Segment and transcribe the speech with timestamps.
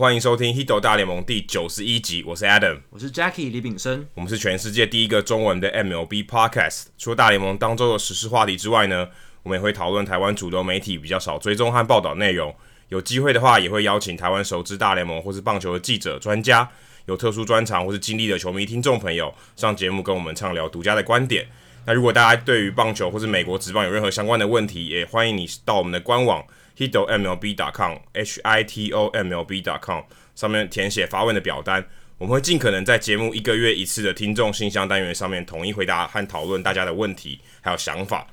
[0.00, 6.86] 欢迎收听《Hito 大联盟》第九十一集，我是 Adam，我是 Jackie 李炳生，我们是全世界第一个中文的 MLB Podcast。
[6.96, 9.10] 除了大联盟当周的时事话题之外呢，
[9.42, 12.56] 我们也会讨论台湾主流媒体比较少追踪和报道内容。
[12.88, 16.66] 有机会的话，也会邀请台湾熟知大联盟或是棒球的记者、专家，
[17.04, 21.46] 有特殊专长或是经历的球迷听众朋友上节目跟我们畅聊独家的观点。
[21.84, 26.42] 那如果大家对于棒球或是美国职棒有任何相关的问题，也欢迎你到我们的官网
[26.80, 30.02] hitomlb.com，h i t o m l b.com。
[30.34, 31.84] 上面填写发问的表单，
[32.16, 38.26] 我们会尽可能在节目一个月一次的听众信箱单元上面统一回答和讨论大家的问题还有想法。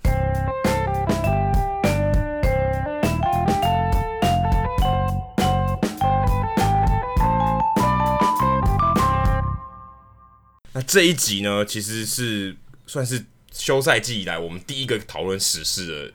[10.72, 16.14] 那这一集呢，其实是算是休赛季以来我们第一个讨论时事的。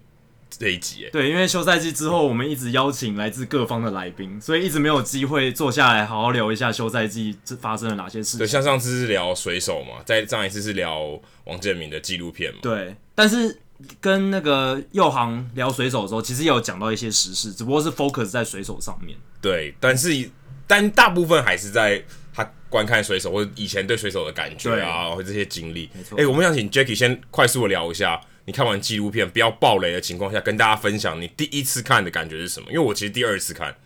[0.59, 8.39] 这一集，对，因为休赛季之后，我们一直邀请来自各方的来宾，所以一直没有机会坐下来好好聊一下休赛季这发生了哪些事情。
[8.39, 12.59] 对，像上次是聊水手嘛，在上一次是聊王建民的纪录片嘛。
[12.63, 13.59] 对，但是
[14.01, 19.17] 跟那个右航聊水手的时候，其实也有讲到一些时事，只不过是 focus 在水手上面。
[19.41, 20.31] 对，但是
[20.67, 22.03] 但大部分还是在
[22.35, 25.91] 他观看水手或者以前对水手的感觉啊，或这些经历。
[25.95, 26.19] 没错。
[26.21, 28.21] 哎，我们想请 Jackie 先快速的聊一下。
[28.45, 32.67] 你看完纪录片不要爆雷的情况下，跟大家分享你第一次看的感觉是什么？
[32.71, 33.77] 因为我其实第二次看，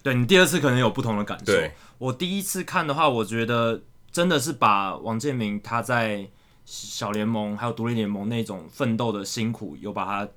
[0.00, 1.46] 对，你第二次可能有不同的感受。
[1.46, 3.82] 对，我第一次看的话，我觉得
[4.12, 6.24] 真的是把王建民他在
[6.64, 10.30] 小联盟还有独立联盟那种奋斗的辛苦有把它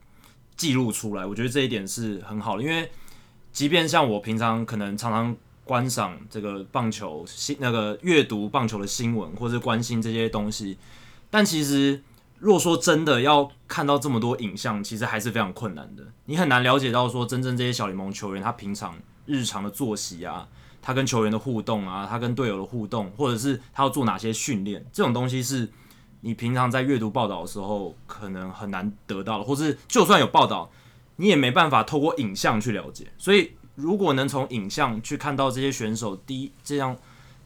[0.58, 1.24] 记录出来。
[1.24, 2.90] 我觉得这一点是很好的，因为
[3.54, 10.80] 即便像我平常可能常常观赏这个棒球新那个阅读棒球的新闻或者关心这些东西，
[11.30, 12.02] 但其实。
[12.40, 16.04] 若说真的要看到这么多影像，其实还是非常困难的。
[16.26, 18.96] 你很难了解到说真正这些小联盟球员他平常
[19.26, 20.48] 日常的作息啊，
[20.82, 25.70] 他跟球员的互动啊，他跟队友的互动，或者是他要做哪些训练，这种东西是
[26.22, 30.72] 你平常在阅读报道的时候可能很难得到的，或是就算有报道，
[31.18, 33.08] 你也没办法透过影像去了解。
[33.18, 36.96] 所以，如果能从影像去看到这些选手第一这样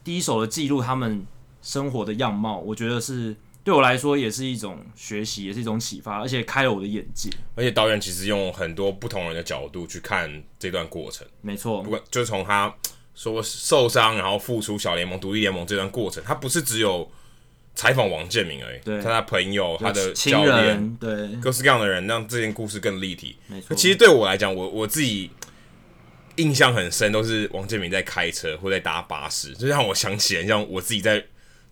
[0.04, 1.26] 第一手的记录他们
[1.60, 3.34] 生活的样貌，我觉得是。
[3.64, 7.30] 对我来说也是一种学习，也是一种启发，而且开了我的眼界。
[7.54, 11.26] 而且导演其实用很多不同人的角度去看这段过程。
[11.40, 12.72] 没错，不管就是从他
[13.14, 17.10] 说受伤，然后复出小联盟、独立联盟这段过程，他不是只有
[17.74, 23.38] 采访王建民而已，对，他的朋友、他的教练，对，各式各样的人，让这件故事更立体。
[23.46, 25.30] 没错，其实对我来讲，我我自己
[26.36, 31.24] 印象很深，都是王建民在开车或在搭巴士，就让我想起来，像我自己在。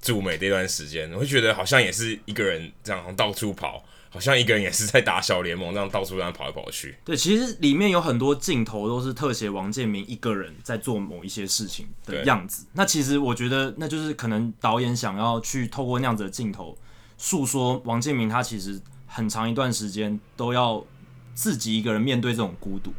[0.02, 6.96] 驻美这段时间，我会觉得好像也是一个人这样到处跑，好像一个人也是在打小联盟这样到处这样跑来跑去。
[7.04, 12.66] 对，其实里面有很多镜头都是特写王建民一个人在做某一些事情的样子。
[12.72, 16.76] 那其实我觉得，那就是可能导演想要去透过那样子的镜头，
[17.16, 20.84] 诉说王建民他其实很长一段时间都要
[21.32, 22.92] 自己一个人面对这种孤独，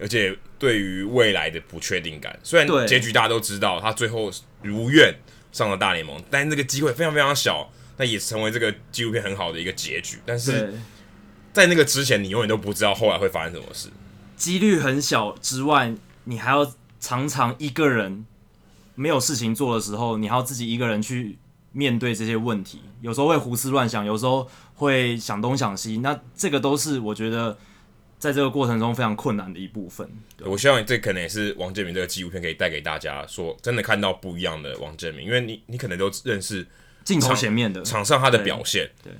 [0.00, 2.36] 而且对于未来的不确定感。
[2.42, 4.28] 虽然结局大家都知道，他最后
[4.60, 5.14] 如愿。
[5.52, 10.18] 上了大联盟，但是这个机会非常非常小，那也成为这个纪录片很好的一个结局。
[10.26, 10.74] 但是
[11.52, 13.88] 在那个之前，你永远都不知道后来会发生什么事。
[14.36, 18.24] 几率很小之外，你还要常常一个人
[18.94, 21.38] 没有事情做的时候，你还要自己一个人去
[21.72, 22.80] 面对这些问题。
[23.00, 25.98] 有时候会胡思乱想，有时候会想东想西。
[25.98, 27.56] 那这个都是我觉得。
[28.22, 30.08] 在这个过程中非常困难的一部分，
[30.44, 36.64] 我希望这可能也是王建民这个纪录片可以带给大家，说真的看到不一样的王建民，因为你你可能都认识
[37.02, 39.16] 镜头前面的场上他的表现，对，对，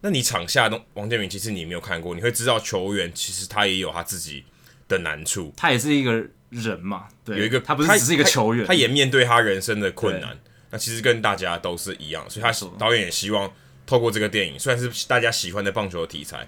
[0.00, 4.44] 那你场下的王建民其实你没有看过，你会知道球员其实他也有他自己
[4.86, 10.38] 的难处，他也是一个人嘛，对，有一个他不是只是一个球员，他，他也面对他人生的困难，
[10.70, 13.52] 那其实跟大家都是一样，所以他导演也希望
[13.84, 16.46] 透过这个电影，虽然是大家喜欢的棒球的题材。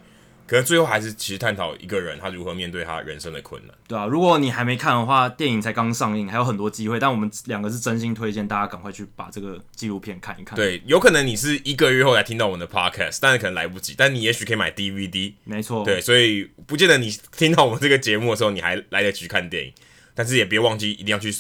[0.49, 3.77] 可是最后还是其实探讨一个人他如何面对他人生的困难。
[3.87, 6.99] 对啊，如果你还没看的话，电影才刚上映，还有很多机会。
[6.99, 10.56] 但我们两个是真心推荐大家赶快去把这个纪录片看一看。
[10.56, 13.95] 对，有可能你是一个月后才听到我们的 podcast，但是可能来不及。
[13.97, 15.35] 但你也许可以买 DVD。
[15.45, 15.85] 没错。
[15.85, 19.73] 对，所以不见得你听到我们这个节目的时候，你还来得及看电影。
[20.15, 21.31] 但是也别忘记一定要去。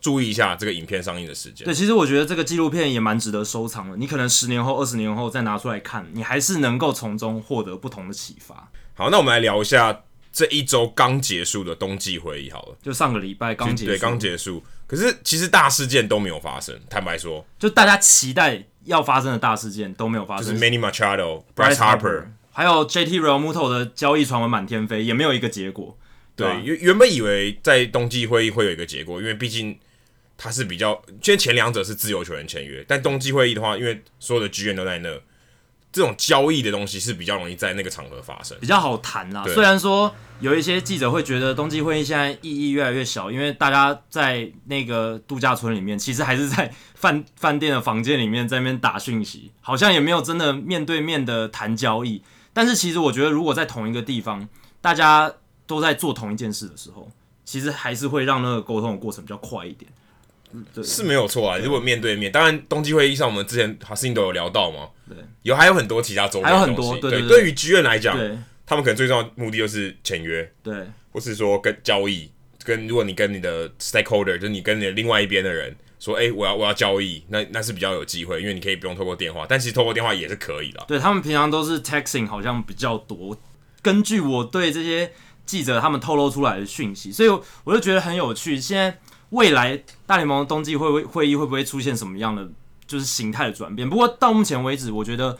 [0.00, 1.64] 注意一下这个影片上映的时间。
[1.64, 3.96] 对，其实我觉得这个纪录片也蛮值得收藏的。
[3.96, 8.70] 你可能十年后、二十年后再拿出来看，你还是能够从中获得不同的启发。
[8.94, 12.76] 好，那我们来聊一下这一周刚结束的冬季会议好了。
[12.82, 14.62] 就上个礼拜刚结束，对，刚结束。
[14.86, 20.46] 可是其实大事件都没有发生，坦白说，就大家期待要发生的大事件都没有发生。
[20.46, 25.96] 就是 Manny Machado、Bryce Harper，还有 JT Realmuto 的交易传闻满天飞，也没有一个结果。
[26.40, 29.78] 对，原原本以为在冬季会议会有一个结果，因为毕竟
[30.36, 35.10] 他是比较，因为前两者是自由球员签约，但冬季会议的话，因为所有的剧院都在那，
[35.92, 39.44] 这种交易的东西是比较容易在那个场合发生，比较好谈啦。
[39.52, 52.22] 虽然说有一些记者会觉得冬季会议现在意义越来越小，因为大家在那个度假村里面，其实还是在饭饭店的房间里面在那边打讯息，好像也没有真的面对面的谈交易。
[52.52, 54.48] 但是其实我觉得，如果在同一个地方，
[54.80, 55.32] 大家
[55.70, 57.08] 都在做同一件事的时候，
[57.44, 59.88] 其实还是会让那个沟通的过程比较快一点。
[60.74, 61.58] 对是没有错啊。
[61.58, 67.28] 如果面对面，当然冬季会议上我们之前哈斯汀都有聊到嘛，对，有还有很多其他周边，还有很多对对对。
[67.28, 68.36] 对于剧院来讲，对，
[68.66, 70.74] 他们可能最重要的目的就是签约，对，
[71.12, 72.28] 或是说跟交易，
[72.64, 80.84] 跟如果你跟你的 stakeholder，就是你跟你的另外一边的人说，哎、欸，我要我要交易，那那是比较有机会，因为你可以不用透过电话，但其实透过电话也是可以的。
[80.88, 83.38] 对，他们平常都是 texting，好像比较多。
[83.82, 85.12] 根据我对这些
[85.50, 87.28] 记者他们透露出来的讯息，所以
[87.64, 88.60] 我就觉得很有趣。
[88.60, 88.98] 现在。
[89.30, 92.48] 未来大联盟冬季会会议会不会出现什么样的
[92.84, 93.88] 就是形态的转变？
[93.88, 95.38] 不过到目前为止，我觉得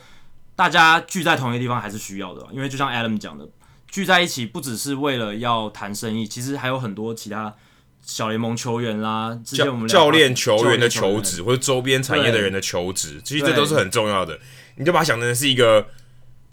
[0.55, 3.45] 大家聚在同一个地方还是需要的，因为就像 Adam 讲的，
[3.89, 7.53] 聚在一起不只是为了要谈生意，其实还有很多其他
[8.01, 14.39] 小联盟球员啦，之前我们教练球员的求职或者周边产业的人的求职，其实这都是很重要的。
[14.77, 15.85] 你就把它想成是一个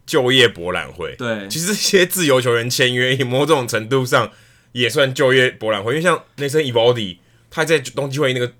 [0.08, 1.14] 就业博览会。
[1.16, 4.32] 对，其实这些自由球员签约，某种程度上
[4.72, 7.18] 也算就业博览会，因为像 Nathan Eovaldi
[7.50, 8.50] 他在冬季会那个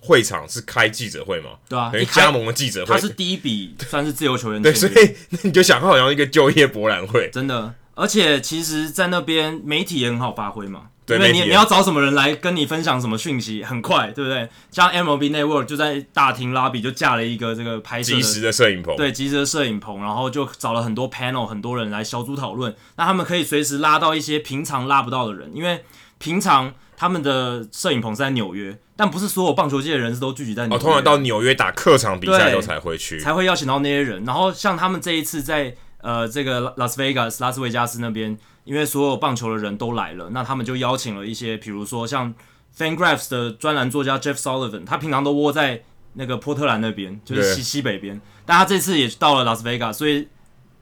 [0.00, 1.50] 会场是开记者会嘛？
[1.68, 4.60] 对啊，等于加盟的记者会，他是第一笔算是自由球员。
[4.60, 7.72] 对，所以那你就想，好像一个就业博览会，真的。
[7.94, 10.90] 而且其实，在那边媒体也很好发挥嘛。
[11.08, 14.48] 对，因为你你要找什么人来跟你分享什么讯息，很快，对不对？
[14.70, 22.74] 像 MLB Network 就在大厅 lobby 就架了一个这个拍摄即时的摄影棚，对，即时的摄影棚，然后就找了很多 panel，很多人来小组讨论。
[22.96, 25.82] 那他们可以随时拉到一些平常拉不到的人，因为
[26.18, 26.74] 平常。
[27.00, 30.76] 他们的摄影棚是在纽约，但不是所有棒球界的人士都聚集在纽约。
[30.76, 34.24] 哦，通常到纽约打客场比赛的时候才会去，才会邀请到那些人。
[34.24, 42.34] 然后像他们这一次在呃这个拉斯维加斯拉斯维加斯那边，因为所有棒球的人都来了，那他们就邀请了一些，比如说像
[42.76, 45.82] FanGraphs 的专栏作家 Jeff Sullivan，他平常都窝在
[46.14, 50.28] 那个波特兰那边，就是西西北边，但他这次也到了拉斯维加斯，所以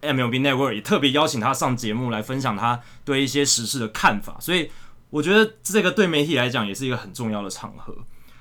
[0.02, 4.70] MLB Network 也特别邀请他上节目来分享他对一些时事的看法，所以。
[5.08, 7.96] 我觉得这个对媒体来讲也是一个很重要的场合。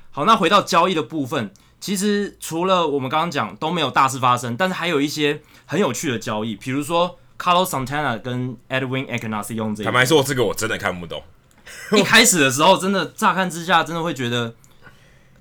[0.09, 1.53] 好，那回到交易的部分，
[1.85, 9.85] 其实除了我们刚刚讲都没有大事发生，但是还有一些很有趣的交易，比如说 Carlos Santana 跟 Edwin Encarnacion 这一。
[9.85, 11.21] 坦白说，这个我真的看不懂。
[11.91, 14.55] 一开始的时候，真的乍看之下，真的会觉得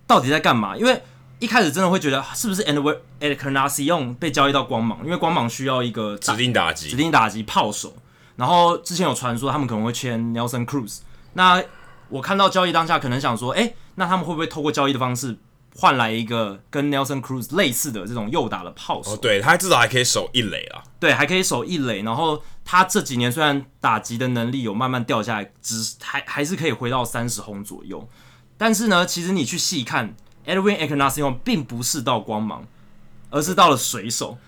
[0.07, 0.77] 到底在干嘛？
[0.77, 1.03] 因为
[1.39, 4.99] 一开始真的会觉得是不是 Edwin Encarnacion 被交易到光芒？
[5.03, 7.97] 因为光芒需要一个指定打击，指定打击炮手。
[8.37, 10.99] 然后之前有传说他们可能会签 Nelson Cruz。
[11.33, 11.65] 那
[12.11, 15.39] 我看到交易当下，可能想说，哎，那他们会不会透过交易的方式
[15.77, 19.13] 换来一个跟 Nelson Cruz 类似的这种右打的炮手？
[19.13, 20.83] 哦，对，他至少还可以守一垒啊。
[21.01, 22.03] 对，还可以守一垒。
[22.03, 28.09] 然后他这几年虽然打击的能力有慢慢掉下来，只还还是可以回到三十轰左右。
[28.57, 30.15] 但是呢，其实你去细看
[30.47, 32.67] ，Edwin Encarnacion 并不是到光芒，
[33.31, 34.39] 而是到了水手。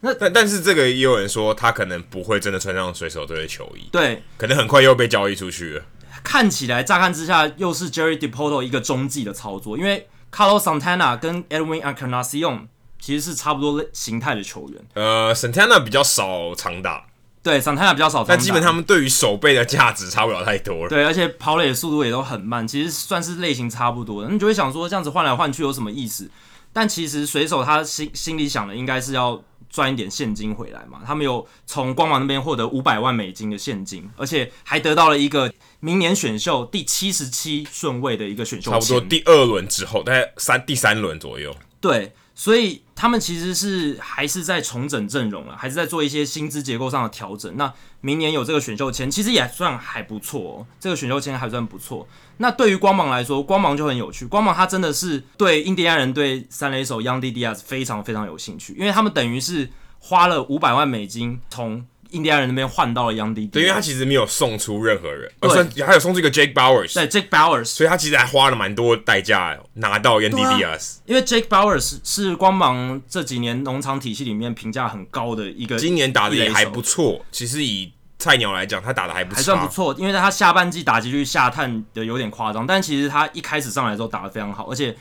[0.00, 5.84] 那但但是这个也有人说，他可能不会真的穿上水手队的球衣，对，可能很快又被交易出去了。
[6.22, 12.66] 看起来乍看之下又是 Jerry Depoto 一个中继的操作，因为 Carlos Santana 跟 Edwin Encarnacion
[13.00, 14.84] 其实是差不多形态的球员。
[14.94, 17.06] 呃，Santana 比较少长打，
[17.42, 20.88] 对，Santana 比较少长打，但基本他们对于手背的价值差不了太多了。
[20.88, 24.28] 对，而且跑垒的速度也都很慢，其实算是类型差不多的。
[24.28, 26.30] 你就会想说，这样子换来换去有什么意思？
[26.72, 29.42] 但其实水手他心心里想的应该是要。
[29.68, 31.00] 赚一点现金回来嘛？
[31.04, 41.54] 他们有从光芒那边获得五百万美金的现金，而且还得到了一个明年选秀第七十七顺位的一个选秀，差不多第二轮之后，大概三第三轮左右。
[41.80, 47.54] 对，所以他们其实是还是在重整阵容了，还是在做一些薪资结构上的调整。
[47.56, 50.66] 那明年有这个选秀签，其实也算还不错哦。
[50.80, 52.08] 这个选秀签还算不错。
[52.38, 54.26] 那对于光芒来说，光芒就很有趣。
[54.26, 63.50] 光芒他真的是对印第安人对三垒手 Yandy Diaz 非常非常有兴趣，因为他们等于是花了五百万美金从印第安人那边换到了 Yandy Diaz。
[63.50, 66.94] 对，因为他其实没有送出任何人，对，还有送出一个 Jake Bowers，。
[66.94, 70.96] 对，Jake Bowers，所以他其实还花了蛮多代价拿到 Diaz。
[71.06, 77.24] 因为 Jake Bowers 是光芒这几年农场体系里面评价很高的一个，今年打的也还不错。
[77.30, 79.94] 其实以菜鸟来讲，他打的还不错，还算不错。
[79.98, 84.96] 因为他下半季打击率下探的有点夸张，但其实他一开始上来的时候打的非常好，而且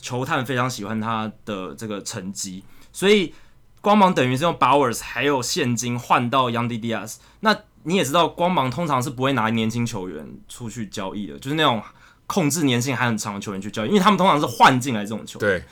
[0.00, 2.62] 球探非常喜欢他的这个成绩。
[2.92, 3.34] 所以
[3.80, 7.16] 光芒等于是用 Bowers 还有现金换到 Yandy Diaz。
[7.40, 11.82] 那你也知道，光芒通常是不会拿年轻球员出去交易的，就是那种
[12.26, 15.64] 控制年限还很长的球员去交易，因为他们通常是换进来这种球员，对，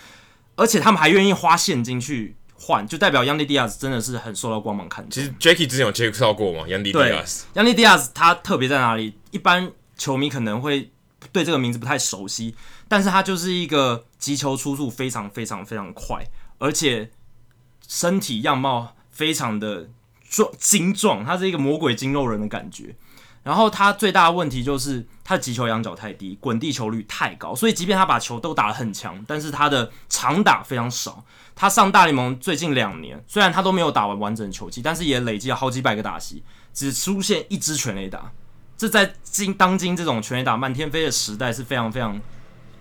[0.56, 5.10] 而且他们还愿意花现金去换，就代表 Yandy Diaz 真的是很受到光芒看重。
[5.10, 9.18] 其实 Jackie 之前有介绍过嘛，Yandy Diaz，Yandy Diaz 他特别在哪里？
[9.30, 10.90] 一般球迷可能会
[11.30, 12.54] 对这个名字不太熟悉，
[12.88, 16.24] 但是他就是一个击球出速非常非常非常快，
[16.58, 17.10] 而且
[17.88, 19.88] 身体样貌非常的。
[20.30, 22.94] 壮精壮，他是一个魔鬼筋肉人的感觉。
[23.42, 31.24] 然后他最大的问题就是他的击球仰角太低，滚地球率太高，所以即便他把球都打得很强，但是他的长打非常少。
[31.56, 36.42] 他上大联盟最近两年，虽然他都没有打完完整球季，但是也累积了好几百个打席，
[36.74, 38.30] 只出现一支全垒打。
[38.76, 42.20] 这在今当今这种全垒打漫天飞的时代是非常非常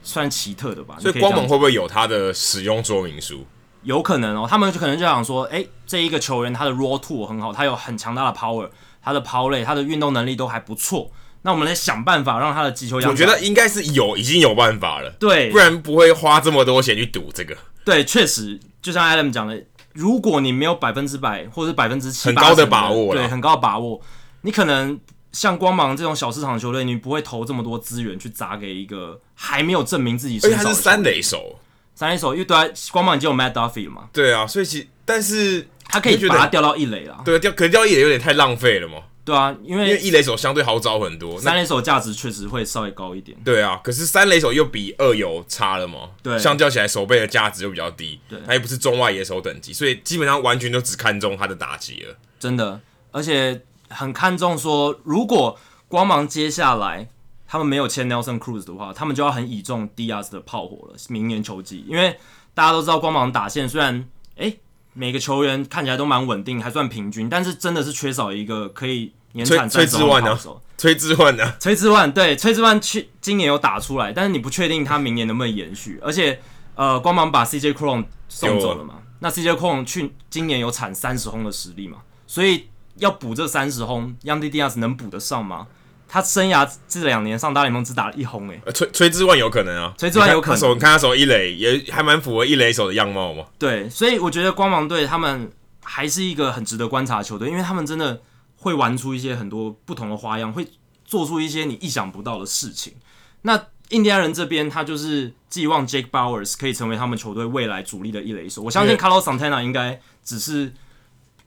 [0.04, 0.98] 算奇特的吧？
[1.00, 3.48] 所以光芒会不会有他的使用说明书？
[3.88, 8.70] 有可能哦，他们就可能就想说，哎、欸，这一个球员他的 raw tool 很好，他有很强大的 power，
[9.02, 11.10] 他的跑垒，他的运动能力都还不错。
[11.44, 12.98] 那我们来想办法让他的击球。
[12.98, 15.10] 我觉得应该是有，已经有办法了。
[15.12, 17.56] 对，不然不会花这么多钱去赌这个。
[17.86, 19.64] 对，确实，就像 Adam 讲的，
[19.94, 24.02] 如果你没有百分之百或者百分之七很高的把握，对，很高的把握，
[24.42, 25.00] 你可能
[25.32, 30.48] 像光芒这种小市场球队，你不会投这么多资源去砸给一个还没有证明自己是。
[30.48, 31.58] 而且他是三垒手。
[31.98, 34.08] 三垒手，因为对啊，光芒已经有 Matt Duffy 了嘛。
[34.14, 37.20] 对啊，所以其但是他可以把他调到一垒了。
[37.26, 39.00] 对，调可能调一垒有点太浪费了嘛。
[39.26, 43.36] 对啊，因为因为一垒手相对好找很多，三垒手价值确实会稍微高一点。
[43.44, 46.12] 对啊，可是三垒手又比二游差了嘛。
[46.22, 48.20] 对，相较起来，手背的价值又比较低。
[48.30, 52.16] 对，他又不是中外野手等级，所以基本上完全都只看重他的打击了。
[52.40, 52.80] 真的，
[53.12, 57.10] 而且很看重说，如果光芒接下来。
[57.48, 60.96] 他们没有签 Nelson Cruz 的话，他们就要很倚重 Diaz 的炮火了。
[61.10, 62.18] 明年球季，因为
[62.54, 64.60] 大家都知道光芒打线虽然诶
[64.94, 70.62] 每个球员看起来都蛮稳定，还算平均，但是真的是缺少一个可以年产三十轰的炮手。
[70.78, 71.56] 崔志万呢？
[71.60, 76.00] 崔志万对崔志万去今年有打出来，但是你不确定他明年能不能延续。
[76.04, 76.40] 而且
[76.76, 78.96] 呃，光芒把 CJ Cron 送走了嘛？
[79.20, 82.00] 那 CJ Cron 去今年有产三十轰的实力嘛？
[82.28, 85.66] 所以要补这三十轰，Yandy Diaz 能补得上吗？
[86.08, 90.60] 他生涯这两年上大联盟只打了一轰诶、欸，崔崔之万有可能啊，崔之万有可能。
[90.60, 93.46] 手你看他守一垒也还蛮符合一垒手的样貌嘛。
[93.60, 95.52] 对，所以我觉得光芒队他们
[95.84, 98.22] 还是一个很值得观察的球队，因为他们真的
[98.56, 100.66] 会玩出一些很多不同的花样，会
[101.04, 102.94] 做出一些你意想不到的事情。
[103.42, 110.74] 那印第安人这边他就是寄望 Jake Bowers 可以成为他们球队未来主力的一垒手，我相信 Carlos Santana 应该只是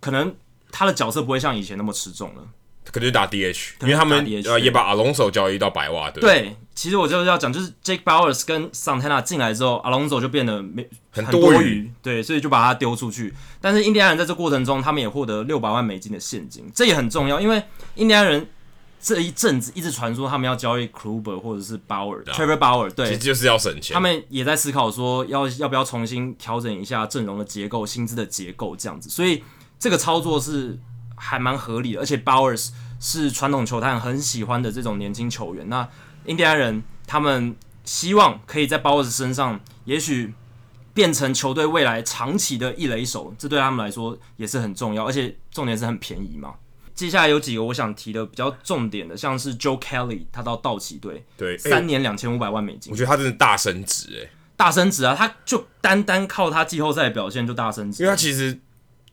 [0.01, 0.35] 可能
[0.71, 2.43] 他的角色不会像以前那么持重了。
[2.93, 6.21] 可能就打 DH，因为他们呃也把 Alonso 交易到白袜队。
[6.21, 13.33] 对，其实我就是要讲，就是 Jake Bowers 跟 Santana 进来之后，Alonso 就变得没很多余，对，所以就把他丢出去。
[13.61, 17.63] 但是印第安人在这过程中，他们也获得六百万美金的现金，这也很重要，因为
[17.95, 18.49] 印第安人
[19.01, 23.95] 这一阵子一直传说他们要交易 Kluber 或者是 Bauer，Trevor Bauer，对，其实就是要省钱。
[23.95, 29.43] 他们也在思考说要要不要重新调整一下阵容的结构、薪资的结构这样子，所以
[29.79, 30.79] 这个操作是
[31.21, 32.71] 还蛮合理的，而且 Bowers。
[33.03, 35.67] 是传统球探很喜欢的这种年轻球员。
[35.71, 35.89] 那
[36.27, 40.35] 印第安人他们希望可以在 Bowers 身上，也许
[40.93, 45.07] 变成球队未来长期的一垒手，这对他们来说也是很重要。
[45.07, 46.57] 而且重点是很便宜嘛。
[46.95, 55.15] 接下来有几个我想提的比较重点的，像是 Joe Kelly，他到道奇队，对，三年两千五百万美金，我觉得他真的大升值哎，大升值啊！
[55.17, 58.61] 他就单单靠他季后赛的表现就大升值，因为他其实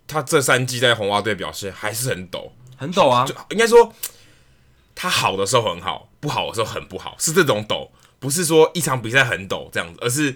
[0.08, 2.54] 他这三季在红袜队表现还是很抖。
[2.80, 3.92] 很抖啊，就应该说
[4.94, 10.36] 他好的时候很好，不好的时候很不好，是这种抖，不是说一场比赛很抖这样子，而是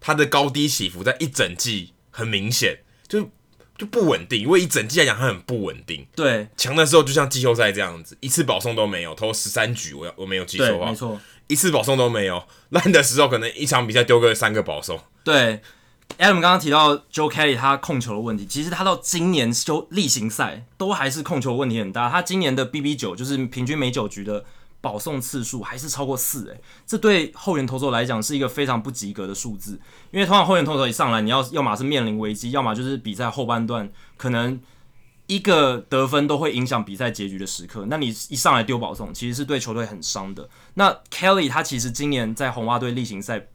[0.00, 3.28] 他的高低起伏在一整季很明显，就
[3.76, 4.40] 就不稳定。
[4.40, 6.06] 因为一整季来讲，他很不稳定。
[6.16, 12.42] 对，强的时候就像季后赛这样子，一次保送都没有，投十三局，我要我没有记错的话，没错，一次保送都没有。
[12.70, 14.98] 烂的时候可能一场比赛丢个三个保送。
[15.22, 15.60] 对。
[16.18, 22.08] Adam 刚刚提到 Joe Kelly 他控球的问题，其实他到今年休例行赛都还是控球问题很大。
[22.08, 24.44] 他今年的 BB 九就是平均每九局的
[24.80, 29.80] 保送次数还是超过四，诶，这对后援投手来讲是一个非常不及格的数字。
[30.10, 34.60] 因为通常后援投手一上来，你要要么是面临危机，要么就是比赛后半段可能
[35.26, 37.86] 一个得分都会影响比赛结局的时刻。
[37.88, 40.48] 那你一上来丢保送，其实是对球队很伤的。
[40.74, 43.48] 那 Kelly 他其实今年在红袜队例行赛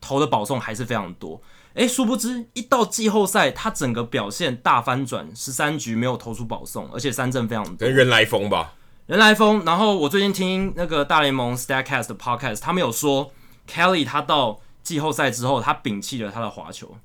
[0.00, 1.40] 投的保送还是非常多。
[1.76, 7.76] 诶，殊不知一到季后赛，他整个表现大翻转，十三局没有投出保送，而且三振非常多。
[7.76, 8.72] 跟人来疯吧，
[9.04, 9.62] 人来疯。
[9.66, 13.30] 然后我最近听那个大联盟 Statcast 的 Podcast，他们有说
[13.70, 16.96] Kelly 他到季后赛之后，他摒弃了他的滑球，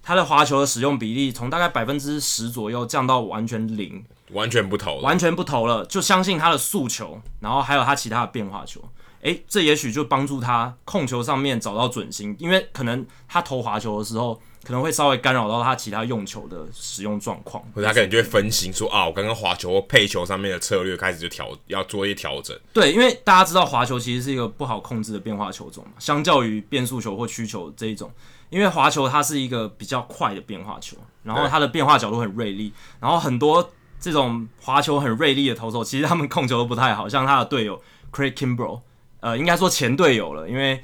[0.00, 4.04] 他的滑球的使用比例从大概百分之十左右降到完全零。
[4.30, 8.80] 完全不投了，完全不投了，就相信他的速球，然后还有他其他的变化球。
[9.24, 22.54] 诶，这也许就帮助他控球上面找到准心，因为可能他投滑球的时候，可能会稍微干扰到他其他用球的使用状况，或者他可能就会分心说啊，我刚刚滑球或配球上面的策略开始就调，要做一些调整。
[22.74, 28.12] 对，因为大家知道滑球其实是一个不好控制的变化球种嘛，相较于变速球或曲球这一种，
[28.50, 37.80] 因为滑球它是一个比较快的变化球，然后它的变化角度很锐利，然后很多这种滑球很锐利的投手，其实他们控球都不太好，像他的队友
[38.12, 38.82] Craig Kimbrel。
[39.24, 40.78] 呃，应该说前队友了，因为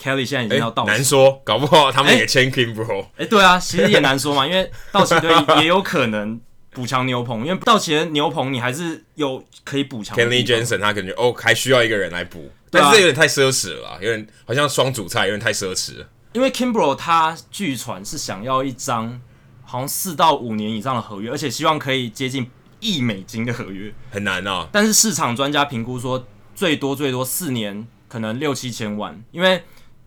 [0.00, 3.02] Kelly 现在已经要到期，难说，搞不好他们也签 Kimbrel。
[3.16, 5.28] 哎、欸，对啊，其实也难说嘛，因为道奇队
[5.58, 6.40] 也有可能
[6.70, 10.16] 补强牛棚，因为道奇的牛棚你还是有可以补强。
[10.16, 16.08] Kenley Jansen 他感觉哦，还需要一个人来补，但是这有点太奢侈了，有点好像双主菜，有点太奢侈了。
[16.32, 19.20] 因为 Kimbrel 他据传是想要一张
[19.64, 24.68] 好像四到五年以上的合约，而且希望可以接近亿美金的合约，很难啊。
[24.70, 26.24] 但是市场专家评估说。
[26.54, 29.62] 最多最多四年，可能六七千万，因为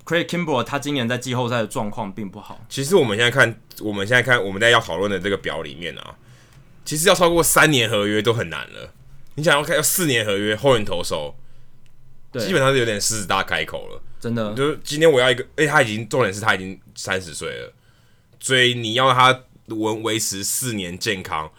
[0.06, 2.66] Craig Kimbrel 他今年在季后赛的状况并不好。
[2.70, 6.16] 其实我们现在看，我们现在看我们在要讨论的这个表里面啊，
[6.86, 8.94] 其实要超过三年合约都很难了。
[9.36, 11.36] 你想要看要四年合约后援投手，
[12.32, 14.54] 对，基本上是有点狮子大开口了，真的。
[14.54, 17.74] 就是今天我要一个，哎、欸，他已经重点是他已经三十岁了，
[18.40, 19.38] 所以你要他
[19.68, 21.52] 维维持四年健康，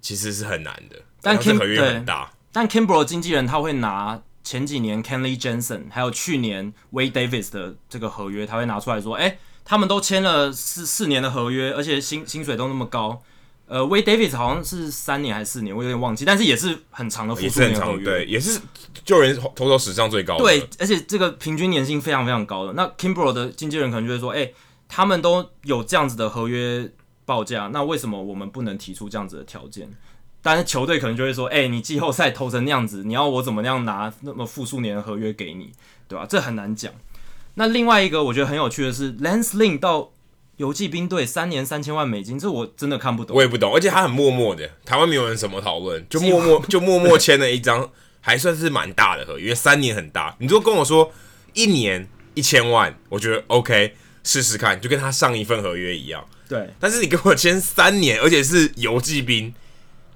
[0.00, 0.96] 其实是很难的。
[1.20, 4.22] 但 Kim 合约很大，但 Kimbrel 经纪人他会拿。
[4.48, 13.22] 前几年 Kenley Jensen 还有去年 Wade Davis 的这个合约，他会拿出来说：“哎、欸，他们都签了四四年的合约，而且薪薪水都那么高。
[13.66, 18.58] 呃，Wade Davis 好像是三年还是四年，我有点忘记，但是也是很长的复数年合约，对，也是
[19.04, 20.44] 救人投手史上最高的。
[20.44, 22.72] 对，而且这个平均年薪非常非常高的。
[22.72, 24.54] 那 Kimbrel 的经纪人可能就会说：哎、欸，
[24.88, 26.90] 他们都有这样子的合约
[27.26, 29.90] 报价，那为什么我们不能提出这样子的条件？”
[30.40, 35.72] 但是球队可能就会说：“哎、欸，你季后赛投成那样子，你要我怎么样拿那么复数年的合约给你，
[36.06, 36.24] 对吧？
[36.28, 36.92] 这很难讲。
[37.54, 40.12] 那另外一个我觉得很有趣的是，Lance Lynn 到
[40.56, 43.36] 游骑兵队三年三千万美金，这我真的看不懂。
[43.36, 50.36] 我也不懂，而且他很默默的，台湾没有人什么讨论，就默默 就默默签了一张还算是蛮大的合约，三年很大。
[50.38, 51.12] 你如果跟我说
[51.52, 56.24] 一年一千万，我觉得 OK，试试看，就跟他上一份合约一样。
[56.48, 59.52] 对，但是你跟我签三年，而且是游骑兵。”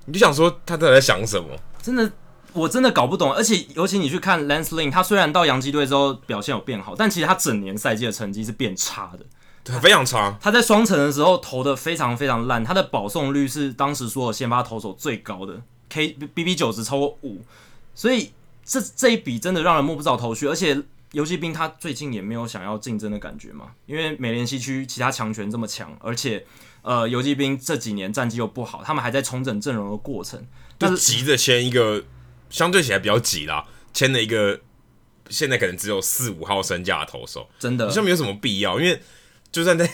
[0.07, 1.49] 你就想说他到底在想什么？
[1.81, 2.11] 真的，
[2.53, 3.33] 我真的搞不懂。
[3.33, 9.25] 而且，尤其你去看 Lance Lynn，他虽然到洋基队之后表现有变好，但其实他整年赛季的成绩是变差的，
[9.63, 10.37] 对，非常差。
[10.41, 17.41] 他在双城的时候投的非常非常烂，他的保送率是当时所有先发投手最高的，K B B 九值超过五，
[17.95, 18.33] 所以
[18.65, 20.49] 这这一笔真的让人摸不着头绪。
[20.49, 20.77] 而且，
[21.13, 26.45] 游骑兵他最近也没有想要竞争的感觉嘛，因为美联西区其他强权这么强，而且。
[26.83, 30.45] 呃，游击兵这几年战绩又不好，他们还在重整阵容的过程，
[30.79, 32.05] 就急着签一个
[32.51, 33.65] 相对起来比较急啦，
[33.95, 34.61] 签了一个
[35.31, 39.01] 现在可能只有四五号身价的投手，真的好像没有什么必要，因为
[39.53, 39.89] 就算在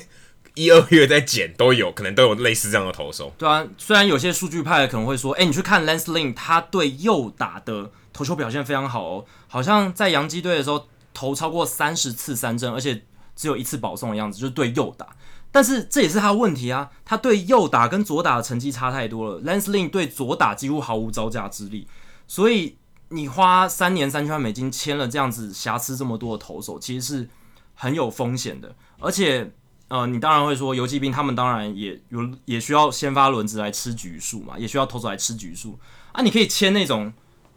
[0.55, 3.33] 一二月在减都有可能都有类似这样的投手。
[3.37, 13.03] 对啊，虽然有些数据派可能会说，哎、欸，你去看 Lance Lynn，他对右打的投球表现非常好哦，好像在洋基队的时候投超过三十次三振，而且
[13.37, 15.07] 只有一次保送的样子，就是对右打。
[15.51, 19.43] 但是这也是他的问题啊，他对右打跟左打的成绩差太多了。
[19.43, 21.89] Lance Lynn 对左打几乎毫无招架之力，
[22.27, 22.77] 所以
[23.09, 27.29] 你花三年三千万美金签了这样子瑕疵这么多的投手，其实是
[27.75, 28.75] 很有风险的。
[29.01, 29.51] 而且，
[29.89, 35.79] 呃，你当然会说，游骑兵他们当然也有也需要先发轮值来吃局数嘛，也需要投手来吃局数
[36.13, 36.23] 啊。
[36.23, 37.13] 你可以签那种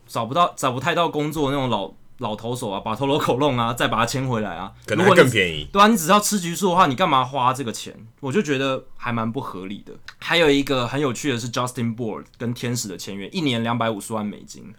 [0.08, 1.94] 找不到找不太到工作那种老。
[2.22, 5.68] 老投手啊，把头罗口弄啊，再把它签回来啊，可能会更便宜。
[5.74, 7.94] 对啊，你只要吃局数的话，你干嘛花这个钱？
[8.20, 9.92] 我就觉得还蛮不合理的。
[10.20, 14.72] 还有一个很有趣的是，Justin Board 跟天使的签约，一年两百五十万美金。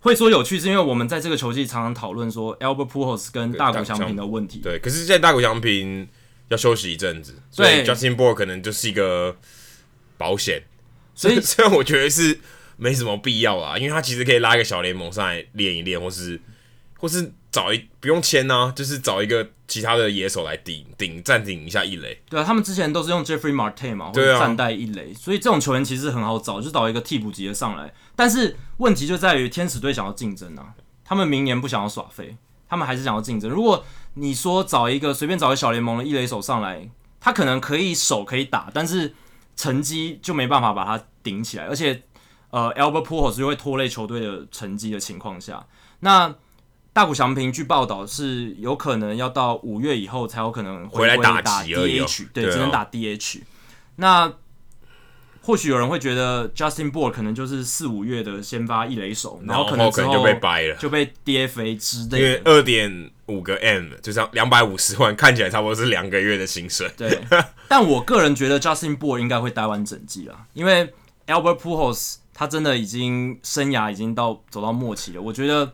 [0.00, 4.58] 会说有趣，是因为我们在这个球季常常讨论说 Albert Pujols 跟大谷翔平的问题。
[4.58, 6.08] 对，可是现在大谷翔平
[6.48, 9.36] 要休息一阵子，所以 Justin Board 可能就是一个
[10.18, 10.64] 保险。
[11.14, 12.40] 所以 虽然我觉得是
[12.76, 16.40] 没什么必要啊，因为他其实可以拉一个小联盟上来练一练，或是。
[17.02, 22.22] 或是找一不用签呢、啊，就是找一个其他的野手来顶顶暂停一下一垒。
[22.30, 27.92] 对啊，他们之前都是用 Jeffrey Marte 嘛，或者暂代一垒，所以这种球员其实很好找，就找一个替补级的上来。
[28.14, 32.36] 但是问题就在于天使队想要竞争啊，他们明年不想要耍废，
[32.68, 33.50] 他们还是想要竞争。
[33.50, 33.84] 如果
[34.14, 36.88] 你说找一个随便找一个小联盟的一垒手上来，
[37.18, 39.12] 他可能可以手可以打，但是
[39.56, 42.04] 成绩就没办法把他顶起来，而且
[42.50, 45.66] 呃，Albert Pujols 就会拖累球队的成绩的情况下，
[45.98, 46.32] 那。
[46.92, 53.40] 大谷翔平据报道是有可能要到五月以后才有可能回，回来打 DH，对，只能打 DH。
[53.96, 54.32] 那
[55.40, 62.18] 或许有人会觉得 Justin Bour 可能就是四五月的先发一垒手，然后可能之后就被掰了，就被 DFA 之类的。
[62.18, 66.88] 因为二点五个 M 就这样两百五十万，看起来差不多是两个月的薪水。
[66.96, 67.18] 对，
[67.68, 70.92] 但我个人觉得 Justin Bour 应该会待完整季了，因为
[71.26, 75.22] Albert Pujols 他真的已经生涯已经到走到末期了。
[75.22, 75.72] 我觉得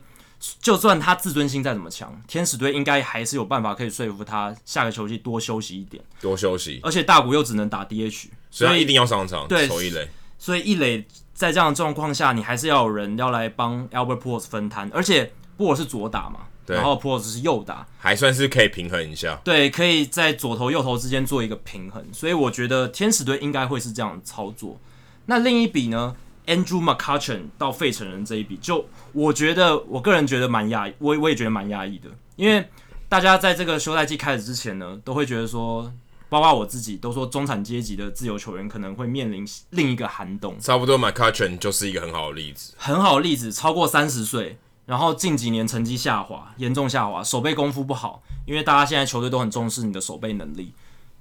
[0.61, 6.79] 就算他自尊心再怎么强，天使队应该还是有办法可以说服他下个球季多休息一点，多休息。
[6.81, 8.27] 而且大谷又只能打 DH。
[8.49, 10.07] 所以，一定要上场，对，守一垒。
[10.37, 19.39] 所以一垒在这样的状况下，你还是要有人要来帮 Albert Pujols 分摊，而且布尔是左打嘛，然后 Pujols 是右打，还算是可以平衡一下。
[19.43, 22.03] 对，可以在左投右投之间做一个平衡。
[22.13, 24.79] 所以我觉得天使队应该会是这样的操作。
[25.25, 26.15] 那另一笔呢
[26.49, 32.67] ，Andrew McCutchen 到费城人这一笔，就我觉得我个人觉得蛮压抑，我我也觉得蛮压抑的，因为
[33.07, 35.89] 大家在这个休赛季开始之前呢，都会觉得说。
[36.31, 40.55] 包括我自己都说，中产阶级的自由球员可能会面临另一个寒冬。
[40.59, 42.75] 差不多，McCutchen 就是一个很好的例子。
[42.77, 48.21] 很好的例子，超过三十岁，然后近几年成绩下滑，严重下滑，守备功夫不好。
[48.45, 50.71] 因为大家现在球队都很重视你的守备能力。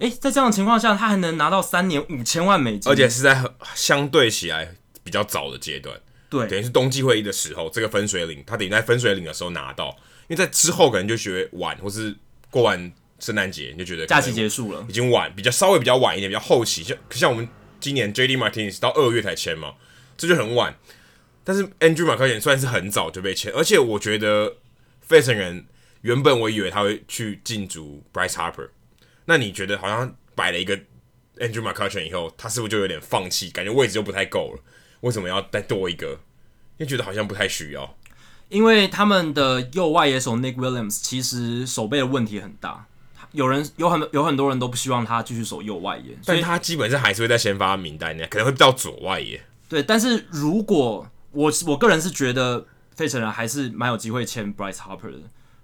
[0.00, 3.42] 诶，在这样的情况下，他还能拿到三年五千万美金，而且是在
[3.74, 4.74] 相对起来
[5.08, 5.98] 比较早的阶段。
[6.28, 9.96] 对，等于是冬季会议的时候，这个分水岭，他等于在分水岭的时候拿到。
[10.28, 12.14] 因为在之后可能就觉得晚，或是
[12.50, 12.92] 过完。
[13.20, 17.48] 圣诞节你就觉得假期结束了，已经晚，比较稍微比较晚一点，比较后期，像像我们
[17.80, 19.74] 今年 JD Martinez 到二月才签嘛，
[20.16, 20.78] 这就很晚。
[21.42, 24.58] 但是 Andrew McCutchen 算是很早就被签，而且我觉得
[25.00, 25.66] 费城人
[26.02, 28.68] 原本我以为他会去进驻 Bryce Harper，
[29.24, 30.78] 那你觉得好像摆了一个
[31.38, 34.62] Andrew McCutchen 以后，他是不是就有点放弃，感觉位置就不太够了？
[35.00, 36.18] 为什么要再多一个？
[36.76, 37.96] 因为觉得好像不太需要，
[38.48, 42.86] 因为他们的右外野手 Nick Williams 其实守备的问题很大。
[43.32, 49.38] 有人有很有很多人都不希望他继续守右外野，所以但他基本上还是会在先发名单内，可能会到左外野。
[49.68, 52.64] 对，但是如果我我个人是觉得
[52.96, 55.18] 费城人还是蛮有机会签 Bryce Harper 的。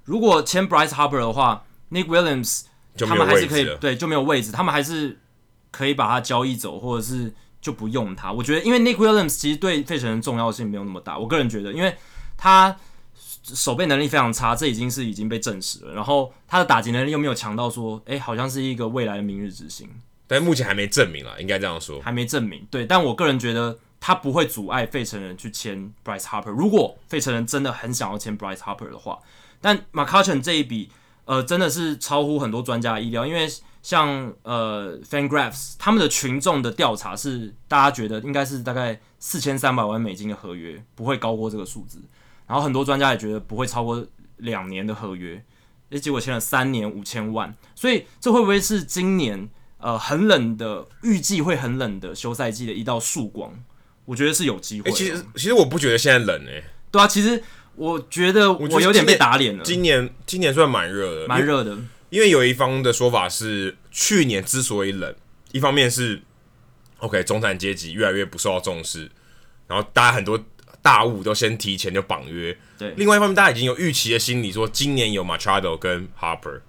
[0.05, 2.65] 如果签 Bryce Harper 的话，Nick Williams
[2.99, 5.19] 他们还是可以对就没有位置，他们还是
[5.71, 7.33] 可以把他交易走，或者是
[7.65, 8.31] 就不用他。
[8.31, 11.97] 我觉得因为 Nick Williams 其实对费城人重要性没有那么大，我个人觉得，因为
[12.37, 12.77] 他。
[13.47, 15.93] 守备能力非常差，这已经是已经被证实了。
[15.93, 19.87] 然后他的打击能力又没有强到说，哎、欸，好像是一个未来的明日之星。
[20.27, 22.67] 但目前还没证明啊，应该这样说，还没证明。
[22.71, 26.53] 对，但我个人觉得他不会阻碍费城人去签 Bryce Harper。
[26.53, 29.19] 如果费城人真的很想要签 Bryce Harper 的话，
[29.61, 30.91] 但 McCutchen 这一笔，
[31.27, 33.27] 呃，真的是超乎很多专家的意料。
[33.27, 33.47] 因为
[33.85, 42.01] 像呃 FanGraphs 他们的群众的调查是，大家觉得应该是大概四千三百万美金的合约，不会高过这个数字。
[42.47, 44.03] 然后很多专家也觉得不会超过
[44.39, 45.45] 两年的合约，
[45.91, 53.53] 诶，结果签了三年五千万，所以这会不会是今年呃很冷的预计会很冷的休赛季的一道曙光？
[54.07, 54.91] 我觉得是有机会。
[54.93, 56.65] 其实其实我不觉得现在冷诶。
[56.91, 57.43] 对啊，其实
[57.77, 59.63] 我觉得我有点被打脸了。
[59.63, 61.77] 今年今年算蛮热的，蛮热的。
[62.15, 65.13] 因为有一方的说法是，去年之所以冷，
[65.51, 66.23] 一方面是
[66.99, 69.11] OK 中产阶级越来越不受到重视，
[69.67, 70.41] 然后大家很多。
[70.81, 72.93] 大物都先提前就绑约，对。
[72.99, 76.61] 另外一方面，大家已经有预期的心理，说今年有 Machado 跟 Harper，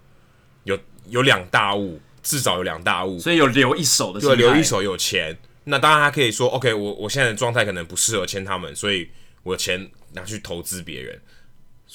[0.63, 0.79] 有
[1.09, 5.37] 有两大物，至少有两大物，所以有留一手的，对，留一手有钱。
[5.65, 9.09] 那当然他可以说，OK，我我现在的状态可能不适合签他们，所以
[9.43, 11.21] 我的钱拿去投资别人，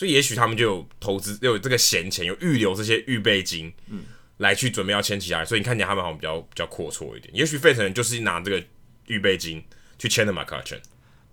[0.00, 4.02] 所以也许他们就有投资，有这个闲钱，有预留这些预备金，嗯，
[4.38, 5.46] 来去准备要签其他人。
[5.46, 7.30] 所以你看起来他们好像比较比较阔绰一点。
[7.34, 8.64] 也许费城人就是拿这个
[9.08, 9.62] 预备金
[9.98, 10.78] 去签的 McCutchen。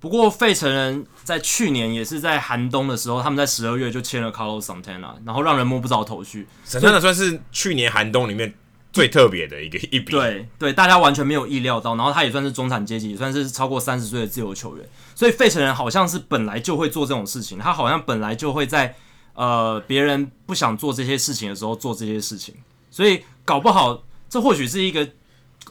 [0.01, 6.45] 不过费城人在去年也是在寒冬的时候，他们在十二月就签了 Carlos Santana，然后让人摸不着头绪。
[6.65, 8.53] Santana 算是去年寒冬里面
[8.91, 10.11] 最特别的一个一笔。
[10.11, 11.95] 对对，大家完全没有意料到。
[11.95, 14.85] 然后他也算是中产阶级，也算是超过三十岁的自由球员。
[15.15, 18.95] 所以费城人好像是本来就会做这种事情，他好像本来就会在
[19.33, 22.55] 呃别人不想做这些事情的时候做这些事情。
[22.91, 25.07] 所以搞不好这或许是一个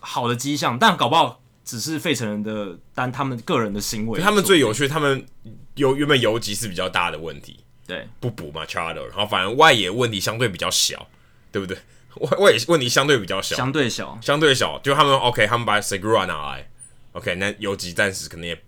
[0.00, 1.40] 好的迹象，但搞不好。
[1.66, 4.20] 只是费城人的单，他们个人的行为。
[4.20, 5.26] 他们最有趣，他们
[5.74, 11.08] 有原本游击是比较大的问题，对，不补嘛，Machado，然后反而外野问题相对比较小，
[11.50, 11.76] 对不对？
[12.20, 14.78] 外外野问题相对比较小，相对小，相对小。
[14.80, 16.68] 就他们 OK，他们把 Segura 拿来
[17.12, 18.60] ，OK，那游击暂时可能也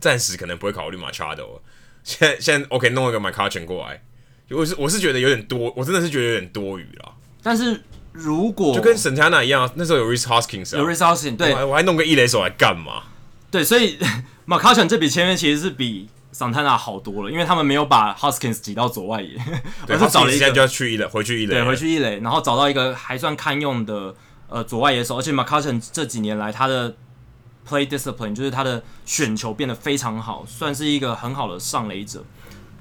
[0.00, 1.60] 暂时可能不会考虑 Machado。
[2.02, 4.02] 现在现在 OK，弄一个 McCutchen 过来，
[4.50, 7.14] 我是我是觉得有点多，我真的是觉得有点多余了。
[7.42, 7.82] 但是。
[8.16, 13.02] 如果就跟 Santana 一样，那时候有 Rhys Hoskins，有 Rhys Hoskins，对，我还弄个一垒手来干嘛？
[13.50, 13.98] 对，所以
[14.46, 19.38] McCutchen 这笔签约其实是比 Santana 好多了，因为他们没有把 Hoskins 挤到左外野，
[19.86, 24.12] 对， 而是找了一个就要去一垒，回去一垒，对，回去一垒，然后找到一个还算堪用的
[24.48, 26.96] 呃左外野手，而且 McCutchen 这几年来他的
[27.68, 32.24] play discipline，就是他的选球变得非常好，算是一个很好的上垒者，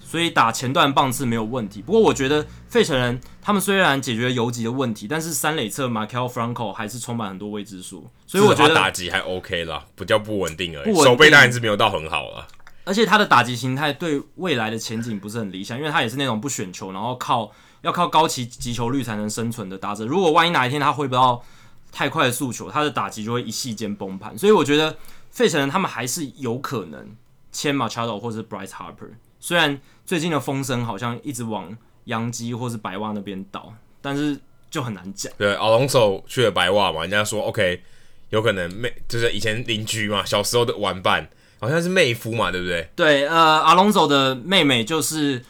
[0.02, 1.82] 所以打前段棒次没有问题。
[1.82, 12.48] 不过我觉得费城人他们虽然解决了游击的问题，但是三垒侧 Maikel Franco 还是充满很多未知数，所以我觉得打击还 OK 啦，比较不稳定而已，手背当然是没有到很好了。
[12.86, 20.06] 而且他的打击形态对未来的前景不是很理想，因为他也是那种不选球，然后靠要靠高级击球率才能生存的打者。
[20.06, 21.44] 如果万一哪一天他挥不到
[21.92, 24.38] 太快的速球，他的打击就会一夕间崩盘。
[24.38, 24.98] 所以我觉得
[25.30, 27.16] 费城人他们还是有可能
[27.52, 29.12] 签 Machado 或是 Bryce Harper。
[29.40, 35.32] 虽然最近的风声好像一直往洋基或是白袜那边倒，但是就很难讲。
[35.38, 37.82] 对，Alonso 去了白袜嘛，人家说 OK，
[38.30, 41.30] 有可能妹就是以前邻居嘛，小时候的玩伴，
[41.64, 42.90] 好像是妹夫嘛，对不对？
[42.96, 45.44] 对，呃，Alonso 的妹妹就是。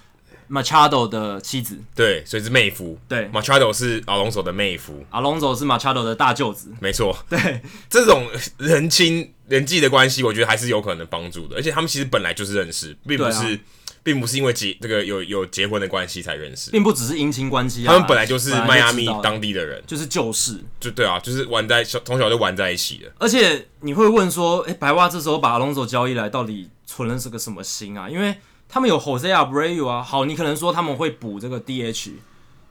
[0.49, 2.99] Machado 的妻子，对，所以是妹夫。
[3.07, 6.69] 对，Machado 是 Alonso 的妹夫，Alonso 是 Machado 的大舅子。
[6.79, 8.27] 没错，对，这种
[8.59, 11.55] 人亲人际的关系，我觉得还是有可能帮助的。
[11.55, 13.59] 而且他们其实本来就是认识，并不是，啊、
[14.03, 17.93] 并不是因为结这个有有结婚的关系才认识，并不只是姻亲关系、啊。
[17.93, 23.11] 他们本来就是迈阿密当地的人，就是旧识，就对啊，就是玩在小从小就玩在一起的。
[23.17, 28.09] 而且你会问说，哎、欸，白袜这时候把 Alonso 交易来，到底存了是个什么心啊？
[28.09, 28.35] 因为
[28.67, 32.11] 他们有 Jose Abreu 啊，好，你可能说他们会补这个 DH，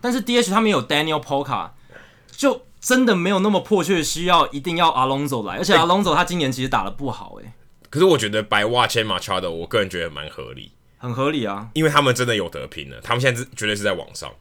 [0.00, 1.70] 但是 DH 他们有 Daniel Polka，
[2.36, 7.52] 就真的没有那么迫切需要一定要 Alonso 来，而且 Alonso 他今年其实打的不好诶、欸。
[7.88, 14.32] 可是我觉得白袜签 Machado，我个人觉得蛮合理，很合理啊，因为他们真的有得拼了，他们现在是绝对是在网上。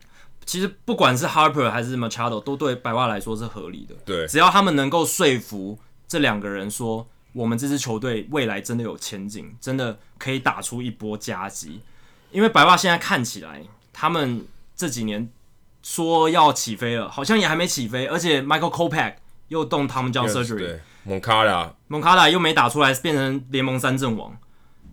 [0.46, 3.96] 其实不管是 Harper 还是 Machado，都对白袜来说是合理的。
[4.06, 7.06] 对，只要他们能够说服这两个人说。
[7.34, 11.80] 我们这支球队未来真的有前景，真的可以打出一波佳绩。
[12.30, 14.46] 因为白袜现在看起来，他们
[14.76, 15.30] 这几年
[15.82, 18.06] 说要起飞了，好像也还没起飞。
[18.06, 19.14] 而且 Michael Kopech
[19.48, 24.38] 又动 Tommy John surgery，对，Moncada，Moncada 又没打出来，变成联盟三阵王。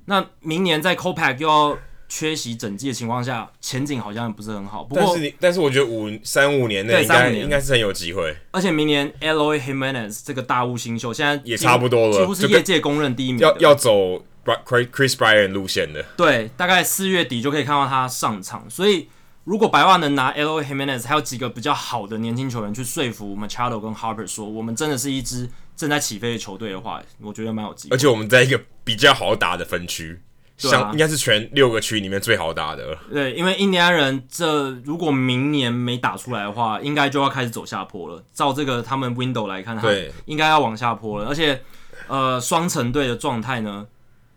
[0.08, 1.78] 那明年在 Kopech 又要。
[2.10, 4.82] 缺席整季的情况下，前景好像不是很好。
[4.82, 8.34] 不过，但是你，但是我觉得五三五年内应该应该是很有机会。
[8.50, 13.40] 而且明年 Eloy Jimenez 这个大物新秀，现在也差不多了，几乎是业界公认第一名。
[13.40, 14.24] 要要走
[14.64, 16.02] Chris Bryant 路线的。
[16.16, 18.64] 对，大概四月底就可以看到他上场。
[18.70, 19.10] 所以，
[19.44, 27.94] 如果白袜能拿 Eloy Jimenez 还有几个比较好的年轻球员去说服 Machado 跟 Harper 说，我们真的是一支正在起飞的球队的话，我觉得蛮有机会。
[27.94, 30.22] 而且我们在一个比较好打的分区。
[30.56, 32.96] 像应该是全六个区里面最好打的。
[33.12, 38.24] 对，因为印第安人这如果明年没打出来的话，应该就要开始走下坡了。
[38.32, 41.28] 照这个他们 window 来看，对，应该要往下坡了。
[41.28, 41.62] 而且，
[42.06, 43.86] 呃，双城队的状态呢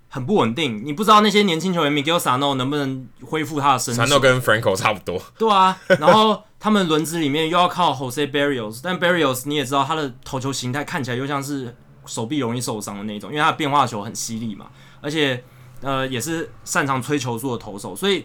[0.09, 4.01] 很不稳定，你不知道那些年轻球员 Miguel Sano 能不能恢复他的身体。
[4.01, 5.19] Sano 跟 Franco 差不多。
[5.39, 14.67] 对啊，然后他们轮子里面又要靠 Jose Barrios，但 Barrios 你也知道他的投球形态看起来又像是手臂容易受伤的那种，因为他的变化球很犀利嘛，
[15.01, 15.43] 而且。
[15.83, 18.23] 呃，也是擅长吹球速的投手，所以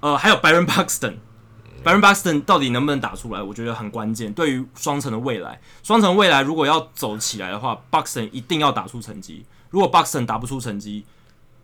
[0.00, 3.42] 呃，还有 Byron Buxton，Byron Buxton 到底能不能打出来？
[3.42, 5.60] 我觉得很关键，对于双城的未来。
[5.82, 9.44] 双城未来如果要走起来的话，Buxton 一定要打出成绩。
[9.68, 11.04] 如果 Buxton 打不出成绩，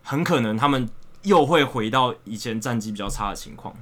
[0.03, 0.87] 很可能他们
[1.23, 3.73] 又会回到以前战绩比较差的情况。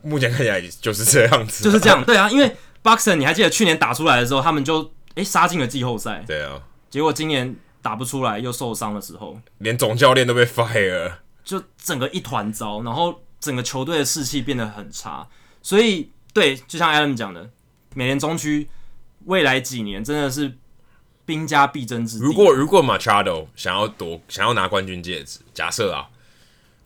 [0.00, 2.02] 目前看起来就是这样子，就是这样。
[2.02, 6.24] 对啊，因为 Buxton 你还记得去年打出来的时候，他们就诶杀进了季后赛。
[6.26, 6.58] 对啊，
[6.94, 7.56] 结果今年。
[7.84, 11.12] 打不出来又受伤的时候，连总教练都被 fire，
[11.44, 15.28] 就整个一团糟，然后整个球队的士气变得很差。
[15.60, 17.50] 所以，对，就像 Adam 讲的，
[17.94, 18.70] 美联中区
[19.26, 20.56] 未来几年真的是
[21.26, 22.24] 兵家必争之地。
[22.24, 26.08] 如果如果 Machado 想要夺想要拿冠军戒指，假设啊。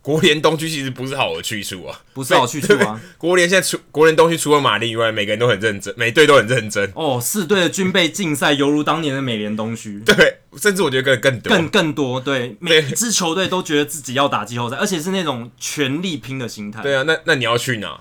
[0.01, 2.99] 国联东区其实不是好的去处啊，不是好去处啊。
[3.17, 6.89] 国联现在除国联东区除了马林以外，每个人都很认真，每队都很认真。
[6.95, 10.01] 哦，四队的军备竞赛犹如当年的美联东区。
[10.05, 12.19] 对，甚至我觉得更更多，更更多。
[12.19, 16.81] 对，每支球队都觉得自己要打季后赛，而且是那种全力拼的心态。
[16.81, 17.99] 对啊，那那你要去哪？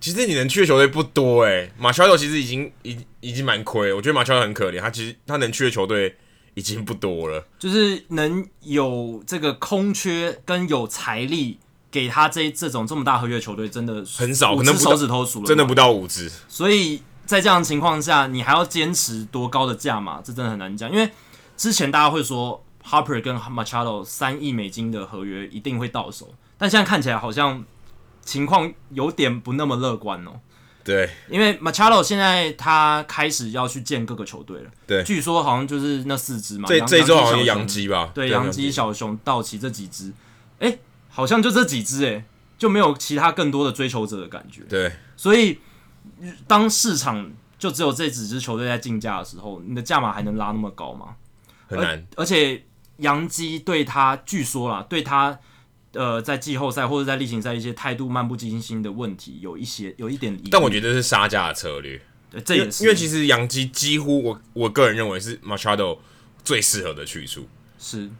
[0.00, 1.72] 其实你能去的球队不多哎、欸。
[1.78, 6.16] 马乔多其实已经已已经蛮亏，我觉得马乔多很可怜，他其实他能去的球队。
[6.56, 11.58] 已经不多了，就是能有这个空缺跟有财力
[11.90, 16.32] 给他这这种这么大合约球队，真的很少，可能手指头数了，真的不到五支。
[16.48, 20.90] 所以在这样的情况下，你还要坚持多高的价码，这真的很难讲。
[20.90, 21.10] 因为
[21.58, 27.62] 之前大家会说 Harper 跟 Machado 三亿美金的合约一定会到手，但现在看起来好像
[28.22, 30.40] 情况有点不那么乐观哦。
[30.86, 34.70] 对，因为 Machado 现在他开始要去见各个球队了。
[34.86, 36.68] 对，据说好像就是那四支嘛。
[36.68, 38.12] 这这周好像洋基吧？
[38.14, 40.12] 对，洋基、小熊、道奇这几支，
[40.60, 42.24] 哎，好像就这几支，哎，
[42.56, 44.62] 就没有其他更多的追求者的感觉。
[44.68, 45.58] 对，所以
[46.46, 51.16] 当市场就只有这几支球队在竞价的时候，你的价码还能拉那么高吗？
[51.66, 52.06] 很难。
[52.16, 52.62] 而且
[52.98, 55.36] 洋基对他，据说啦，对他
[55.96, 60.38] 呃，在季后赛或者在例行赛一些态度漫不经心的问题，有一些有一点。
[60.50, 62.00] 但我觉得是杀价的策略。
[62.30, 65.98] 对，这也是因为其实杨基几乎我我个人认为是 Machado
[66.44, 67.48] 最适合的去处。
[67.78, 68.10] 是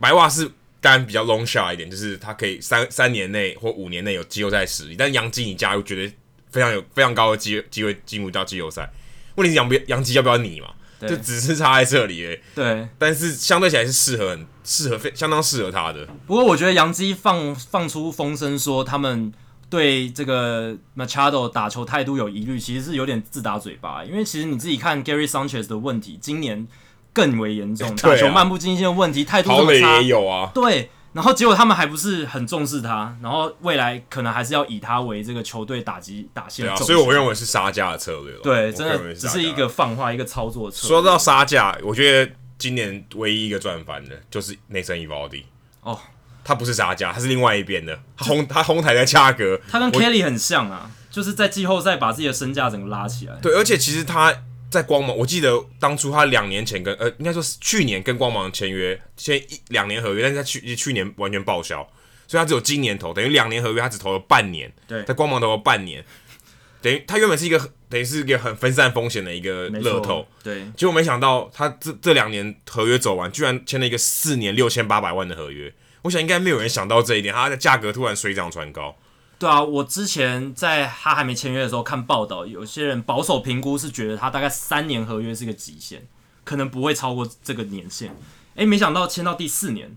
[0.00, 4.96] 白袜是当然比较 long shot 一点，就是他可以三三年内或五年内有季后赛实力。
[4.96, 6.12] 但杨基你加入，绝对
[6.50, 8.90] 非常有非常高的机机会进入到季后赛。
[9.34, 10.68] 问题是杨不杨基要不要你嘛？
[11.00, 12.40] 就只是差在这里诶。
[12.54, 16.06] 对，但是相对起来是适合很适合非相当适合他的。
[16.26, 19.32] 不过我觉得杨基放放出风声说他们
[19.70, 24.04] 对这个 Machado 打球态度有疑虑，其实是有点自打嘴巴。
[24.04, 26.66] 因为其实你自己看 Gary Sanchez 的问题，今年
[27.12, 30.00] 更为严重，打球漫不经心的问题，态度这么差。
[30.00, 30.50] 也有啊。
[30.54, 30.90] 对。
[31.12, 36.66] 然后结果他们还不是很重视他，然后未来可能还是要以他为这个球队打击打线。
[36.66, 38.32] 对啊，所以我认为是杀价的策略。
[38.42, 40.88] 对，真的只是一个放话，一个操作策略。
[40.88, 45.44] 说到杀价，我觉得今年唯一一个赚翻的就是内森·伊 valdi
[45.80, 45.98] 哦，
[46.44, 53.34] 他不是杀价，他是另外一边的，他哄他哄抬的价格，他跟 Kelly 很像啊，就是在季后赛把自己的身价整个拉起来。
[53.40, 54.32] 对，而且其实他。
[54.70, 61.78] 在光芒，我记得当初他两年前跟呃，应该说是去年跟光芒签约，签一两年合约，但是他去去年完全报销，
[62.26, 64.72] 所以他只有今年投，等于两年合约他只投了半年。
[64.86, 66.04] 对，在光芒投了半年，
[66.82, 70.28] 等于他原本是一个等于是一个很分散风险的一个乐透。
[70.42, 75.72] 对，结果没想到他这这两年合约走完，居然签了一个四年六千八百万的合约。
[76.02, 78.96] 我想应该没有人想到这一点，他的价格突然水涨船高。
[79.38, 86.02] 对啊，我之前在他还没签约的时候看报道，有些人保守评估是觉得他大概三年合约是个极限，
[86.42, 88.12] 可能不会超过这个年限。
[88.56, 89.96] 诶，没想到签到第四年，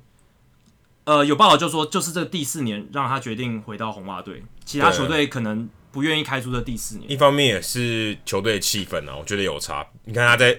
[1.06, 7.10] 呃，有报道就说就是这个第四年让他决定回到红袜队，其他球队可能不愿意开出这第四年。
[7.10, 9.84] 一方面也是球队的气氛啊，我觉得有差。
[10.06, 10.54] 你看他在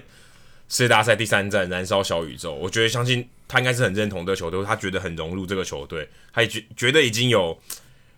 [0.67, 7.57] 世界大赛第三站燃烧小宇宙，我觉得相信他应该是很认同这个球队，他觉得很融入这个球队，他也觉觉得已经有。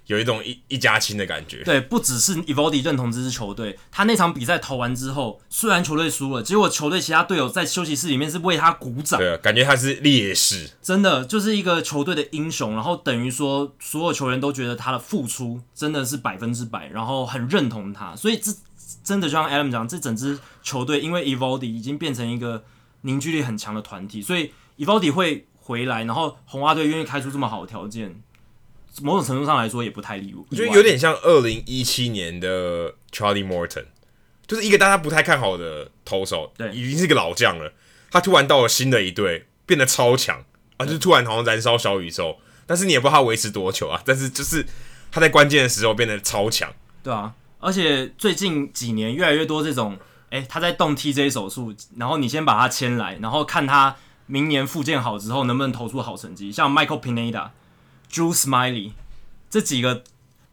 [0.08, 1.63] 有一种一一家亲的感觉。
[1.63, 9.20] 对，不只是 Eovaldi 认同这支球队，他那场比赛投完之后，虽然球队输了，结果球队其他队友在休息室里面是为他鼓掌。
[9.20, 12.74] 对啊，感觉他是烈士，真的就是一个球队的英雄。
[12.74, 18.15] 然后等于说，所有球员都觉得他的付出真的是百分之百，然后很认同他。
[18.15, 18.52] 所以这
[19.04, 22.63] 真的就像 Adam 讲，这整支球队因为 Eovaldi 已经变成一个
[23.02, 28.22] 凝聚力很强的团体，所以 Eovaldi 会回来，然后红袜队愿意开出这么好的条件。
[29.01, 33.86] 某种程度上来说也不太利物，我觉得有点像二零一七年的 Charlie Morton，
[34.47, 37.73] 就是一个大家不太看好的投手，对，已经是个老将了。
[38.12, 40.45] 他突然到了新的一队，变得超强
[40.77, 42.38] 啊，就是突然好像燃烧小宇宙。
[42.65, 44.01] 但是你也不知道他维持多久啊。
[44.05, 44.65] 但是就是
[45.12, 46.71] 他在关键的时候变得超强，
[47.03, 47.34] 对啊。
[47.60, 49.97] 而且最近几年越来越多这种，
[50.29, 53.95] 哎、欸，他在动 TJ 手术，然后你先把他签来，然后看他
[54.27, 57.49] 明年复健好之后能不能投出好成绩，像 Michael Pineda。
[58.12, 58.91] Drew Smiley
[59.50, 60.04] 这几个，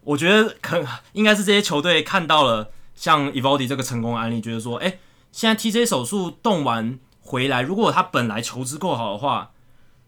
[0.03, 4.99] 我觉得可应该是这些球队看到了像 Eovaldi 这个成功案例，觉得说，哎，
[5.31, 9.51] 现在 TJ 手术动完回来，如果他本来球质够好的话，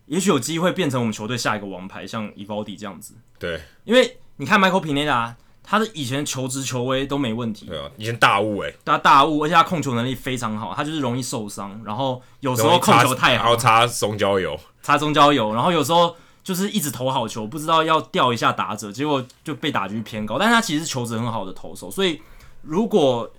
[0.06, 3.16] 也许有机会变成我们球队下一个王牌，像 Eovaldi 这样子。
[3.38, 7.66] 对，因为你看 Michael Pineda，他的以前球质球威都没问题。
[7.66, 16.16] 对啊，以前大物哎、欸，他大物，而且他控球能力非常好，他就是容易受伤，然后有时候控球太好，然后擦松焦油，擦松焦油，然后有时候。
[16.46, 20.38] 就是一直投好球，不知道要吊一下打者，结果就被打局偏高。
[20.38, 22.22] 但是他其实是球质很好的投手，所以
[22.62, 23.34] 如果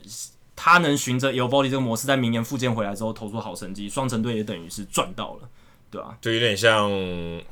[0.56, 5.48] 他能循着 Eovaldi 这个模式，在明年复健回来之后投出好成绩，双城队也等于是赚到了，
[5.88, 6.18] 对吧、啊？
[6.20, 6.90] 就有点像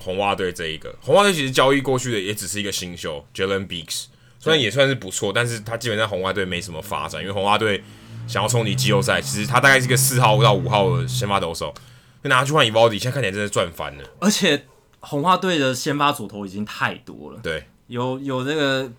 [0.00, 4.06] 红袜队这一个，红袜队其实交易过去的也只是一个新秀 Jalen Beeks，
[4.40, 7.84] 虽然也算是不错，但是他基本上红袜队没什么发展，因为红袜队
[8.26, 11.72] 想要冲击季后赛，其实他大概是一个四号到五号的先发投手，
[12.24, 14.66] 就拿去换 Eovaldi，现在看起来真的赚翻了，而且。
[15.04, 18.90] 红袜队的先发左投已经太多了，对，有有那个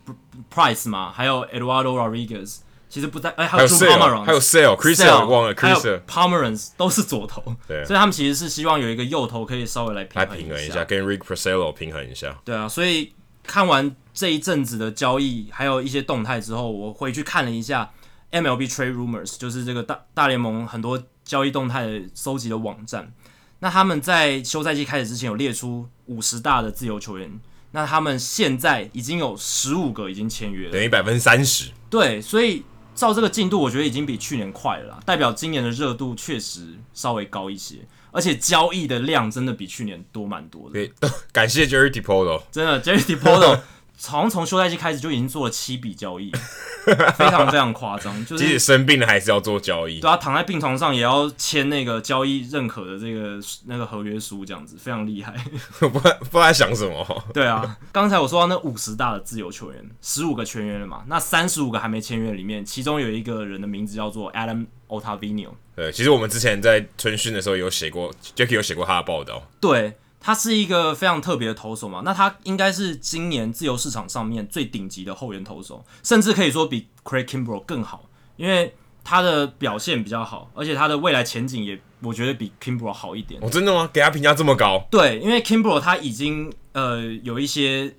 [0.53, 17.91] Price 嘛，还有 Eduardo Rodriguez，其实不在，哎，还有还有 Sale，Chris 忘了，Chris Pomerans 都是左投，对，所以他们其实是希望有一个右投可以稍微来平衡来平衡一下，跟 Rick Porcello 平衡一下，对啊，所以看完这一阵子的交易，还有一些动态之后，我回去看了一下
[18.31, 23.13] MLB Trade Rumors，就是这个大大联盟很多交易动态收集的网站。
[23.59, 27.39] 那他们在休赛季开始之前有列出五十大的自由球员，
[27.71, 31.71] 那他们现在已经有十五个已经签约了，等于百分之三十。
[31.89, 37.77] 对，所以照这个进度，我觉得已经比去年快了啦，代表今年的热度确实稍微高一些，
[38.11, 40.73] 而且交易的量真的比去年多蛮多的。
[40.73, 40.93] 对，
[41.33, 43.59] 感谢 Jerry d e p o t o 真的 Jerry Dipoto
[44.03, 46.31] 好像从休赛期开始就已经做了七笔交易，
[47.17, 48.13] 非常非常夸张。
[48.25, 55.33] 就是即使生病了还是要做交易，对啊，躺在病床上也要签那个交易认可的这个那个合约书，这样子非常厉害。
[55.79, 57.23] 不不知道在想什么。
[57.33, 65.49] 对啊，刚才我说到那五十大的自由球员，十五个全员了嘛，那三十五个还没签约里面，其中有一个人的名字叫做 Adam Ottavino。
[65.75, 69.41] 对，其实我们之前在春训的时候有写过，Jacky 有写过他的报道。
[69.59, 69.97] 对。
[70.25, 78.05] 他是一个非常特别的投手嘛，那他应该是今年自由市场上面最顶级的后援投手，甚至可以说比 Craig Kimbrel 更好，
[78.35, 78.73] 因为
[79.03, 83.39] 他的表现比较好，而且他的未来前景也我觉得比 Kimbrel 好一点。
[83.43, 83.87] 哦，真的吗？
[83.93, 84.87] 给他评价这么高？
[84.89, 87.95] 对，因为 Kimbrel 他已经呃有一些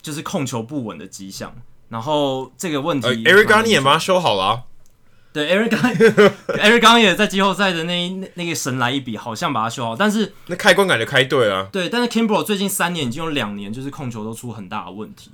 [0.00, 1.54] 就是控球不稳的迹象，
[1.90, 4.62] 然后这个问题、呃、Eric Garni 也帮他修好了、啊。
[5.36, 5.92] 对，Eric 刚，
[6.56, 11.66] Eric 刚也在季后赛的那那那个神来一笔，好像把他修好，但是那开关感觉开对了。
[11.70, 15.30] 对，但是 Kimbrel 最近三年已经有两年就是控球都出很大的问题，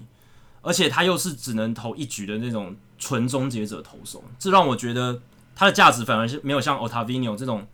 [0.60, 5.20] 而且他又是只能投一局的那种纯终结者投手，这让我觉得
[5.54, 7.64] 他的价值反而是没有像 Ottavino 这种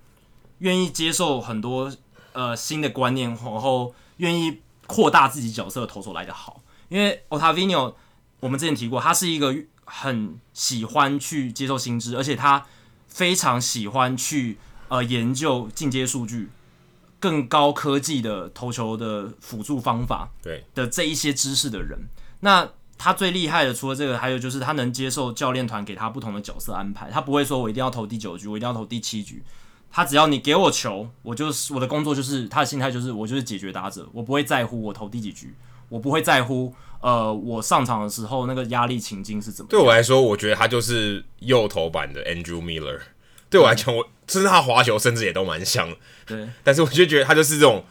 [0.59, 1.91] 愿意接受很多
[2.35, 6.61] 呃新的观念，然后愿意扩大自己角色的投手来的好。
[6.91, 7.95] 因为 Ottavino
[8.41, 9.55] 我们之前提过，他是一个。
[9.91, 12.67] 很喜欢去接受新知，而且他
[13.07, 14.59] 非常喜欢去
[14.89, 16.51] 呃研究进阶数据、
[17.19, 21.99] 更高科技的投球的辅助方法，对的这一些知识的人。
[22.41, 22.69] 那
[22.99, 27.11] 他最厉害的，除了这个，还有就是他能接受教练团给他不同的角色安排。
[27.11, 29.43] 他不会说我一定要投第九局，我一定要投第七局。
[29.91, 35.55] 他只要你给我球，我就是我的工作就是他的心态就是我就是解决打者，我不会在乎我投第几局，
[35.89, 36.75] 我不会在乎。
[37.01, 39.71] 呃，我上场的时候那个压力情境是怎么样？
[39.71, 42.99] 对我来说，我觉得他就是右投版的 Andrew Miller。
[43.49, 45.89] 对我来讲，我甚至他滑球甚至也都蛮像。
[46.27, 47.85] 对，但是我就觉得他就是这种，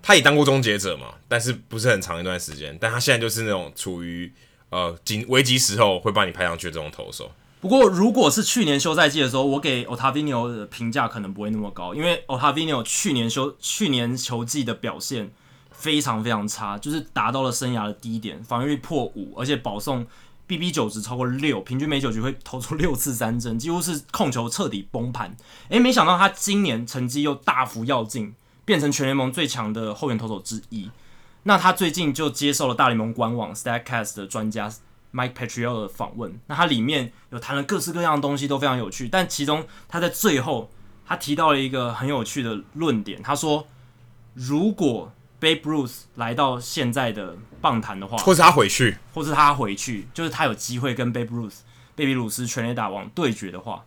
[0.00, 2.78] 他也当过终结者嘛，但是不是很长一段时间。
[2.80, 4.32] 但他现在就是那种处于
[4.70, 7.30] 呃紧危急时候会把你派上去的这种投手。
[7.60, 15.32] 不过，如果是去年休赛季的时候，我给 Ottavino 的评价可能不会那么高，因为 Ottavino 去年休去年球季的表现。
[15.78, 20.04] 非常非常差，就是达到了生涯的低点，防御率破五，而且保送
[20.48, 25.36] BB 九值超过六，平均每九局会投出六次三振，几乎是控球彻底崩盘。
[25.68, 30.90] 诶，没想到他今年成绩又大幅跃进，变成全联盟最强的后援投手之一。
[31.44, 34.68] 那他最近就接受了大联盟官网 Statcast 的专家
[35.12, 39.08] Mike Petriello 的访问，那他里面有谈了各式各样的东西，都非常有趣。
[39.08, 40.70] 但其中他在最后
[41.06, 43.66] 他提到了一个很有趣的论点，他说
[44.34, 51.54] 如果 Babe Ruth 来到现在的棒坛的话，或是他回去，或是他回去，就是他有机会跟 Babe Ruth、
[51.94, 53.84] 贝比鲁斯全垒打王对决的话，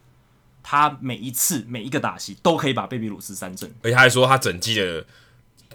[0.63, 3.69] 他每一次每一个打席都可以把贝比鲁斯三振。
[3.83, 5.05] 而且他还说他整季的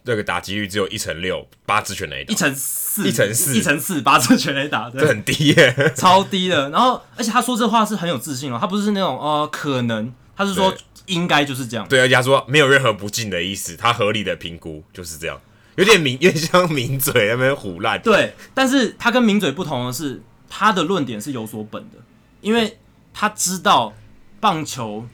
[0.05, 6.70] 那个打击率只有一成六，八支全垒打，一成四，一成四，一成四，八支全垒打，这很低耶，超低的。
[6.70, 10.74] 然后，而且他说这话是很有自信哦，他不是那种呃可能，他是说
[11.07, 11.87] 应该就是这样。
[11.89, 15.41] 对，而且他说没有任何不敬的意思，他合理的评估就是这样。
[15.77, 18.01] 有点名， 有点像名嘴那边唬烂。
[18.03, 21.99] 对，但是他跟名嘴不同的是，他的论点是有所本的，
[22.41, 22.79] 因为
[23.14, 23.95] 他知道
[24.41, 25.07] 棒球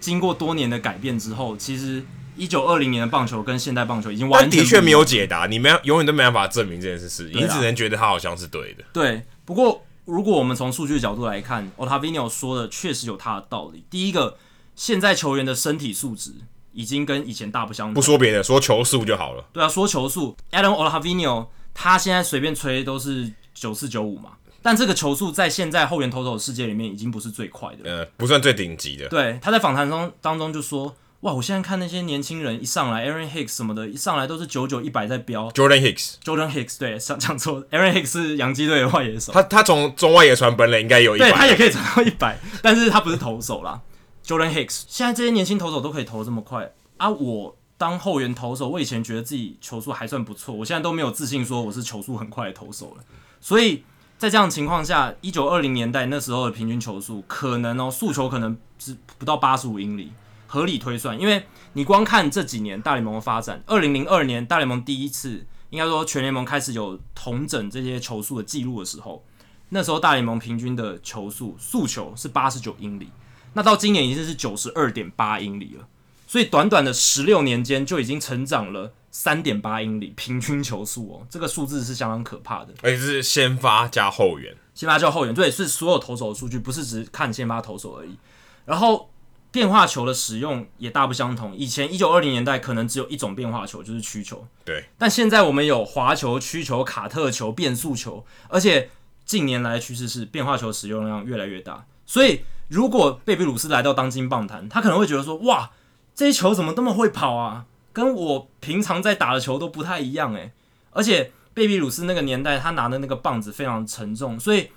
[0.00, 2.04] 经过多年的改变之后，其实
[2.36, 8.84] 一九二零年的棒球跟现代棒球已经完全的确没有解答，你们永远都没办法证明这件事，你只能觉得他好像是对的。
[8.92, 13.84] 对，不过如果我们从数据的角度来看，Ottavino 说的确实有他的道理。
[13.90, 14.38] 第一个，
[14.74, 16.32] 现在球员的身体素质。
[16.76, 17.94] 已经跟以前大不相同。
[17.94, 19.42] 不说别的，说球速就好了。
[19.52, 29.08] 对啊，说球速，Adam Ottavino 他现在随便吹都是九四九五嘛，但这个球速在现在后援投手的世界里面已经不是最快的，呃，不算最顶级的。
[29.08, 35.50] 对，他在访谈中当中就说：“哇，我现在看那些年轻人一上来，Aaron Hicks 什么的，一上来都是九九一百在飙。
[35.52, 39.32] ”Jordan Hicks，Jordan Hicks，对，讲讲错，Aaron Hicks 是洋基队的外野手。
[39.32, 43.80] 他他从中外野传本垒应该有一百，对他也可以传到一百，但是他不是投手啦。
[44.26, 47.08] Jordan Hicks，现在这些年轻投手都可以投这么快啊！
[47.08, 53.04] 我当后援投手，我以前觉得自己球速还算不错，我现在都没有自信说我是球速很快的投手了。
[53.40, 53.84] 所以
[54.18, 60.10] 在这样的情况下，一九二零年代那时候的平均球速可能哦，速球可能只不到八十五英里，
[60.48, 61.16] 合理推算。
[61.16, 69.24] 因为你光看这几年大联盟的发展，二零零二年大联盟第一次应该说全联盟开始有同整这些球速的记录的时候，
[69.68, 73.08] 那时候大联盟平均的球速速球是八十九英里。
[73.56, 75.88] 那到今年已经是九十二点八英里了，
[76.26, 82.74] 所以短短的十六年间就已经成长了三点八英里平均球速哦，这个数字是相当可怕的。
[82.82, 88.18] 而且是先发加后援，先发加后援，对，是所有投手的数据，不是只看先发投手而已。
[88.66, 89.08] 然后
[89.50, 91.56] 变化球的使用也大不相同。
[91.56, 94.46] 以前一九二零年代可能只有一种变化球，就是曲球。
[94.66, 94.84] 对。
[94.98, 98.90] 但现在我们有滑球、曲球、卡特球、变速球，而且
[99.24, 101.86] 近年来的趋势是变化球使用量越来越大。
[102.04, 105.70] 所以，如果贝比鲁斯来到当今棒坛，他可能会觉得说：“哇，
[106.14, 107.66] 这些球怎么这么会跑啊？
[107.92, 110.52] 跟我平常在打的球都不太一样诶。”
[110.90, 114.70] 而且，贝比鲁斯那个年代，他拿的那个棒子非常沉重，所以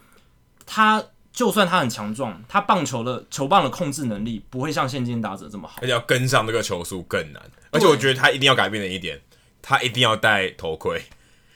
[0.66, 1.04] 他。
[1.32, 7.42] 就算他很强壮，他棒球的球棒的控制能力不会像现今打者这么好，而且要跟上这个球速更难。
[7.72, 9.22] 而且我觉得他一定要改变的一点，
[9.62, 11.02] 他一定要戴头盔，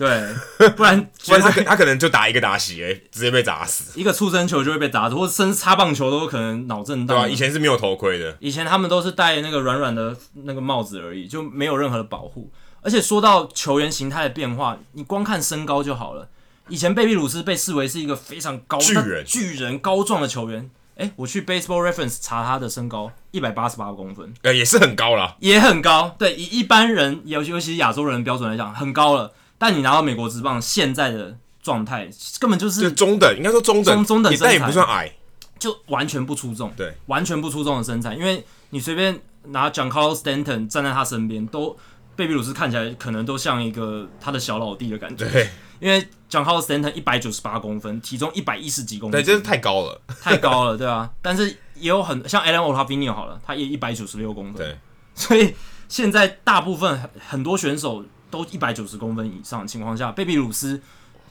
[0.03, 3.97] 对，不然 不然他可他可能就打一个打席，哎，直接被砸死。
[3.99, 7.17] 一个触身球就会被打死，或者甚至擦棒球都有可能脑震荡。
[7.17, 12.51] 对啊，以前是没有头盔的，以前他们都是戴那个软软的那个帽子而已，就没有任何的保护。
[12.81, 16.27] 而且说到球员形态的变化，你光看身高就好了。
[16.67, 20.69] 以前贝比鲁斯被视为是一个非常高巨人、巨人高壮的球员。
[20.97, 26.15] 诶，我去 Baseball Reference 查他的身高，一百八十八公分，呃，也是很高了，也很高。
[26.19, 29.31] 对，以一般人，尤尤其是亚洲人的标准来讲，很高了。
[29.65, 35.09] 但你拿到美国职棒现在的状态，根本就是中等，应该说中等，中中等身材，但也不算矮，
[35.57, 36.69] 就完全不出众。
[36.75, 41.77] 对，完全不出众的身材，因为你随便拿 j o h n c a r l Stanton 站在他身边，都
[42.13, 45.25] 贝比鲁斯看起来可能都像一个他的小老弟的感觉。
[45.29, 45.49] 对。
[45.79, 51.09] 因为 j o h n c a r l Stanton 一百九十八公分，体重一百一十几公分，对，真是太高了，太高了，对啊。
[51.21, 54.77] 但是也有很像 Adam Ottavino 好了，他也一百九十六公分，对。
[55.15, 55.55] 所以
[55.87, 58.03] 现在大部分很多选手
[58.33, 60.81] 都一百九十公分以上的情况下，贝比鲁斯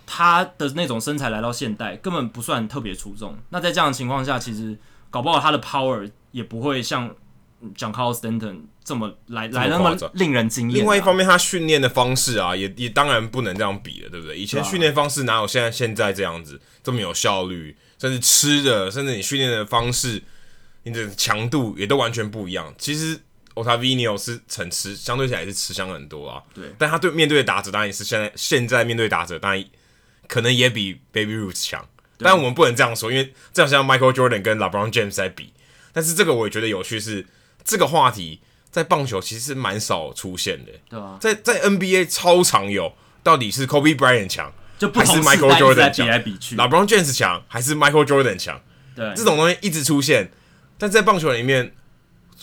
[0.07, 3.36] 他的那种身材来到现代根本不算特别出众。
[3.48, 4.78] 那在这样的情况下，其实
[5.11, 7.12] 搞不好他的 power 也不会像
[7.76, 8.61] Giancarlo Stanton。
[8.84, 10.80] 这么来来那么令人惊艳。
[10.80, 14.36] 另外一方面，他训练的方式啊，也也当然不能这样比了，对不对？
[14.36, 17.76] 以前训练方式哪有现在现在这样子这么有效率？
[17.96, 20.20] 甚至吃的，甚至你训练的方式，
[20.82, 22.74] 你的强度也都完全不一样。
[22.76, 23.20] 其实
[23.55, 26.42] Ottavino 是很吃，相对起来是吃香很多啊。
[26.55, 29.64] 对，但他对面对的打者当然也是现在现在面对打者当然
[30.28, 31.86] 可能也比 Baby Ruth 强。
[32.18, 35.53] 但我们不能这样说，因为这样像 Michael Jordan 跟 LeBron James 在比。
[35.92, 37.26] 但是这个我也觉得有趣是
[37.64, 38.40] 这个话题。
[38.70, 42.90] 在棒球其实蛮少出现的，对啊，在在 NBA 超常有，
[43.22, 46.07] 到底是 Kobe Bryant 强，就还是 Michael Jordan 强？
[46.07, 48.59] 比来比去，LeBron James 强还是 Michael Jordan 强？
[48.96, 50.30] 对，这种东西一直出现，
[50.78, 51.74] 但在棒球里面，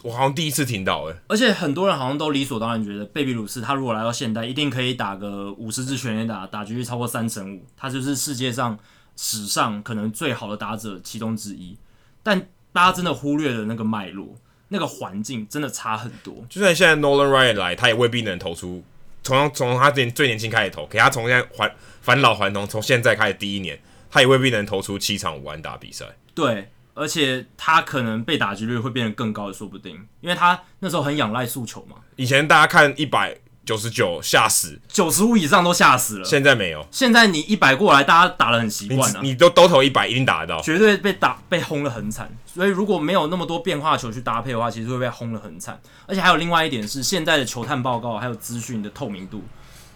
[0.03, 8.77] 我好像第一次听到，欸，而且很多人好像都理所当然觉得，贝比鲁斯他如果来到现代，一定可以打个五十支全垒打，打局率超过三成五，他就是世界上
[9.15, 11.77] 史上可能最好的打者其中之一。
[12.21, 14.35] 但大家真的忽略了那个脉络。
[14.71, 18.83] 那个环境真的差很多，就算现在 Nolan Ryan 来，他也未必能投出。
[19.23, 21.73] 从从他最最年轻开始投，给他从现在还
[22.03, 23.79] 返老还童，从现在开始第一年，
[24.11, 26.05] 他也未必能投出七场五安打比赛。
[26.35, 26.69] 对，
[26.99, 31.95] 而且他可能被打击率会变得更高的，说不定，因为他那时候很仰赖速球嘛。
[32.17, 33.37] 以前大家看一百。
[33.65, 36.25] 九十九吓死，九十五以上都吓死了。
[36.25, 39.19] 现在没有，现在你一百过来，大家打的很习惯了。
[39.21, 40.59] 你都都投一百，一定打得到。
[40.59, 42.35] 绝对被打被轰的很惨。
[42.47, 45.79] 所以如果没有那么多变化球去搭配的话，其实会被轰的很惨。
[46.07, 49.43] 而且还有另外一点是，现在的球探报告还有资讯的透明度，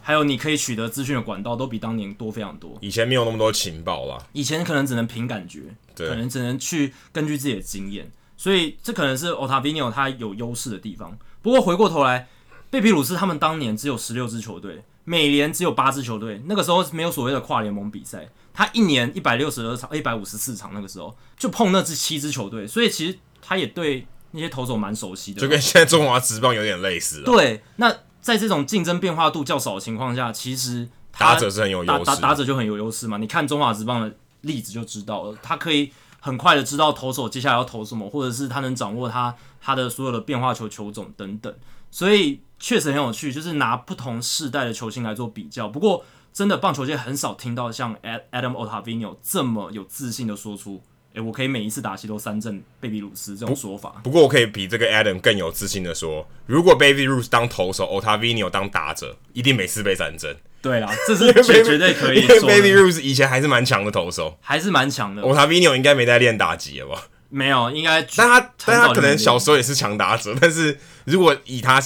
[0.04, 2.78] 还有你可以取得资讯的管道都比当年多非常多。
[2.82, 5.62] 以前没有那么多情报啦，以前可能只能凭感觉，
[5.96, 8.12] 对，可能只能去根据自己的经验。
[8.38, 11.18] 所以这可能是 Ottavino 他有优势的地方。
[11.42, 12.28] 不过回过头来。
[12.70, 16.42] 贝比鲁斯他们当年只有十六支球队，美联只有八支球队。
[16.48, 27.22] 那个时候没有所谓的跨联盟比赛，他一年一百六十二场，一百五十四场，那个时候就碰那支七支球队，所以其实他也对那些投手蛮熟悉的，就跟现在中华职棒有点类似。
[27.22, 33.18] 对，那在这种竞争变化度较少的情况下，其实打者是很有优势，打打者就很有优势嘛。
[33.18, 41.54] 你看中华职棒的例子就知道了，他可以很快的知道投手接下来要投什么，或者是他能掌握他他的所有的变化球球种等等，
[41.92, 42.40] 所以。
[42.60, 45.68] 确实很有趣，就是拿不同世代的球星来做比较。
[45.68, 47.94] 不过，真的棒球界很少听到像
[48.32, 50.82] Adam Ottavino 这么有自信的说出
[51.14, 54.10] ：“诶，我可以每一次打戏都三振贝比鲁斯。”这种说法不。
[54.10, 62.48] 不过，我可以比这个 Adam 更有自信的说：“如果 Baby Ruth 当投手，Ottavino 当打者，一定每次被三振。”对啦， 这是绝绝对可以说。
[62.48, 65.22] Baby Ruth 以前还是蛮强的投手，还是蛮强的。
[65.22, 67.08] Ottavino 应该没在练打击了吧？
[67.30, 68.02] 没有，应该。
[68.16, 71.82] 但他但他可能小时候也是强打者，但是如果以他。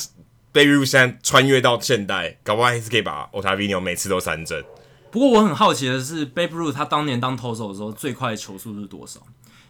[0.54, 4.64] Baby Ruth 现在穿越到现代，搞不好还是可以把 Ottavino 每次都三振。
[5.18, 9.20] 不过我很好奇的是，Baby Ruth 他当年当投手的时候，最快的球速是多少？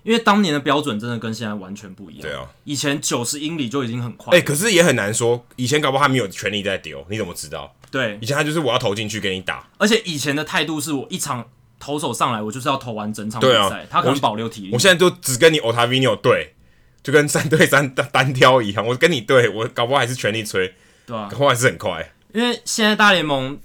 [0.04, 2.22] 因为当年的标准真的跟现在完全不一样。
[2.24, 4.34] 对啊，以前九十英里就已经很快。
[4.34, 7.74] 哎、欸，可是也很难说，以前搞不好他没有全力在丢，你怎么知道？
[7.90, 11.48] 对，以前他就是我要投进去给你打，而且以前的态度是我一场
[11.80, 14.72] 投手上来，我就是要投完整场比赛，啊、他可能保留体力。
[14.74, 16.56] 我现在就只跟你 Ottavino 对。
[17.04, 18.86] 就跟三对三单单挑一样。
[18.86, 20.74] 我跟你对，我搞不好还是全力吹，
[21.06, 22.12] 对啊，搞不好还是很快。
[22.34, 23.58] 因为现在大联盟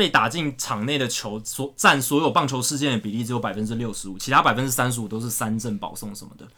[0.00, 6.48] 被打进场内的球所占所有棒球事件的比例只有百分之六十五，其他百分之三十五都是三振保送什么的。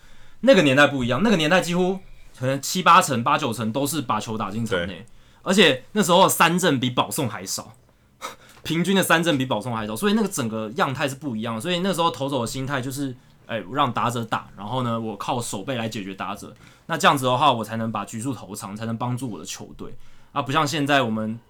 [0.42, 1.98] 那个年代不一样，那个年代几乎
[2.38, 5.04] 可能七八成、八九成都是把球打进场内，
[5.42, 7.72] 而且那时候三振比保送还少。
[8.62, 11.60] 平均的三振比保送还少，所以那个整个样态是不一样的。
[11.60, 13.10] 所以那时候投手的心态就是，
[13.46, 16.54] 哎、欸，让打者打，然后呢，我靠手背来解决打者。
[16.86, 19.96] 那这样子的话，我才能把局数投长，才能帮助我的球队。
[20.30, 21.40] 啊，不像现在我们，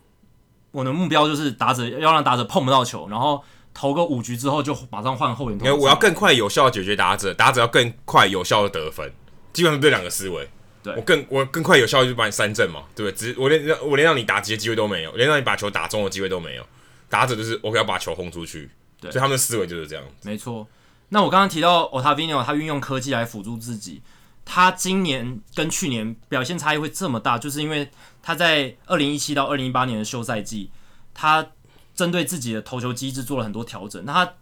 [0.73, 3.43] 我的目标就是打者要让打者碰不到球，然后
[3.73, 5.64] 投个五局之后就马上换后援投。
[5.64, 9.12] 因为我要更快有效的解决打者，打者要更快有效的得分，
[9.53, 10.49] 基本上这两个思维。
[10.83, 13.33] 对，我更我更快有效就把你三振嘛，对不对？
[13.33, 16.66] 只我连我连让你打击的机会都没有，连让你把球打中的机会都没有。
[17.09, 18.68] 打者就是我要把球轰出去，
[19.01, 20.03] 对，所以他们的思维就是这样。
[20.23, 20.66] 没错。
[21.11, 24.03] 那我刚刚提到 Ottavino，他运用科技来辅助自己，
[24.45, 27.89] 他今年跟去年表现差异会这么大，就是因为
[28.23, 30.70] 他在二零一七到二零一八年的休赛季，
[31.12, 31.47] 他
[31.95, 34.03] 针对自己的投球机制做了很多调整。
[34.05, 34.35] 那他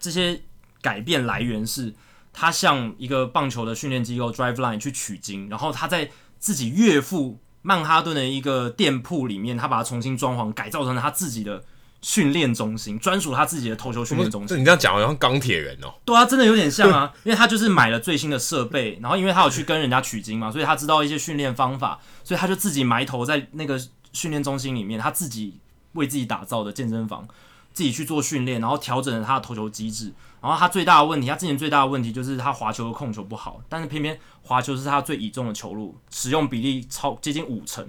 [0.00, 0.42] 这些
[0.82, 1.94] 改变来源是，
[2.32, 11.64] 他向一个棒球的训练机构 Driveline 去取经，然后他在自己岳父曼哈顿的一个店铺里面，他把它重新装潢，改造成他自己的。
[12.00, 14.48] 训练中心专属他自己的投球训练中心。
[14.48, 15.92] 这你这样讲好像钢铁人哦。
[16.04, 23.80] 对啊，真的有点像啊， 因为他就是买了最新的设备，然后因为他有去跟人家取经嘛，所以他知道一些训练方法，所以他就自己埋头在那个
[24.12, 25.58] 训练中心里面，他自己
[25.94, 27.26] 为自己打造的健身房，
[27.72, 30.12] 自己去做训练，然后调整了他的投球机制。
[30.40, 37.84] 然后他最大的问题，他之前最大的问题就是他滑球的控球不好，但是偏偏滑球是他最倚重的球路，使用比例超接近五成。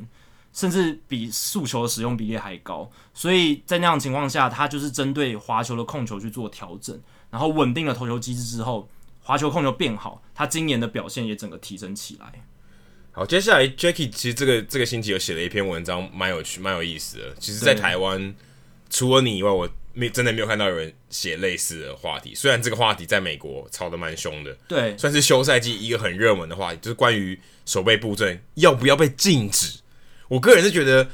[0.51, 8.89] 甚至比速球的使用比例还高，所以在那样的情况下，他就是针对滑球的控球去做调整，然后稳定了投球机制之后，
[9.21, 12.43] 滑球控球变好，他今年的表现也整个提升起来。
[13.11, 17.35] 好，接下来 Jackie 其实这个这个星期有写了一篇文章，蛮有趣，蛮有意思的。
[17.39, 18.33] 其实，在台湾
[18.89, 22.33] 除了你以外，我没真的没有看到有人写类似的话题。
[22.33, 29.79] 虽然这个话题在美国吵得蛮凶的，对，算是休赛季一个很热门的话题，就是关于守备布阵要不要被禁止。
[30.29, 31.09] 我个人是觉得，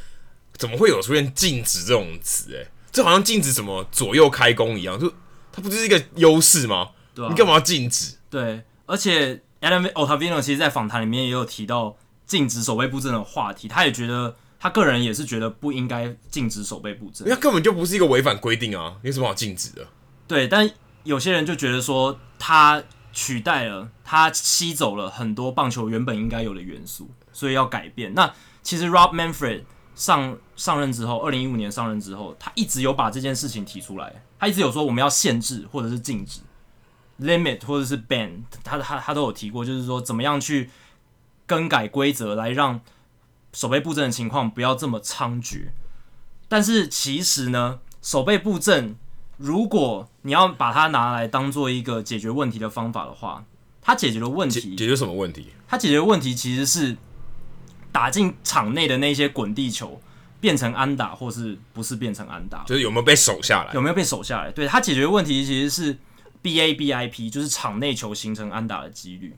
[0.57, 2.55] 怎么会有出现禁止这种词？
[2.55, 5.11] 哎，这好像禁止什么左右开弓一样，就
[5.51, 6.89] 它不就是一个优势吗？
[7.15, 8.15] 对啊，你干嘛要禁止？
[8.29, 11.97] 对，而且 Adam Ottavino 其实，在访谈里面也有提到
[12.27, 19.87] 禁止守备布阵的话题，他也觉得他个人也是觉得不应该禁止守备布阵，那根本就不是一个违反规定啊，有什么好禁止的？
[20.27, 20.69] 对，但
[21.03, 28.13] 有些人就觉得说，他取代了，他吸走了很多棒球原本应该有的元素，所以要改变。
[28.13, 28.33] 那
[28.65, 29.61] 其实 Rob Manfred
[29.93, 34.23] 上上任之后，二零一五年上任之后，他一直有把这件事情提出来。
[34.39, 36.41] 他一直有说我们要限制或者是禁止
[37.21, 38.31] ，limit 或者是 ban，
[38.63, 40.71] 他他他都有提过，就是说怎么样去
[41.45, 42.81] 更改规则来让
[43.53, 45.67] 守备布阵的情况不要这么猖獗。
[46.47, 48.95] 但是其实呢，守备布阵
[49.37, 53.45] 如果你要把它拿来当做一个解决问题的方法的话，
[53.79, 55.53] 它解决的问题解决什么问题？
[55.67, 56.97] 它解决的问题其实是。
[57.95, 60.01] 打进场内的那些滚地球
[60.41, 62.61] 变成安打，或是不是变成安打？
[62.65, 63.73] 就是有没有被守下来？
[63.73, 64.51] 有没有被守下来？
[64.51, 65.97] 对，他解决问题其实是
[66.43, 69.33] BABIP，就是场内球形成安打的几率。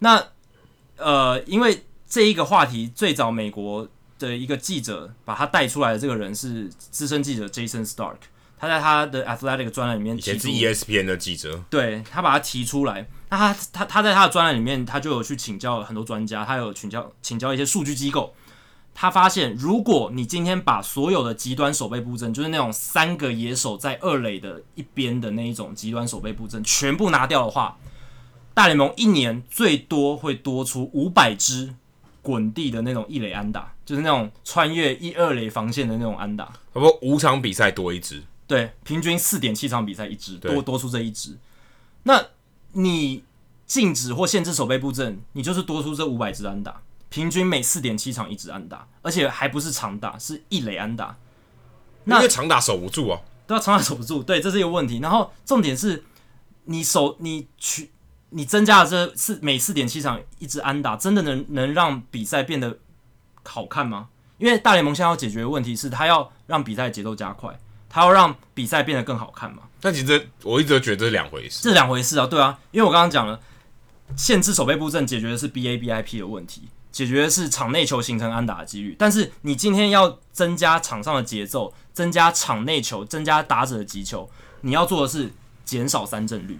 [0.00, 0.22] 那
[0.98, 8.18] 呃，因为这一个话题最早美国的一个记者把他带出来的这个人是资深记者 Jason Stark，
[8.58, 13.08] 他在他的 Athletic 专栏里面，以前是 ESPN 的记者，对，他把他提出来。
[13.30, 18.34] 那他他他在他的专栏里面，他就有去请教很多专家，他有请教请教一些数据机构。
[19.00, 27.78] 他发现，如果你今天把所有的极端守备布阵，就是那种三个野手在二垒的一边的那一种极端守备布阵，全部拿掉的话，
[28.54, 31.72] 大联盟一年最多会多出五百支
[32.22, 36.46] 滚地的那种一垒安打，就是那种穿越一二垒防线的那种安打。
[36.46, 41.38] 差不多五场比赛多一支，对，平均四点七场比赛一支，多多出这一支。
[42.02, 42.20] 那
[42.72, 43.24] 你
[43.66, 51.16] 禁止或限制守备布阵，你就是多出这五百支安打，平均每四点七场一支安打，而且还不是长打，是一垒安打。
[52.04, 54.98] 那因为长打守不住啊，对啊，长打守不住，对，这是一个问题。
[55.00, 56.04] 然后重点是，
[56.64, 57.90] 你守你取
[58.30, 62.78] 你增加了这四每四点七场一支安打，真的能能让比赛变得
[63.44, 64.08] 好看吗？
[64.38, 67.58] 因为大联盟现在要解决的问题是，他要让比赛节奏加快。
[67.90, 69.62] 他要让比赛变得更好看嘛？
[69.80, 73.40] 但其实我一直都觉得这是两回事，这是两回事啊，对啊，因为我刚刚讲了，
[74.16, 78.96] 限制守备布阵解决的是 BABIP 的问题，解决的是场内球形成安打的几率。
[78.98, 84.28] 但是你今天要增加场上的节奏，增加场内球，增加打者的击球，
[84.62, 85.32] 你要做的是
[85.64, 86.58] 减少三振率。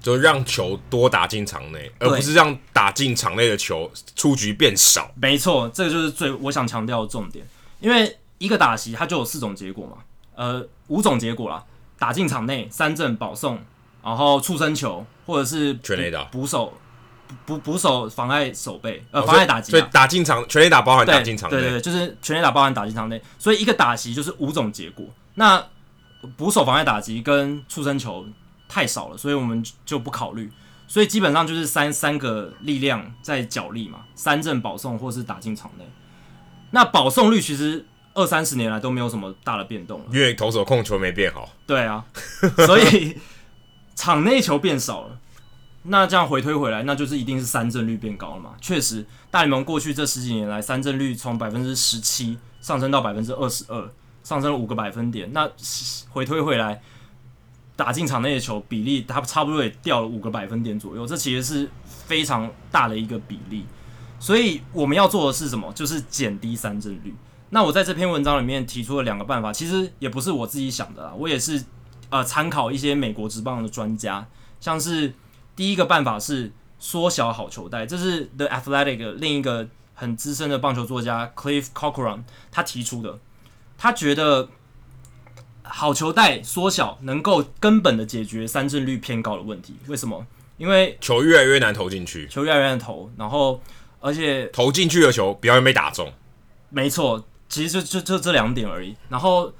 [0.00, 5.10] 就让球多打进场内，而不是让打进场内的球出局变少。
[5.16, 7.42] 没错，这个就是最我想强调的重点。
[7.80, 9.96] 因为一个打席它就有四种结果嘛，
[10.34, 11.64] 呃，五种结果啦，
[11.98, 13.58] 打进场内、三振、保送，
[14.02, 16.72] 然后触身球，或者是全垒打、捕手、
[17.46, 19.70] 捕捕手妨碍守备，呃，妨碍打击。
[19.70, 21.56] 所以打进场，全垒打包含打进场内。
[21.56, 23.20] 对对对，就是全垒打包含打进场内。
[23.38, 25.06] 所以一个打击就是五种结果。
[25.34, 25.64] 那
[26.36, 28.26] 捕手妨碍打击跟触身球。
[28.66, 30.50] 太少了，所以我们就不考虑。
[30.88, 35.84] 所以基本上就是三三个力量在角力嘛，三振、保送或是打进场内。
[36.70, 37.84] 那保送率其实
[38.14, 41.48] 二三十年来都没有什么大的变动了，因为投手控球没变好。
[41.66, 42.04] 对啊，
[42.66, 43.18] 所以
[43.94, 45.18] 场内球变少了。
[45.82, 48.54] 那这样回推回来，那就是一定是三振率变高了嘛？
[48.60, 53.92] 确实，大联盟过去这十几年来，三振率从百分之十七上升到百分之二十二，
[54.22, 55.30] 上升了五个百分点。
[55.32, 55.50] 那
[56.10, 56.80] 回推回来。
[57.76, 61.68] 打进场内的球比例，它差不多也掉了五个百分点左右，这其实是
[62.06, 63.66] 非常大的一个比例。
[64.20, 65.72] 所以我们要做的是什么？
[65.72, 67.12] 就是减低三振率。
[67.54, 71.62] 那我在这篇文章里面提出了两个办法，其实也不是我自己想的啦，我也是
[72.10, 74.26] 呃参考一些美国职棒的专家，
[74.58, 75.14] 像是
[75.54, 76.50] 第一个办法是
[76.80, 83.20] 缩小好球带，这是 The Athletic 另一个很资深的棒球作家 Cliff Corcoran 他提出的，
[83.78, 84.48] 他觉得。
[85.66, 89.74] 好球带缩小，能够根本的解决三振率偏高的问题。
[89.86, 90.26] 为什么？
[90.58, 93.58] 因为球越来越难投进去，球越来越难投，然后
[93.98, 96.12] 而且投进去的球比较容易被打中。
[96.68, 98.96] 没错，其实就就就这两点而已。
[99.08, 99.52] 然后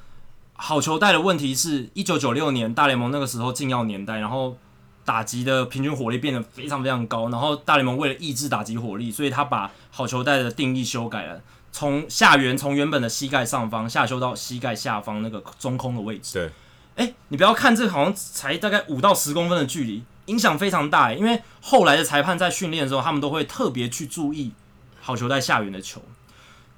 [0.54, 4.56] 好球带的问题是，一九九六年大联盟那个时候禁药年代，然后
[5.04, 11.40] 打击的平均火力变得非常非常高，然后大联盟为了抑制打击火力，所以他把好球带的定义修改了。
[11.72, 16.34] 从下缘，从原本的膝盖上方下修到膝盖下方那个中空的位置。
[16.34, 16.46] 对，
[16.94, 21.12] 哎、欸，你不要看这个，好像才大概五到十公分的距离，影响非常大。
[21.12, 24.52] 因为后来的裁判在训练的时候，他们都会特别去注意
[25.00, 26.00] 好球带下缘的球。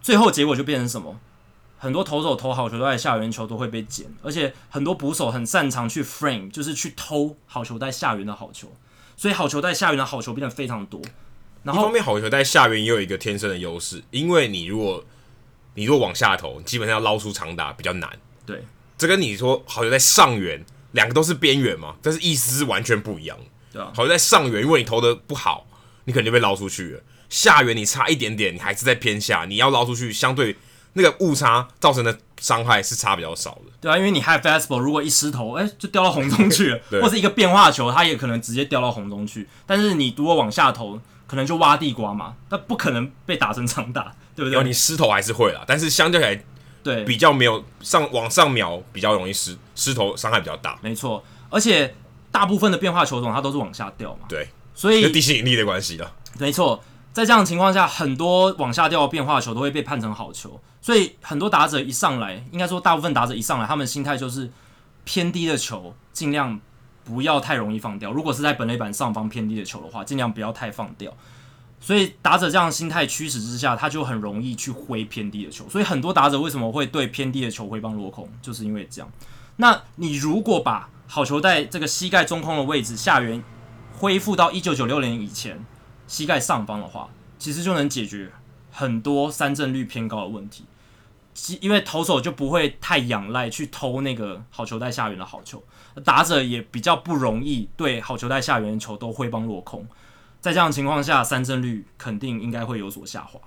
[0.07, 1.19] 最后结果就变成什么？
[1.79, 8.73] 很多投手投好球带下圆球都会被捡，而且很多捕手很擅长去 frame，就是去偷好球带下圆的好球，
[9.17, 11.03] 所以好球带下圆的好球变得非常多。
[11.65, 15.05] 然后一方面，好球带下缘也有一个天生的优势，因为你如果
[15.75, 18.09] 你如果往下投，基本上要捞出长打比较难。
[18.47, 18.63] 对，
[18.97, 23.37] 这跟你说好球在上缘，两个都是边缘嘛，但是意思是完全不一样。
[23.73, 25.67] 对啊，好球在上缘，如果你投的不好，
[26.05, 27.01] 你肯定被捞出去了。
[27.29, 30.57] 下缘你差一点点，你还是在偏下，你要捞出去，相对
[30.95, 33.73] 那个误差造成的伤害是差比较少的。
[33.81, 39.49] 对啊，因为你 high fastball 如果一失头，哎，就掉到红中去了， 或是一个变化球，它也可能直接掉到红中去。
[39.67, 44.63] 但是你如果往下投，可能就挖地瓜嘛，那不可能被打成长打，对不对？
[44.63, 46.45] 你失头还是会啦，但是相对起来，
[46.85, 50.79] 对比较没有上往上瞄，比较容易失失头，伤害比较大。
[50.81, 51.93] 没错，而且
[52.31, 56.13] 大部分的变化球种它都是往下掉嘛，对，所以地心引力的关系了。
[56.39, 56.81] 没错，
[57.17, 64.51] 在这样的情况下，很多往下掉的变化球都会被判成好球，所以很多打者一上来，应该说大部分打者一上来，他们心态就是
[65.05, 66.61] 偏低的球尽量。
[67.07, 68.11] 不要太容易放掉。
[68.11, 71.15] 如果是在本垒板上方偏低的球的话，尽量不要太放掉。
[71.79, 75.69] 所以打者这样的心态驱使之下，他就很容易去挥偏低的球。
[75.69, 79.09] 所以很多打者为什么会对偏低的球挥棒落空，就是因为这样。
[79.59, 83.41] 那你如果把好球带这个膝盖中空的位置下缘
[83.97, 85.65] 恢复到一九九六年以前
[86.07, 88.31] 膝盖上方的话，其实就能解决
[88.71, 90.65] 很多三振率偏高的问题。
[91.61, 95.63] 因为投手就不会太仰赖去偷那个好球带下缘的好球，
[96.03, 99.87] 打者也比较不容易对好球带下缘的球都挥棒落空。
[100.41, 103.39] 在这样的情况下，三振率肯定应该会有所下滑，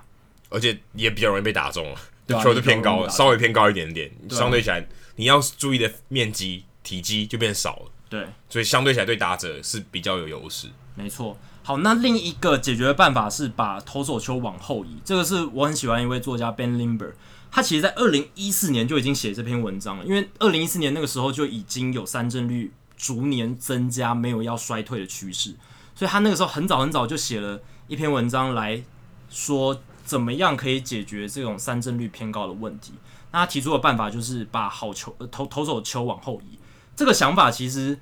[0.50, 2.00] 而且也比较容易被打中了。
[2.28, 7.92] 对啊， 球就偏高了，稍微偏高一点点，对啊，相对起来你要注意的面积体积就变少了。
[8.08, 10.68] 对，所以相对起来对打者是比较有优势。
[10.94, 11.36] 没错。
[11.70, 14.98] 好，那另一个解决的办法是把投手球往后移。
[15.06, 17.12] 这个是我很喜欢一位作家 Ben Limber。
[17.52, 25.56] 他其实，在二零一四年就已经写这篇文章了，因为二零一四年那个时候就已经有三振率逐年增加，没有要衰退的趋势，
[25.94, 28.84] 所以他那个时候很早很早就写了一篇文章来
[29.30, 32.94] 说怎么样可以解决这种三振率偏高的问题。
[33.30, 36.58] 那他提出的办法就是把好球投投手球往后移。
[36.96, 38.00] 这个想法其实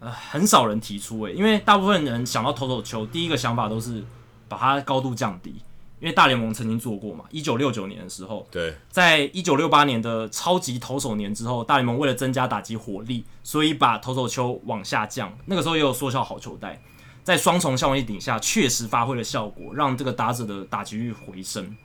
[0.00, 4.02] 呃很少人提出诶，因为大部分人想到投手球，第一个想法都是
[4.48, 5.54] 把它高度降低。
[6.00, 15.30] 因为大联盟曾经做过嘛，一九六九年的时候，对，在一九六八年的超级投手年之后，大联盟为了增加打击火力，所以把投手球往下降。
[15.44, 16.80] 那个时候也有缩小好球带，
[17.22, 21.76] 在双重效应底下，确实发挥了效果，让这个打者的打击率回升。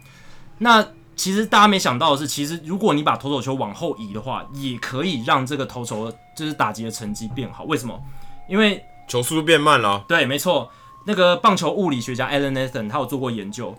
[0.59, 0.87] 那
[1.17, 7.63] 其实大家没想到的是，其实如果你把投手球往后移的话，也可以让这个投手就是打击的成绩变好。
[7.63, 7.99] 为什么？
[8.47, 10.03] 因为球速度变慢了。
[10.07, 10.69] 对，没错。
[11.07, 13.75] 那个棒球物理学家 Alan Nathan 他有做过研究，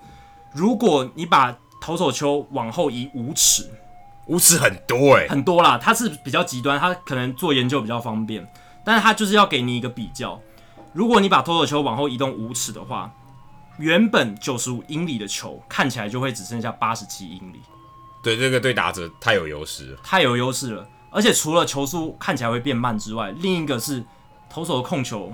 [0.53, 3.69] 如果你把投手球往后移五尺，
[4.27, 5.77] 五尺很多哎、欸，很多啦。
[5.77, 8.49] 他是比较极端，他可能做研究比较方便，
[8.85, 10.41] 但是他就是要给你一个比较。
[10.93, 13.13] 如果你把投手球往后移动五尺的话，
[13.79, 17.61] 原本九十五英里的球看起来就会只剩下八十七英里。
[18.23, 20.89] 对，这个对打者太有优势了，太有优势了。
[21.17, 24.05] 而且除了球速看起来会变慢之外，另一个是
[24.51, 25.33] 投手的控球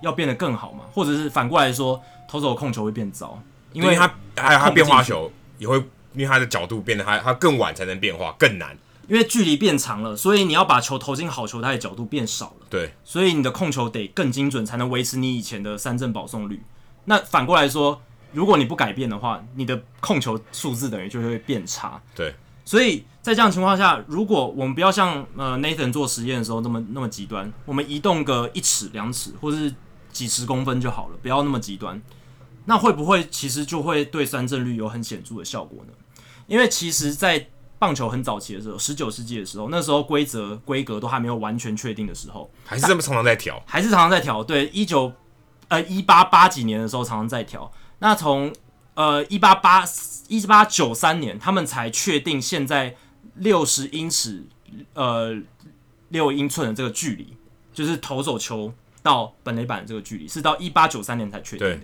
[0.00, 3.36] 要变得更好嘛，或者是反过来说，投手的控球会变糟，
[3.72, 5.76] 因为他还有他变化球也会，
[6.12, 8.78] 因为他的角度变得他他更晚才能变化，更难。
[9.08, 12.66] 因为距离变长了，所以你要把球投进好球它的角度变少了。
[12.70, 16.62] 对，所以你的控球得更精准，才能维持你以前的三振保送率。
[17.04, 18.00] 那反过来说，
[18.32, 22.00] 如果你不改变的话，你的控球数字等于就会变差。
[22.14, 22.34] 对，
[22.64, 29.74] 所以在这样的情况下，如果我们不要像呃 Nathan 做实验的时候那么那么极端，我们移动个一尺两尺或者是
[30.12, 32.00] 几十公分就好了，不要那么极端。
[32.66, 35.92] 那会不会其实就会对三振率有很显著的效果呢？
[36.46, 37.46] 因为其实，在
[37.78, 44.42] 棒球很早期的时候，十九世纪的时候，那时候规则规格都还没有完全确定的时候，还是这么常常在调，还是常常在调。
[44.42, 45.12] 对，一九
[45.68, 47.70] 呃一八八几年的时候常常在调。
[47.98, 48.50] 那从
[48.94, 49.84] 呃一八八
[50.28, 52.96] 一八九三年，他们才确定现在
[53.36, 54.44] 六十英尺
[54.94, 55.36] 呃
[56.08, 57.36] 六英寸的这个距离，
[57.72, 58.72] 就是投手球
[59.02, 61.80] 到本垒板的这个距离，是到一八九三年才确定的。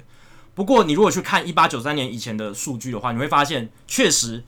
[0.55, 4.45] 不过你如果去看一八九三年以前的数据的话，你会发现确实。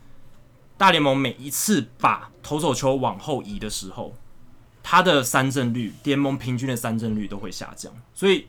[0.79, 4.17] 大联盟每一次把投手球往后移的时候，
[4.83, 7.93] 它的三振率，联盟平均的三振率都会下降。
[8.13, 8.49] 所以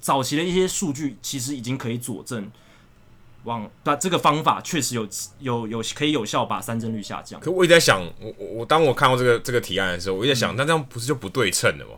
[0.00, 2.50] 早期的一些数据其实已经可以佐证，
[3.44, 7.40] 往把这个方法确实有有有可以有效把三振率下降。
[7.40, 11.92] 可我一直在想，我我我当我看到这个这个提案的时候，我一直在想，那、嗯、这样不是就不对称了吗？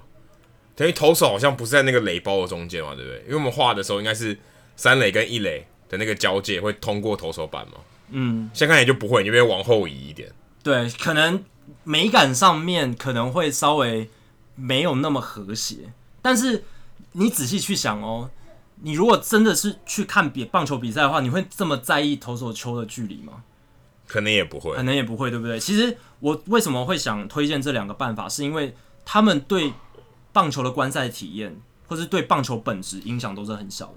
[0.74, 3.18] 等于投手好像不是在那个垒包的中间嘛，对不对？
[3.24, 4.38] 因为我们画的时候应该是
[4.76, 7.74] 三垒跟一垒的那个交界会通过投手板嘛。
[8.10, 10.30] 嗯，现在看也就不会，你就会往后移一点。
[10.62, 11.42] 对，可能
[11.84, 14.08] 美感上面可能会稍微
[14.54, 15.76] 没有那么和谐，
[16.20, 16.64] 但是
[17.12, 18.30] 你仔细去想哦，
[18.84, 23.44] 你如果真的是去看比棒球比赛的话，你会这么在意投手球的距离吗？
[24.08, 25.58] 可能也不会，可能也不会，对不对？
[25.58, 28.74] 其实我为什么会想推荐这两个办法，是因为
[29.04, 29.72] 他们对
[30.32, 33.94] 棒球的观赛体验，或是对棒球本质影响都是很小的。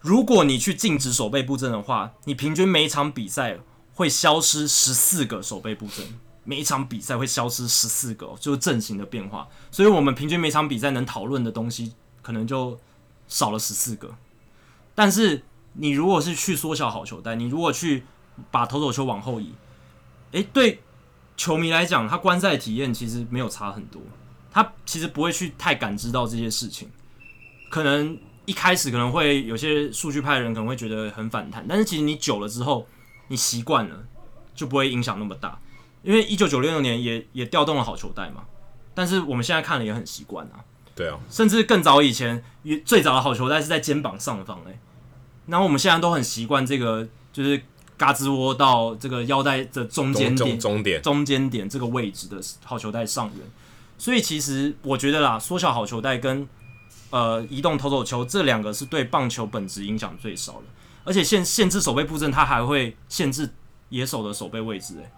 [0.00, 3.58] 如果你去禁止手背布阵的话，你平均每一场比赛
[3.94, 6.04] 会消失十四个手背布阵，
[6.44, 9.48] 每一场比赛会消失十四个，就是阵型的变化。
[9.70, 12.78] 所以，我们平均每场比赛能讨论的东西可能就
[13.28, 14.14] 少了十四个。
[14.94, 15.42] 但是，
[15.74, 18.04] 你如果是去缩小好球带，你如果去
[18.50, 19.52] 把投手球往后移，
[20.32, 20.80] 诶，对
[21.36, 24.00] 球迷来讲，他观赛体验其实没有差很多，
[24.50, 26.90] 他其实不会去太感知到这些事情，
[27.70, 28.18] 可能。
[28.46, 32.86] 一开始可能会有些数据派的人可能会觉得很反弹，但是其实你久了之后，
[33.26, 34.04] 你习惯了，
[34.54, 35.58] 就不会影响那么大。
[36.04, 38.44] 因为一九九六年也也调动了好球带嘛，
[38.94, 40.62] 但是我们现在看了也很习惯啊。
[40.96, 44.78] 对啊，甚至更早以前，也最早的好球带是在肩膀上方诶。
[45.46, 47.62] 然后我们现在都很习惯这个，就是
[47.96, 53.46] 嘎吱窝到这个腰带的中间点，中点，中间点这个位置的好球带上缘。
[53.98, 56.48] 所以其实我觉得啦，缩小好球带跟
[57.10, 60.64] 呃，移动投手球这两个是对棒球本质影响最少的，
[61.04, 63.48] 而且限限制守备布阵，它还会限制
[63.90, 65.10] 野手的守备位置，诶，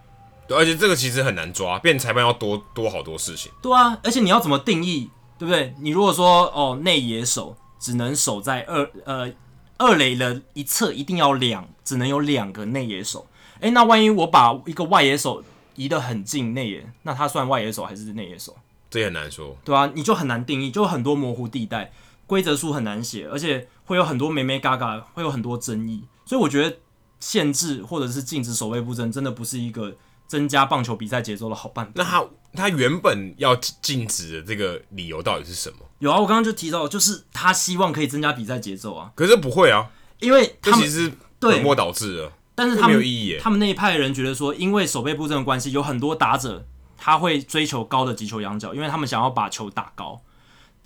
[0.46, 3.50] 对，而且这个其实很难抓，变裁判要多多好多事情。
[3.62, 5.08] 对啊，而且你要怎么定义，
[5.38, 5.74] 对不对？
[5.80, 9.32] 你如果说哦，内野手只能守在二呃
[9.76, 13.26] 二垒的一侧，一定要两，只能有两个内野手，
[13.60, 15.44] 诶，那万一我把一个外野手
[15.76, 18.56] 移得很近内野，那他算外野手还是内野手？
[18.90, 21.92] 这也很难说，对啊，你就很难定义，就很多模糊地带，
[22.26, 26.76] 规则书很难写，而且会有很多眉眉嘎嘎，会有很多争议，所以我觉得
[27.20, 29.94] 限制或者是禁止守备布阵，真的不是一个
[30.28, 31.92] 增加棒球比赛节奏的好办法。
[31.96, 32.24] 那他
[32.54, 35.78] 他原本要禁止的这个理由到底是什么？
[35.98, 39.10] 有啊，我刚刚就提到，就是他希望可以增加比赛节奏啊。
[39.16, 43.38] 可是不会啊，因为他们其实本末倒置了，但是他们没有意义。
[43.40, 46.64] 他们那一派的人觉得说，因为守备布阵的关系，有很多打者。
[47.00, 50.20] 他会追求高的击球仰角，因为他们想要把球打高，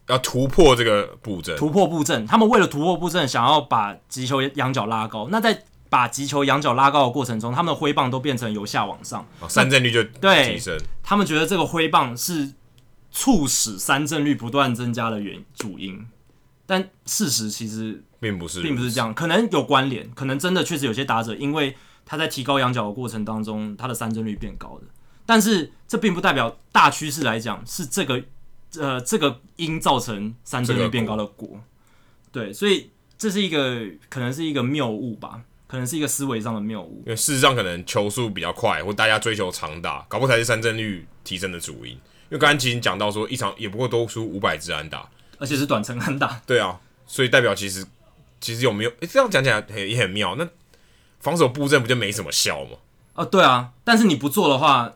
[0.09, 2.26] 要突破这个布阵，突破布阵。
[2.26, 5.28] 他们为了突破布阵，想要把击球仰角拉高。
[5.30, 10.74] 那在把击球仰角拉高的过程中，他们的挥棒都变成由下往上，哦、三振率就提升。
[11.03, 12.55] 他们觉得这个挥棒是
[13.11, 16.07] 促使三振率不断增加的原主因，
[16.64, 19.12] 但事实其实并不是，并不是这样。
[19.12, 21.76] 可能有关联，可能真的确实有些打者，因为
[22.07, 24.86] 他在提高仰角的过程当中，他的三振率变高的。
[25.26, 28.22] 但是这并不代表大趋势来讲是这个
[28.78, 31.61] 呃这个因造成三振率变高的果。
[32.30, 35.43] 对，所以这是一个可能是一个谬误吧，
[35.73, 37.03] 可能是一个思维上的谬误。
[37.07, 41.93] 因为事实上，可能球速比较快，或大家追求长打，搞不好才是三振率提升的主因。
[41.93, 41.99] 因
[42.33, 45.09] 为刚才其实讲到说，一场也不过多出五百支安打，
[45.39, 46.39] 而且是短程安打。
[46.47, 47.87] 对啊，所以代表其实
[48.39, 48.91] 其实有没有？
[49.01, 50.37] 诶，这样讲起来也很妙。
[50.37, 50.47] 那
[51.20, 52.77] 防守布阵不就没什么效吗？
[53.14, 54.93] 啊，对啊，但是你不做的话，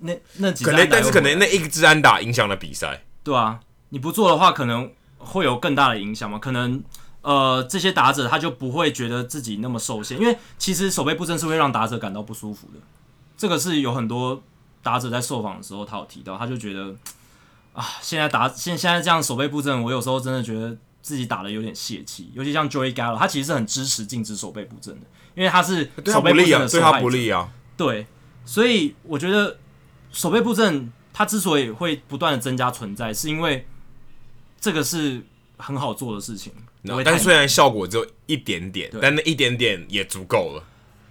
[0.00, 3.04] 那那几可能，但是可能那一支安打影响了比赛。
[3.22, 3.60] 对啊，
[3.90, 6.38] 你不做的话，可能会有更大的影响吗？
[6.38, 6.82] 可能
[7.26, 12.80] 呃，这些打者他就不会觉得自己那么受限，因为其实守备布阵是会让打者感到不舒服的。
[13.36, 14.42] 这个是有很多。
[14.82, 16.94] 打者在受访的时候，他有提到，他就觉得
[17.72, 22.30] 啊，现在打现现在这样守备布阵，我有时候真的觉得自己打的有点泄气。
[22.34, 27.52] 尤其像 Joey Gallo，他其实是很支持禁止守备布阵的，因为他是守备布阵的受害者，对他不利啊。
[27.76, 28.06] 对，
[28.44, 29.58] 所以我觉得
[30.12, 33.66] 守备布阵它之所以会不断的增加存在，是因为
[34.60, 35.20] 这个是
[35.56, 36.52] 很好做的事情。
[37.04, 40.62] 但虽然效果只有一点点，但那一点点也足够了。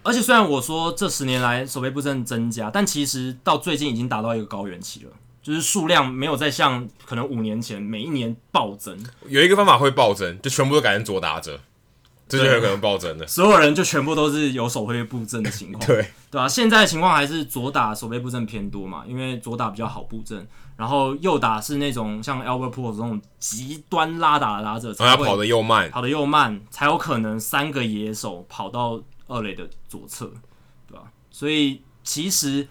[0.03, 5.11] 而且虽然我说这十年来守备布阵增加，但其实到最近已经达到一个高原期了，
[5.41, 8.95] 就是数量没有再像可能五年前每一年暴增。
[9.27, 11.59] 有一个方法会暴增，就全部都改成左打者，
[12.29, 13.25] 这就有可能暴增的。
[13.27, 20.47] 所有人就全部都是有守备布阵的情况， 对对啊，现在的情况还是左打守备布阵偏多嘛，因为左打比较好布阵，
[20.77, 29.01] 然后右打是那种像 Albert Pujols 这种极端拉打的打者，他跑得又慢，跑得又慢，才有可能三个野手跑到。
[29.27, 30.31] 二垒的左侧，
[30.87, 31.11] 对吧？
[31.31, 32.67] 所以其实，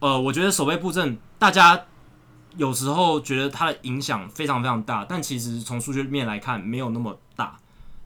[0.00, 1.84] 呃，我觉得守备布阵，大家
[2.56, 7.56] 有时候觉得它的影响非常非常大，但其实从数据面来看，没有那么大。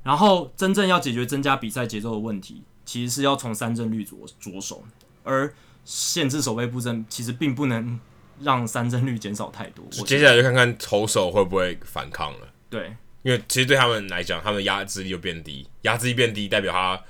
[0.03, 4.85] 然后真正要解决增加比赛节奏的问题，其实是要从三振率着着手，
[5.25, 5.55] 而
[5.87, 7.99] 限制守备布阵，其实并不能
[8.41, 9.85] 让三振率减少太多。
[10.05, 12.49] 接下来就看看投手会不会反抗了。
[12.71, 17.03] 对，因为其实对他们来讲，他们的压制力就变低，压制力变低，代表他。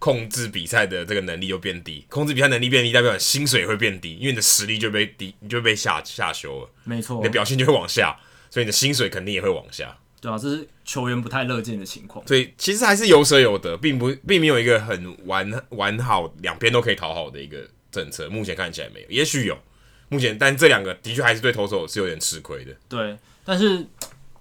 [0.00, 6.70] 控制比赛的这个能力就变低，控制比赛能力变低，代表你薪水会变低，因为你的实力就被低，你就被下下修了。
[6.84, 8.18] 没错，你的表现就会往下，
[8.48, 9.98] 所以你的薪水肯定也会往下。
[10.18, 12.26] 对啊，这是球员不太乐见的情况。
[12.26, 18.26] 所以其实还是有舍有得，并不并没有一个很完完好，两边都可以讨好的一个政策。
[18.30, 19.58] 目前看起来没有，也许有。
[20.10, 22.72] 目前，但这两个的确还是对投手是有点吃亏的。
[22.88, 23.86] 对，但是。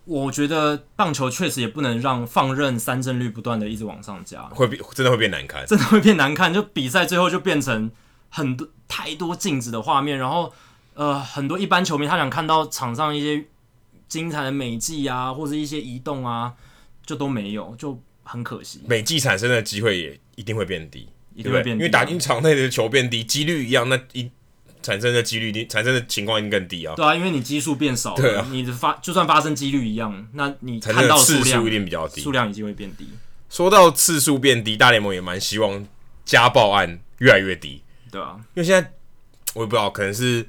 [0.06, 6.52] 我觉得棒球确实也不能让放任三振率不断的一直往上加，会变真的会变难看，真的会变难看。
[6.52, 7.92] 就比赛最后就变成
[8.30, 10.52] 很多太多静止的画面，然后
[10.96, 13.46] 呃很多一般球迷他想看到场上一些
[14.08, 16.56] 精彩的美技啊，或者一些移动啊，
[17.06, 18.82] 就都没有，就很可惜。
[18.88, 24.32] 美技产生的机会也一定会变低，一定会变低，因为打进场内的球变低，几率一样，那一。
[24.90, 26.96] 产生的几率，产生的情况一定更低啊。
[26.96, 33.08] 对啊，因为你基数变少了，对啊，你的发就算发生几率一样，那你看到次数一定比较低，数量一定会变低。
[33.52, 35.86] 说到次数变低，大联盟也蛮希望
[36.26, 38.92] 家暴案越来越低，对啊，因为现在
[39.54, 40.48] 我也不知道，可能是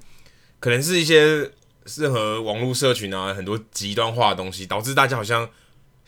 [0.58, 1.50] 可能是一些
[1.98, 5.46] 任何网络社群啊，很多极端化的东西，导致大家好像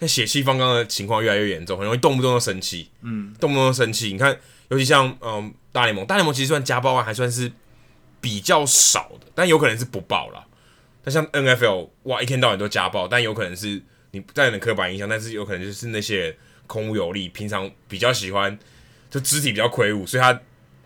[0.00, 4.10] 像血气方刚的情况越来越严重，很容易动不动就生气，嗯，动不动就生气。
[4.10, 4.34] 你看，
[4.68, 7.52] 尤其像嗯大联盟，大联盟其实算家暴案还算是。
[8.22, 10.46] 比较少的，但有可能是不报啦。
[11.04, 16.36] 但像 NFL，哇，一天到晚都家暴，但有可能是你带有点刻板印象，但是有可能就是那些
[16.68, 18.56] 空无有力，平常比较喜欢
[19.10, 20.40] 就肢体比较魁梧，所以他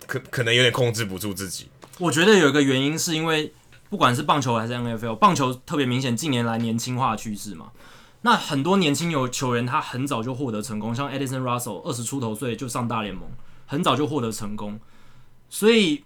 [0.06, 1.68] 可可能有点控制不住自己。
[1.98, 3.52] 我觉得有一个原因是因为
[3.90, 7.70] 不管是棒球还是 NFL，棒球特别明显近年来年轻化趋势嘛。
[8.22, 13.28] 那很多年轻有球员他很早就获得成功，像 Edison Russell 二十出头岁就上大联盟，
[13.66, 14.80] 很早就获得成功，
[15.50, 16.02] 所以。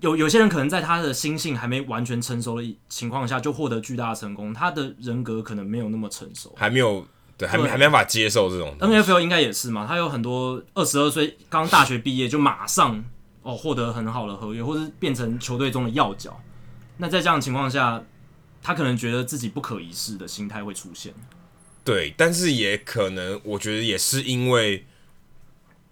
[0.00, 8.74] 有有些人可能在他的心性还没完全成熟的情况下就获得巨大的成功，他的人格可能没有那么成熟，还没有对，还没还没办法接受这种。
[8.80, 13.04] NFL 应该也是嘛，他有很多二十二岁刚大学毕业就马上
[13.42, 16.40] 哦获得很好的合约，或者是变成球队中的要角。
[16.96, 18.02] 那在这样的情况下，
[18.62, 21.12] 他可能觉得自己不可一世的心态会出现。
[21.84, 24.86] 对，但是也可能，我觉得也是因为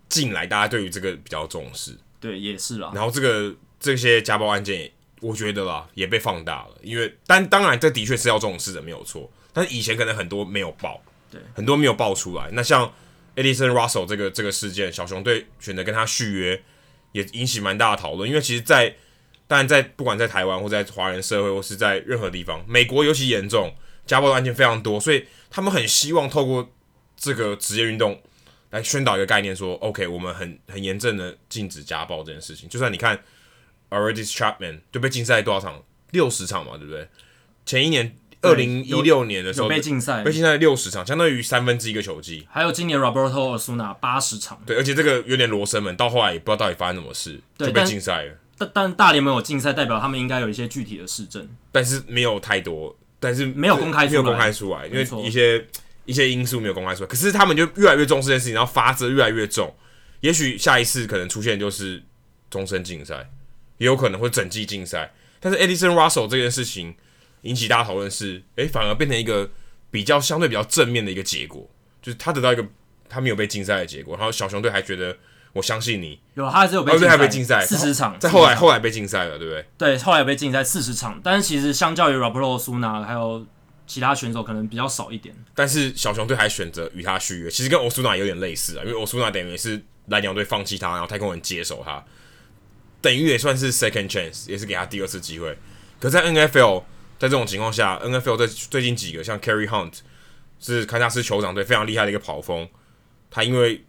[0.09, 2.91] 近来大家对于这个比较重视，对，也是啦。
[2.95, 3.55] 然后这个。
[3.81, 9.31] 这些家暴案件，我觉得啦也被放大了，因为但当然这的确是要重视的，没有错。
[9.53, 12.49] 但是以前可能很多没有报，对，很多没有爆出来。
[12.53, 12.93] 那像
[13.35, 16.63] Addison Russell 这个这个事件，小熊队选择跟他续约，
[17.13, 18.29] 也引起蛮大的讨论。
[18.29, 18.97] 因为其实在，在
[19.47, 23.75] 当然在不管在台湾或在华人社会或是在任何地方，美国尤其严重，
[24.07, 26.71] 家暴的案件非常多，所以他们很希望透过
[27.17, 28.21] 这个职业运动
[28.71, 32.69] 来宣导一个概念说，说 OK，我们很很严正的禁止家暴这件事情。
[32.69, 33.21] 就算你看。
[33.91, 35.83] Aroldis Chapman 就被禁赛多少场？
[36.11, 37.07] 六十场嘛，对不对？
[37.67, 42.47] 前一年二零一六年的时候被禁赛，被禁赛六十场，相当于三分之一个球季。
[42.51, 48.33] 还有今年 Roberto Osuna 八十场，对，而且这个有点罗生门，到后来也不知道到底发生什么事，就被禁赛了。
[48.57, 55.67] 但但大联盟有禁赛，代表他们应该有一些具体的事证，但是没有太多，但是没有公开，没有公开出来，因为一些
[56.07, 57.07] 一些因素没有公开出来。
[57.07, 59.75] 可是他们就越来越重视这件事情，然后罚则越来越重。
[60.21, 62.03] 也许下一次可能出现就是
[62.51, 63.29] 终身禁赛，
[63.79, 65.13] 也有可能会整季禁赛。
[65.41, 66.95] 但是 Addison Russell 这件事情
[67.43, 69.51] 引起大家讨论是，哎、欸，反而变成一个
[69.91, 71.69] 比较相对比较正面的一个结果，
[72.03, 72.65] 就是他得到一个
[73.09, 75.17] 他没有被禁赛的结果，然后小熊队还觉得。
[75.55, 79.65] 我相信你有，他还是有被禁赛，还被禁赛四十场，在后来后来被禁赛了，对不对？
[79.79, 83.45] 对，后来被禁赛四十场，但是其实相较于 Roberto Osuna 还有
[83.87, 85.35] 其他选手，可能比较少一点。
[85.55, 92.05] 但是小熊队还选择与他续约，其实跟 Osuna 有点类似啊，因为 Osuna 等于是蓝鸟队放弃他，然后太空人接手他，
[93.01, 95.57] 等于也算是 second chance，也是给他第二次机会。
[96.01, 96.85] 可在 NFL，
[97.19, 99.99] 在这种情况下，NFL 在最近几个像 Carry Hunt
[100.61, 102.69] 是堪萨斯酋长队非常厉害的一个跑锋，
[103.31, 103.85] 他因为。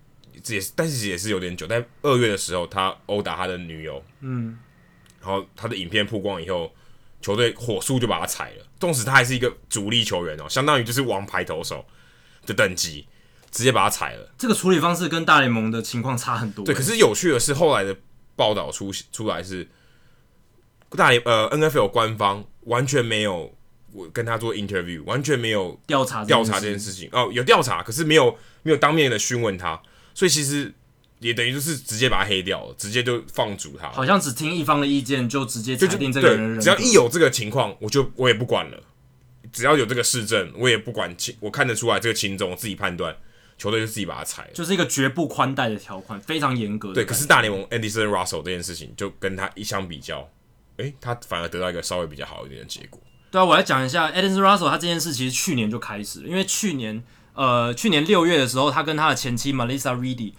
[0.47, 1.68] 也是，但是也是有点久。
[1.68, 4.57] 在二月的时候，他殴打他的女友，嗯，
[5.20, 6.74] 然后他的影片曝光以后，
[7.20, 8.66] 球队火速就把他裁了。
[8.80, 11.86] 纵使他还是一个主力球员哦，相当于就是王牌投手
[12.45, 13.05] 的等级，
[13.51, 14.32] 直接把他裁了。
[14.38, 16.64] 这个处理方式跟大联盟的情况差很多。
[16.64, 17.97] 对，可是有趣的是，后来的
[18.40, 19.68] 报道出出来是
[20.92, 23.54] 大联呃 NFL 官方完全没有
[23.92, 29.82] 我跟他做 interview，完全没有调查调查这件事情哦，有调查，可是没有没有当面的询问他。
[30.14, 30.74] 所以其实
[31.20, 33.90] 也等于就是直接把他黑掉了，直接就放逐他。
[33.90, 36.60] 好像只听一方的意见就直接裁定这个人。
[36.62, 38.82] 只要一有这个情况，我就我也不管了。
[39.52, 43.16] 只要有这个市政，我也不管轻，我看得出来这个轻重，我自己判断，
[43.60, 44.49] 球队就自己把他裁了。
[44.53, 46.91] 就是一个绝不宽待的条款，非常严格。
[46.91, 50.28] 对，可是大联盟 Addison Russell 这件事情，就跟他一相比较，
[50.78, 52.99] 诶、欸，他反而得到一个稍微比较好一点的结果。
[53.30, 57.03] 对啊，我来讲一下 Addison Russell 他这件事，其实去年就开始了，因为去年
[57.36, 60.34] 呃去年六月的时候，他跟他的前妻 Melissa Reedy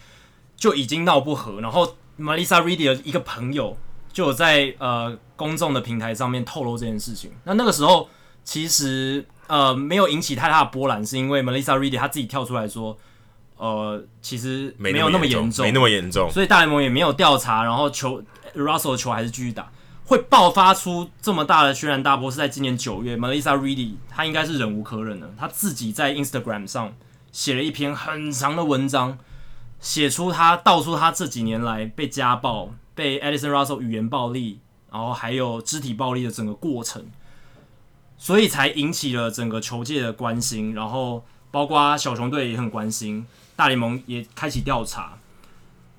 [0.57, 3.77] 就已经闹不和，然后 Melissa Reedy 的一个朋友
[4.13, 7.31] 就有在呃公众的平台上面透露这件事情。
[7.45, 8.09] 那那个时候
[8.43, 12.99] 其实呃没有引起太大的波澜，是因为 Melissa Reedy 他自己跳出来说，
[13.61, 18.23] 呃其实没有那么严重，没那么严重，所以大联盟也没有调查，然后球
[18.55, 19.71] Russell 的球还是继续打，
[20.07, 26.95] 会爆发出这么大的轩然大波是在今年九月，Melissa Reedy 她应该是忍无可忍了，她自己在 Instagram 上
[27.31, 29.19] 写了一篇很长的文章。
[29.83, 34.61] 写出他道出他这几年来被家暴、被 Addison Russell 语言暴力，
[34.93, 37.07] 然后还有肢体暴力的整个过程，
[38.19, 43.27] 所以才引起了整个球界的关心，然后包括小熊队也很关心，
[43.61, 45.19] 大联盟也开启调查，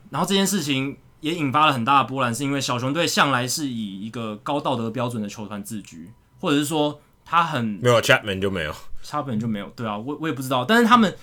[0.09, 11.15] 然后这件事情也引发了很大的波澜，是因为小熊队向来是以一个高道德标准的球团自居，或者是说他很没有 Chapman 就没有，Chapman 就没有，对啊，我我也不知道，但是他们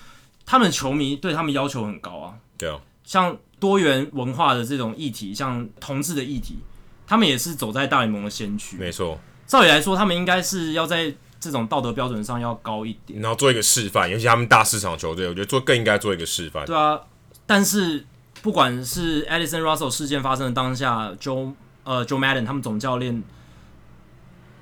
[0.45, 2.35] 他们球迷对他们要求很高啊。
[2.57, 6.59] 对啊，像多元文化的这种议题，像同志的议题，
[7.05, 8.77] 他们也是走在大联盟的先驱。
[8.77, 14.09] 没错，照理来说，他们应该是要在这种道德标准上要高一点，然后做一个示范。
[14.09, 16.65] 尤其他们大市场球队，我觉得做更应该做一个示范。
[16.65, 16.99] 对啊，
[17.45, 18.05] 但是
[18.41, 21.53] 不管是 Addison Russell 事件发生的当下，Joe
[21.83, 23.23] 呃 Joe Madden 他们总教练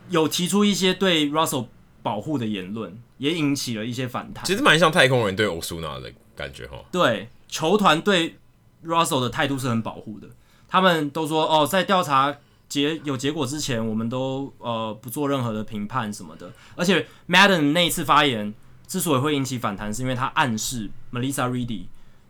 [0.09, 1.67] 有提出一些对 Russell
[2.03, 4.45] 保护的言论，也引起了一些反弹。
[4.45, 6.77] 其实蛮像太空人对 Osuna 的感觉哈。
[6.91, 7.29] 对。
[7.49, 8.37] 球团对
[8.85, 10.27] Russell 的态度是很保护的，
[10.67, 12.35] 他们都说哦，在调查
[12.69, 16.51] 结有结果之前，我们都呃不做任何的评判什么的。
[16.75, 18.53] 而且 Madden 那一次发言
[18.87, 21.85] 之所以会引起反弹，是因为他暗示 Melissa Reedy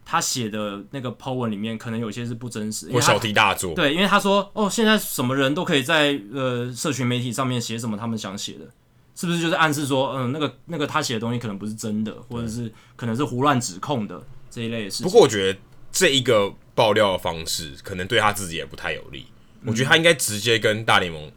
[0.05, 3.73] 他写的那个 po 文里面可能有些是不真实，或小题大做。
[3.73, 8.65] 对，因为他说哦，现在什么人都可以在呃社群媒体上面写什么他们想写的，
[9.15, 14.22] 是不是就是暗示说嗯那个那个他写的东西可能不是真的，或者是可能是胡乱指控的。
[14.49, 15.05] 这一类的事情。
[15.05, 15.59] 不过我觉得
[15.91, 19.27] 这一个爆料的方式可能对他自己也不太有利。
[19.61, 21.31] 嗯、我觉得他应该直接跟大联盟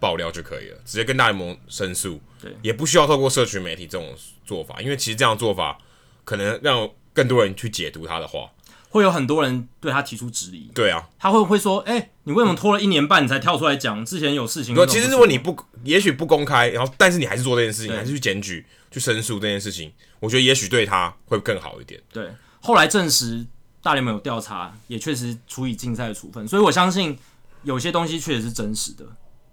[0.00, 4.14] 爆料就可以了，直接跟大联盟申诉，对，也不需要透过社群媒体这种
[4.44, 5.78] 做法，因为其实这样做法
[6.24, 8.50] 可能让更多人去解读他的话，
[8.88, 10.70] 会有很多人对他提出质疑。
[10.74, 14.04] 对啊，他会不会说，哎、欸，你为什么拖了一年半你才跳出来讲？
[14.04, 14.74] 之前有事情。
[14.86, 18.64] 其实如果你不，也许不公开，然后但是你还是做这件事情，还是去检举。
[18.92, 19.90] 去申诉这件事情，
[20.20, 21.98] 我觉得也许对他会更好一点。
[22.12, 22.28] 对，
[22.60, 23.42] 后来证实
[23.82, 27.18] 大联盟有调查，也确实处以禁赛的处分，所以我相信
[27.62, 29.04] 有些东西确实是真实的。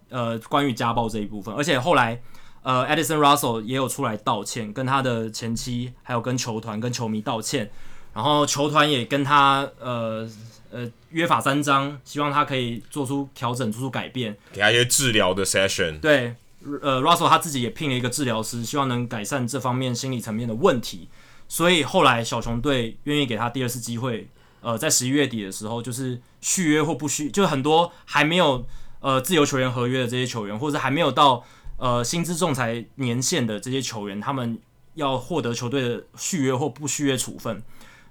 [0.10, 2.20] 呃，关于家暴这一部分，而且后来
[2.64, 7.70] 呃，Addison Russell 也有出来道歉，跟他的前妻还有跟球团跟球迷道歉，
[8.14, 10.28] 然后球团也跟他呃
[10.72, 16.00] 呃约法三章，希望他可以做出调整，做出改变，给他一些治疗的 session。
[16.00, 16.36] 对。
[16.82, 21.08] 呃，Russell 他自己也聘了一个治疗师，希望能改善这方面心理层面的问题。
[21.48, 24.28] 所以后来小熊队愿意给他第二次机会。
[24.62, 28.66] 呃，在十一月底的时候，就是续约或不续，就是很多还没有
[29.00, 31.46] 呃自由球员合约的这些球员，或者还没有到
[31.78, 34.60] 呃薪资仲裁年限的这些球员，他们
[34.96, 37.62] 要获得球队的续约或不续约处分。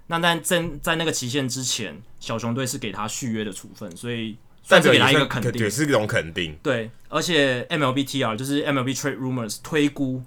[0.07, 6.57] 那但在在那个期限之前，小熊队是给他续约的处分，所以算是给他一个肯定，也是一种肯定。
[6.63, 10.23] 对，而且 MLBTR 就是 MLB Trade Rumors 推估，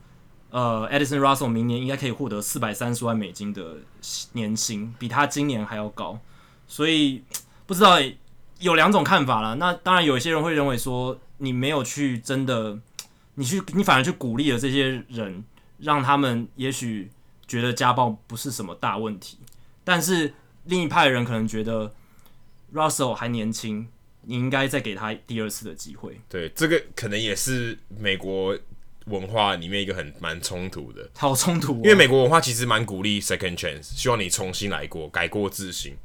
[0.53, 3.79] 呃，Edison Russell 明年应该可以获得四百三十万美金的
[4.33, 6.20] 年薪，比他今年还要高。
[6.69, 7.23] 所以
[7.66, 7.97] 不知道
[8.59, 9.55] 有两种看法了。
[9.55, 12.79] 那当然，有一些人会认为说，你没有去真的，
[13.37, 15.43] 你去你反而去鼓励了这些人，
[15.79, 17.11] 让他们也许
[17.47, 19.39] 觉得家暴不是什么大问题。
[19.85, 20.35] 但是
[20.65, 21.95] 另一派人可能觉得
[22.74, 23.89] Russell 还年轻，
[24.20, 26.20] 你应该再给他第二次的机会。
[26.29, 28.55] 对，这个可能也是美国
[29.07, 31.09] 文化里面一个很蛮冲突的。
[31.16, 35.97] 好冲突哦，因为美国文化其实蛮鼓励 second chance，希望你重新来过，改过自新。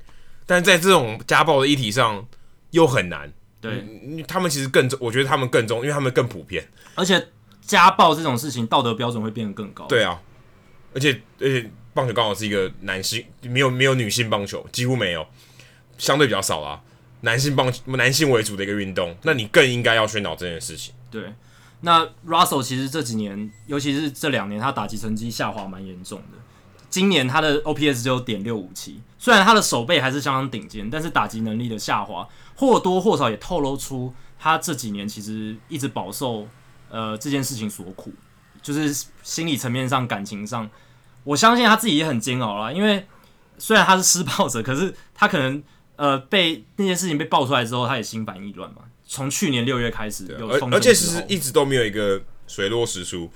[0.46, 2.28] 但在这种家暴的议题上
[2.72, 3.32] 又很难。
[3.60, 3.84] 对，
[4.28, 6.68] 他们其实更重，我觉得他们更重，因为他们更普遍。
[6.96, 7.28] 而且
[7.62, 9.86] 家暴这种事情道德标准会变得更高。
[9.88, 10.22] 对啊，
[10.94, 11.70] 而且而且。
[11.94, 15.28] 棒球刚好是一个男性，没有没有女性棒球，几乎没有，
[15.98, 16.80] 相对比较少啦。
[17.22, 20.94] 男性棒男性为主的一个运动，那你更应该要宣导这件事情。
[21.10, 21.24] 对，
[21.82, 26.38] 那 Russell 其实这几年，尤其是这两年，他打击成绩下滑蛮严重的。
[26.90, 36.48] 今年他的 OPS 只有点六五七，虽然他的守备还是相当顶尖，但是打击能力的下滑或多或少也透露出他这几年其实一直饱受
[36.90, 38.12] 呃这件事情所苦，
[38.62, 40.68] 就是心理层面上、感情上。
[41.26, 43.06] 我相信他自己也很煎熬啦，因为
[43.58, 45.62] 虽然他是施暴者，可是他可能
[45.98, 48.84] 呃被那件事情被爆出来之后，他也心烦意乱嘛。
[49.08, 53.32] 从去年六月开始有，而而且其实一直都没有一个水落石出，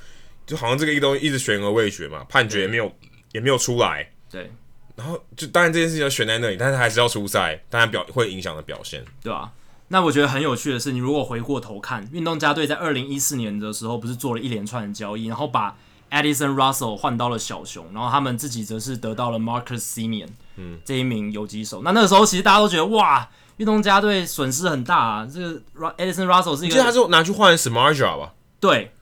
[0.46, 2.94] 就好像这个东西一直悬而未决嘛，判决也没有
[3.32, 4.12] 也没有出来。
[4.30, 4.52] 对，
[4.96, 9.52] 然后就当然这件事情要悬在那里，但是还是要出赛，当然表会影响的表现，对吧、啊？
[9.88, 15.78] 那我觉得很有趣的是，你如果回过头看，运动家队在二零一四年的时候，不是做了一连串的交易，然后把
[16.10, 21.82] Addison Russell 换到了小熊，然后他们自己则是得到了 Marcus Simeon，嗯，这一名游击手。
[21.84, 25.26] 那那个时候其实大家都觉得哇，运动家队损失很大啊。
[25.26, 25.62] 这个
[25.98, 28.34] Addison Russell 是一个，其实他是拿去换 Samardzija 吧？
[28.60, 28.94] 对，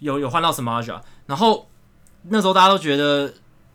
[0.00, 1.00] 有有换到 Samardzija。
[1.26, 1.68] 然后
[2.22, 3.32] 那时候大家都觉得，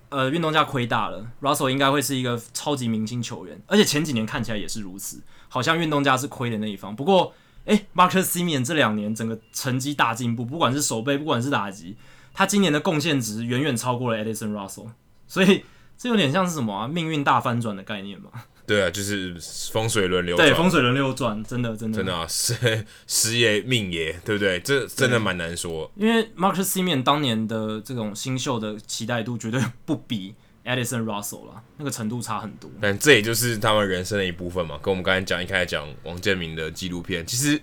[0.10, 6.95] 呃，运动家亏大了，Russell 应该会是一个超级明星球员，而且前几年看起来也是如此，好像运动家是亏的那一方。
[6.95, 7.34] 不过，
[7.65, 11.95] 诶，Marcus Simeon 这两年整个成绩大进步，不管是守备，不管是打击。
[12.34, 14.88] 他今年的贡献值远远超过了 Addison Russell，
[15.27, 15.64] 所以
[15.95, 16.88] 这有点像是什么啊？
[16.88, 18.31] 命运大翻转的概念嘛？
[18.65, 19.35] 对啊，就是
[19.72, 20.48] 风水轮流转。
[20.48, 24.60] 对，风水轮流转，真的，真的，真的啊，时时也命也，对不对？
[24.60, 25.91] 这真的蛮难说。
[25.95, 30.35] 因为 Marcus Semien 当年的这种新秀的期待度绝对不比
[30.65, 32.69] Addison Russell 啦，那个程度差很多。
[32.81, 34.80] 但这也就是他们人生的一部分嘛。
[34.81, 37.61] 跟我们刚才讲，一开始讲王建民的纪录片，其实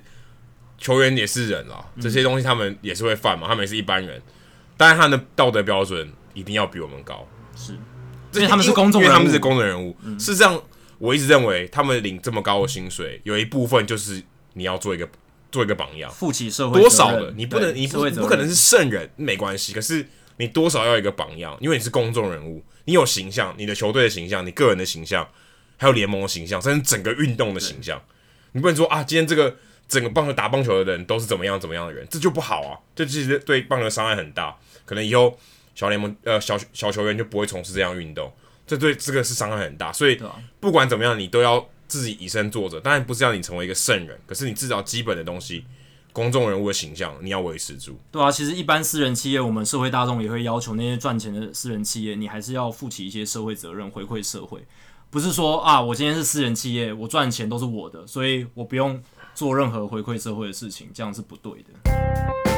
[0.76, 4.20] 球员也是人啦，这些东西他们也是会犯嘛，他们也是一般人。
[4.76, 7.72] 当然，他的道德标准一定要比我们高，是，
[8.32, 9.94] 因为他们是公众，因为他们是公众人物。
[10.02, 10.58] 嗯、事实上，
[11.00, 14.22] 我一直认为，他们领这么高的薪水，有一部分就是
[14.52, 15.08] 你要做一个
[15.50, 19.72] 做一个榜样，负起社会多少的，你不能，你不不可能是圣人，没关系。
[19.72, 20.06] 可是
[20.36, 25.28] 你多少要一个榜样，因为你是公众人物，你有形象，你的球队的形象，你个人的形象，
[25.76, 28.00] 还有联盟的形象，甚至整个运动的形象，
[28.52, 29.56] 你不能说啊，今天这个。
[29.90, 32.78] 整个棒球打棒球的人都是怎么样怎么样的人，这就不好啊！
[32.94, 35.36] 这其实对棒球伤害很大，可能以后
[35.74, 38.32] 小联盟呃小小球员就不会从事这样运动，
[38.70, 39.92] 这对这个是伤害很大。
[39.92, 40.16] 所以
[40.60, 42.78] 不管怎么样，你都要自己以身作则。
[42.78, 45.64] 当然不是要你成为一个圣人，可是你至少基本的东西，
[46.12, 47.98] 公众人物的形象你要维持住。
[48.12, 54.64] 对啊，其实一般私人企业，我们社会大众也会要求那些赚钱的私人企业，你还是要负起一些社会责任，回馈社会。
[55.10, 59.02] 不是说啊，我今天是私人企业，我赚钱都是我的，所以我不用。
[59.32, 62.49] 做任何回馈社会的事情，这样是不对的。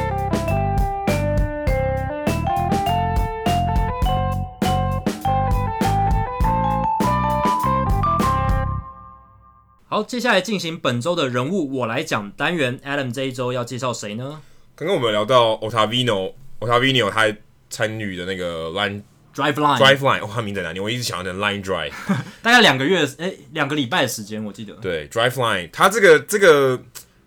[9.93, 12.79] 好，接下来进行本周的人物我来讲单元。
[12.79, 14.41] Adam 这一周要介绍谁呢？
[14.75, 17.31] 刚刚我们聊到 Ottavino，Ottavino 他
[17.69, 19.03] 参与的那个 Line。
[19.35, 21.91] Drive line, Drive line，哦，他名字很难念，我一直想要念 Line Drive，
[22.41, 24.73] 大概两个月，哎、欸，两个礼拜的时间，我记得。
[24.77, 26.81] 对，Drive line，他这个这个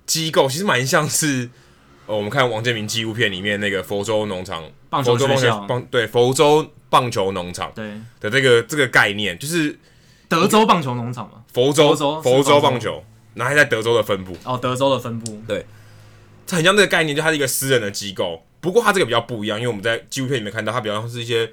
[0.04, 1.48] 机构其实蛮像是，
[2.06, 9.78] 呃，我们看王建民纪录片里面那个佛州农场棒球学校，棒对佛州棒球农场对的这个这个概念，就是
[10.28, 13.02] 德州棒球农场嘛，佛州佛州棒球，
[13.32, 15.64] 然后还在德州的分部，哦，德州的分部，对。
[16.50, 18.44] 很像这个概念，就它是一个私人的机构。
[18.60, 21.50] 不过它这个比较不一样，因为我们在纪录片里面看到，它比较像是一些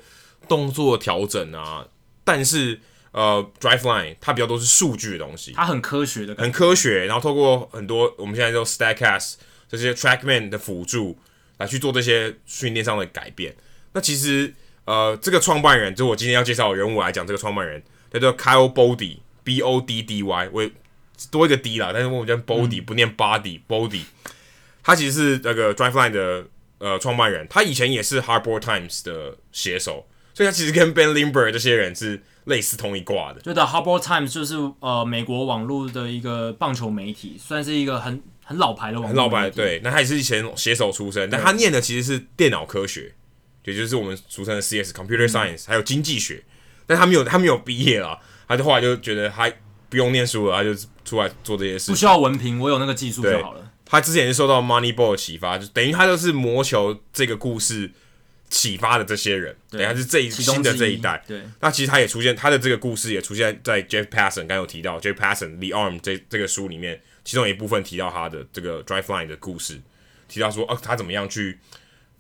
[0.50, 1.88] 动作调整啊。
[2.26, 2.82] 但是
[3.12, 7.06] 呃，Driveline 它比较多是数据的东西，它很科学的，很科学。
[7.06, 9.36] 然后透过很多我们现在叫 Statcast
[9.70, 11.18] 这些 Trackman 的辅助
[11.60, 13.56] 来去做这些训练上的改变。
[13.94, 14.54] 那其实
[14.84, 17.82] 呃，这个创办人就我今天要介绍的人物来讲，这个创办人
[18.12, 18.68] 叫做 Kyle
[19.44, 20.70] Boddy，B O D D Y，我
[21.32, 24.02] 多一个 D 啦，但是我们叫 Boddy，、嗯、不念 Body，Boddy。
[24.84, 26.46] 他其实是那个 Driveline 的
[26.80, 33.40] 呃创办人，他以前也是 Hardball Times 的写手，所以他其实跟 Ben Lindbergh 这些人是类似同一挂的。
[33.42, 39.08] 对的，Hardball Times 就是呃美国网络的一个棒球媒体，算是一个很很老牌的网络。
[39.08, 39.80] 很老牌，对。
[39.84, 43.14] 那他也是以前写手出身，但他念的其实是电脑科学，
[43.64, 46.44] 也就是我们俗称的 CS（Computer Science），、嗯、还有经济学。
[46.86, 48.20] 但他没有，他没有毕业了，
[48.54, 49.52] 他就后来就觉得他
[49.90, 50.74] 不用念书了，他就
[51.04, 51.92] 出来做这些事。
[51.92, 53.72] 不需要文凭，我有那个技术就好了。
[53.86, 57.92] 他之前是受到 Moneyball 的启发，就等于他就是魔球这个故事
[58.50, 61.24] 启发的这些人，等于他是这一新的这一代。
[61.28, 69.80] 对，那其实他也出现，他的这个故事也出现在 Jeff Passan 刚刚有提到 Jeff Passan The Arm 这这个书里面，其中一部分提到他的这个 Driveline 的故事，
[70.28, 71.60] 提到说哦、啊，他怎么样去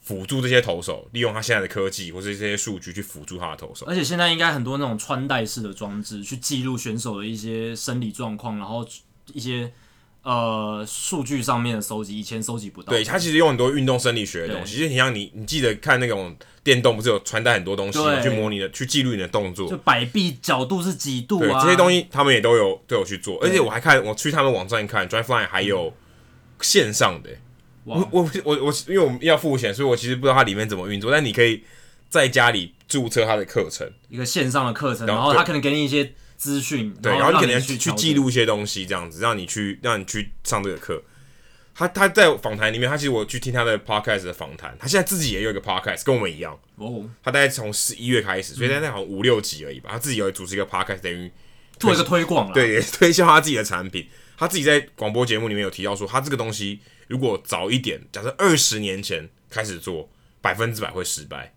[0.03, 3.87] 辅助这些投手，利用他现在的科技或者这些数据去辅助他的投手。
[3.87, 8.87] 而且现在应该很多那种穿戴式的装置，去记录选手的一些生理状况，然后
[9.33, 9.73] 一些。
[10.25, 12.91] 呃，数据上面的收集，以前收集不到。
[12.93, 21.59] 对，他其实用很多运动生理学的东西，就你像你，你记得看那种电动，不是有穿戴很多东西，去模拟的，去记录你的动作，就摆臂角度是几度啊？
[21.59, 25.93] 对，这些东西他们也都有都有去做，而且我还看，我去他们网站看，Driveline 还有
[26.61, 27.29] 线上的。
[27.83, 31.63] 我我我我，因为我们要付钱，所以我其实不知道它里面怎么运作，但你可以
[32.09, 36.13] 在家里注册他的课程，一个线上的课程，然后他可能给你一些。
[36.35, 41.01] 资讯对，然后你可能去去记录一些东西，这样子让你去让你去上这个课。
[41.73, 46.59] 他他在访谈里面，他其实我去听他的 podcast 的访谈，他现在自己也有一个 podcast，跟我们一样。
[46.75, 49.91] 哦，他大概从十一月开始，所以现在好像五六集而已吧。
[49.93, 51.31] 他自己有组织一个 podcast，等于
[51.79, 54.05] 做一个推广，对，推销他自己的产品。
[54.35, 56.81] 他自己在广播节目里面有提到说，他这个东西
[57.13, 60.09] 如果早一点，假设二十年前开始做，
[60.41, 61.53] 百分之百会失败，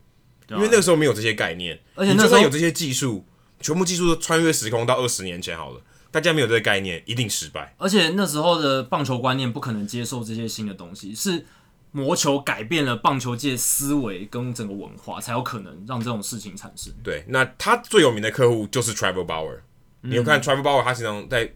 [0.51, 3.25] 因为那个时候没有这些概念，而且那时候有这些技术。
[3.59, 5.81] 全部技术都穿越时空到二十年前好了，
[6.11, 7.75] 大家没有这个概念，一定失败。
[7.79, 11.43] 而且那时候的棒球观念不可能接受这些新的东西，是
[11.91, 16.93] 魔球改变了棒球界思维跟整个文化，才有可能让这种事情产生。
[17.03, 19.61] 对，那他最有名的客户就是 Travel Bauer。
[20.03, 21.51] 嗯、你有看 Travel Bauer，他经常在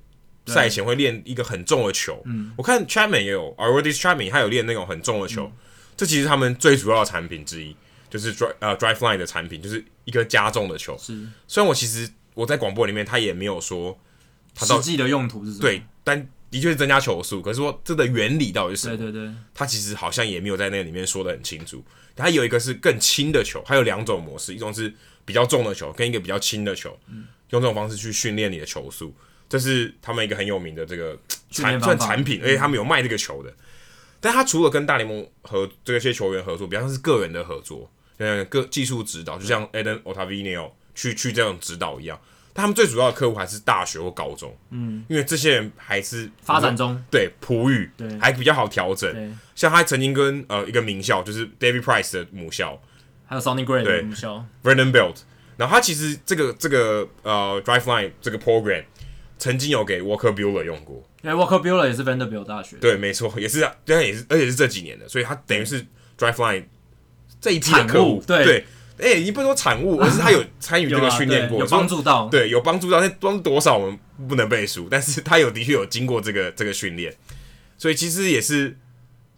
[0.52, 2.20] 赛前会练一个很重的球。
[2.26, 5.52] 嗯，我看 Chapman 也有，Aroldis Chapman 他有练那种很重的球，嗯、
[5.96, 7.76] 这其实他们最主要的产品之一。
[8.10, 10.98] 就是 Drive 呃 Driveline 的产品，就是一个加重的球。
[10.98, 11.16] 是，
[11.46, 13.96] 虽然我其实我在广播里面他也没有说
[14.52, 17.40] 他实际的用途是什么，对，但的确是增加球速。
[17.40, 18.96] 可是说这个原理到底是什么？
[18.96, 21.84] 对对对，他其实好像也没有在那个里面说的很清楚。
[22.16, 24.92] 他有一个是更轻的球，它有两种模式，一种是
[25.24, 29.14] 比较重的球，跟一个比较轻的球，嗯、用这种方式去训练你的球速。
[29.50, 31.14] 这是他们一个很有名的这个
[31.50, 33.50] 产算产品，而且他们有卖这个球的。
[33.50, 33.56] 嗯、
[34.18, 37.90] 但他除了跟大联盟和这些球员合作，比方说是个人的合作。
[38.18, 42.20] 像，个技术指导就像 Eden Ottavino 去去这样指导一样，
[42.52, 49.38] 但他们最主要的客户还是大学或高中，嗯，因为这些人还是发展中，对普语，对，还比较好调整。
[49.54, 52.78] 像他曾经跟呃一个名校，就是 David Price 的母校，
[53.24, 54.44] 还有 Sonny Gray 的母校。
[54.62, 55.20] Vanderbilt，
[55.56, 58.84] 然后他其实这个这个呃 Driveline 这个 program
[59.40, 65.84] 曾经有给 Walker Buehler 用过，哎 Walker Buehler 也是 Vanderbilt 大学，对，没错，也是，但也是，而且是这几年的，所以他等于是
[66.16, 66.66] Driveline。
[67.40, 68.66] 这一批的客户，对，
[68.98, 73.00] 哎、欸，你不能说产物， 而是他有参与这个训练过，有帮助到，对，有帮助到。
[73.00, 73.98] 那帮多少我们
[74.28, 77.16] 不能背书，但是他有的确有经过这个这个训练，
[77.78, 78.76] 所以其实也是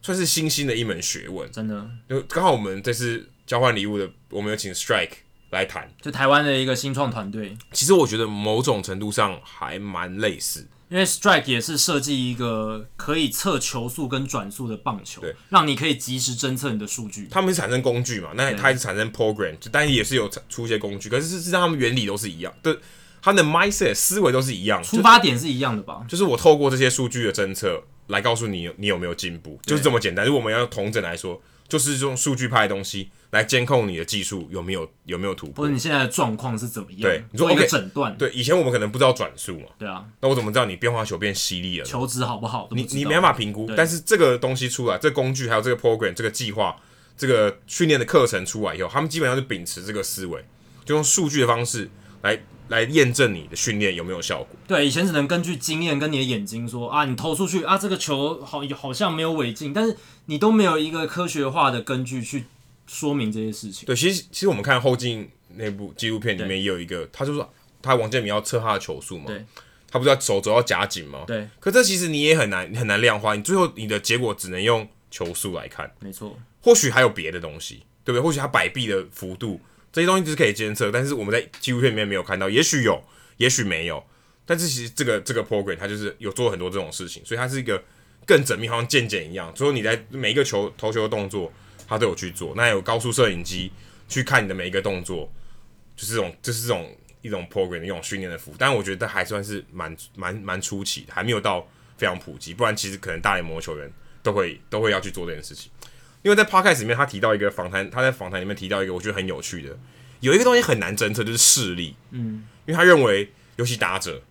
[0.00, 1.88] 算是新兴的一门学问，真的。
[2.08, 5.10] 就刚好我们这次交换礼物的，我们有请 Strike
[5.52, 7.56] 来谈，就台湾的一个新创团队。
[7.72, 10.66] 其实我觉得某种程度上还蛮类似。
[10.88, 17.28] 因为 Strike 也是设计一个可以测球速跟转速的棒球，对，让你可以及时侦测你的数据。
[17.30, 18.30] 他们是产生工具嘛？
[18.34, 22.78] 那它也是产生 program，就但是也是有出一些工具，可是事实上他们原理都是一样，对，
[23.22, 26.02] 他们的 mindset 思维都是一样，出发点是一样的吧？
[26.06, 30.26] 就，就是我透过这些数据的侦测来告诉你你有没有进步，就是这么简单。
[30.26, 31.42] 如果我们要同整来说。
[31.68, 37.00] 就是这种数据派的东西来监控你的技术有没有有没有突破，或者你现在的状况是怎么样？
[37.00, 38.14] 对，你做一个诊断。
[38.18, 39.66] 对，以前我们可能不知道转速嘛。
[39.78, 40.04] 对啊。
[40.20, 41.84] 那我怎么知道你变化球变犀利了？
[41.84, 42.68] 球质好不好？
[42.72, 43.70] 你你没办法评估。
[43.74, 46.76] 但是这个东西出来，这个工具还有这个 program 这个计划
[47.16, 50.44] 这个训练的课程出来以后，他们基本上是秉持这个思维，
[50.84, 51.88] 就用数据的方式
[52.20, 52.38] 来
[52.68, 54.48] 来验证你的训练有没有效果。
[54.68, 59.96] 对，以前只能根据经验跟你的眼睛说啊，你投出去啊，这个球好好像没有违禁，但是
[60.26, 62.44] 你都没有一个科学化的根据去
[62.86, 63.86] 说明这些事情。
[63.86, 69.44] 对，其实其实我们看后进那部纪录片里面也有一个，他就说他王建民要测他的球速嘛，对，
[69.90, 71.24] 他不是要手肘要夹紧吗？
[71.26, 75.92] 对，可这其实你也很难很难量化，你最后你的结果只能用球速来看。
[76.00, 78.20] 没错，或许还有别的东西，对不对？
[78.20, 79.60] 或许他摆臂的幅度。
[79.92, 83.04] 这些东西都是可以监测，但是我们在纪录片里面没有看到，也许有，
[83.36, 84.02] 也许没有。
[84.46, 87.84] 但是其实这个这个 program 它就是有做很多这种事情，所以它是一个
[88.24, 89.54] 更缜密，好像健检一样。
[89.54, 91.52] 所以你在每一个球投球的动作，
[91.92, 92.54] 它都有去做。
[92.56, 93.70] 那有高速摄影机
[94.08, 95.30] 去看你的每一个动作，
[95.94, 96.90] 就是这种就是这种
[97.20, 98.54] 一种 program 的一种训练的服务。
[98.58, 102.54] 但我觉得还算是蛮蛮蛮初期的，还没有到非常普及。
[102.54, 103.92] 不然其实可能大联盟球员
[104.22, 105.70] 都会都会要去做这件事情。
[106.22, 109.76] 因为在 podcast 里面，他提到一个访谈，他在访谈里面提到一个我觉得很有趣的，
[110.20, 111.96] 有一个东西很难侦测，就是视力。
[112.12, 114.22] 嗯，因为他认为，尤其打者，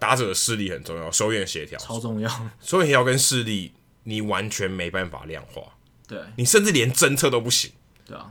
[0.00, 2.28] 打者的视力很重要，手眼协调超重要。
[2.62, 3.74] 手眼协调跟视力，
[4.04, 5.73] 你完全没办法量化。
[6.06, 7.70] 对，你甚至连侦测都不行。
[8.06, 8.30] 对啊，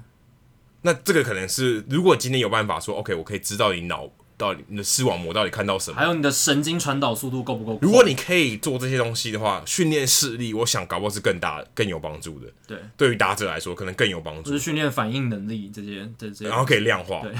[0.81, 4.09] 那这个可能是，如果今天有办法说，OK，我可以知道你脑。
[4.35, 5.95] 到底你的视网膜到底看到什么？
[5.95, 7.77] 还有你的神经传导速度够不够？
[7.83, 12.47] 如果你可以做这些东西的话，训练视力，我想搞不好是更大、更有帮助的。
[12.65, 14.49] 对，对于打者来说，可能更有帮助。
[14.49, 17.21] 就是训练反应能力这些，这些，然后可以量化。
[17.21, 17.31] 对，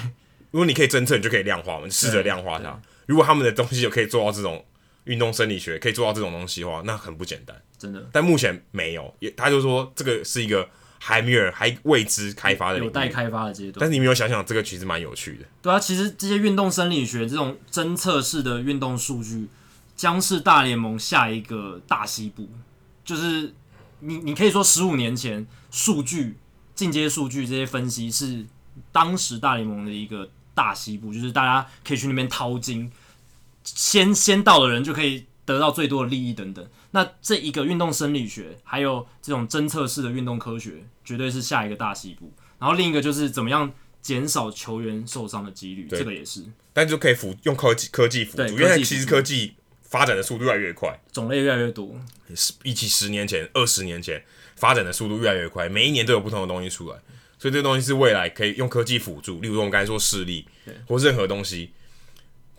[0.52, 2.80] 如果你可以侦测，你就可以量化嘛，试着量化它。
[3.08, 4.64] 如果他们的东西就可以做到这种
[5.06, 8.10] 运动生理学，可以做到这种东西的话，那很不简单，真的。
[8.12, 10.70] 但目前没有，也他就说这个是一个。
[11.06, 13.74] 还没有，还未知开发的，有待开发的阶段。
[13.82, 15.44] 但是你没有想想，这个其实蛮有趣的。
[15.62, 19.50] 对啊，其实这些运动生理学这种侦测式的运动数据，
[19.98, 22.48] 将是大联盟下一个大西部。
[23.04, 23.54] 就是
[24.00, 26.38] 你，你可以说十五年前数据
[26.74, 28.46] 进阶数据这些分析是
[28.94, 32.90] 当时大联盟的一个大西部，就是大家可以去那边淘金，
[33.64, 36.68] 先先到的人就可以得到最多的利益等等。
[36.92, 42.32] 那这一个运动生理学，还有这种侦测式的运动科学，绝对是下一个大西部。
[42.60, 46.44] 然后另一个就是怎么样减少球员受伤的几率，这个也是。
[46.72, 51.96] 但就可以辅用科技科技辅助，因为其实科技发展的速度越来越快，种类越来越多。
[52.62, 54.24] 比起十年前、二十年前，
[54.56, 56.98] 发展的速度越来越快，每一年都有不同的东西出来，
[57.38, 59.40] 所以这个东西是未来可以用科技辅助。
[59.42, 60.48] 例如我们刚才说视力，
[60.88, 61.72] 或任何东西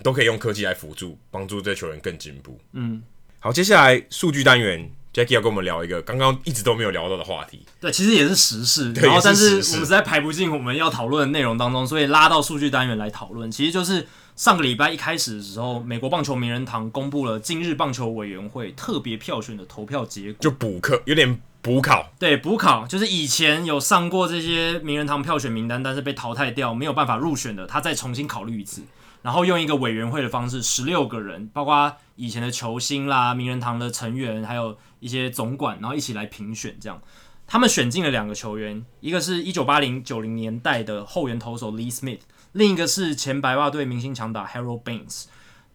[0.02, 2.58] 都可以用科技来辅助，帮助这球员更进步。
[2.72, 3.02] 嗯。
[3.38, 7.60] 好，接下来数据单元，Jackie 要跟我们聊一个刚刚一直都没有聊到的话题。
[7.78, 13.50] 对，其实也是时事，然后但是我们实在排不进我们要讨论的内容当中，所以拉到数据单元来讨论。
[13.50, 22.10] 其实就是上个礼拜一开始的时候，美国棒球名人堂公布了今日棒球委员会特别票选的投票结果，就补课有点补考。
[22.18, 28.80] 对，补考就是以前有上过这些名人堂票选名单，但是被淘汰掉，没有办法入选的，他再重新考虑一次。
[29.24, 36.76] 然后用一个委员会的方式，十六个人，包括以前的球星啦、名人堂的成员，还有一些总管，然后一起来评选。
[36.78, 37.00] 这样，
[37.46, 42.18] 他们选进了两个球员，一个是一九八零九零年代的后援投手 Lee Smith，
[42.52, 45.24] 另一个是前白袜队明星强打 Harold Baines。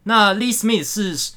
[0.03, 1.33] 那 Lee Smith 是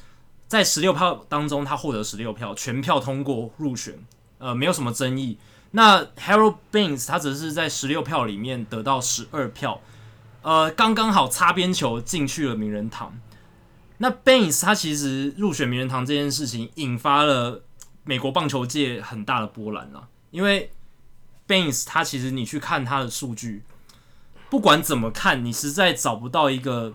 [0.47, 3.95] 在十六票当中，他获得十六票，全票通过入选，
[4.37, 5.39] 呃，没有什么争议。
[5.71, 9.81] 那 Harold Baines 他只是在十六票里面得到十二票。
[10.43, 13.17] 呃，刚刚好擦边球进去了名人堂。
[13.99, 17.63] 那 Baines 他其实入选名人堂这件事情，引发了
[18.03, 20.09] 美国棒球界很大的波澜了。
[20.31, 20.71] 因为
[21.47, 23.63] Baines 他其实你去看他的数据，
[24.49, 26.93] 不管怎么看，你实在找不到一个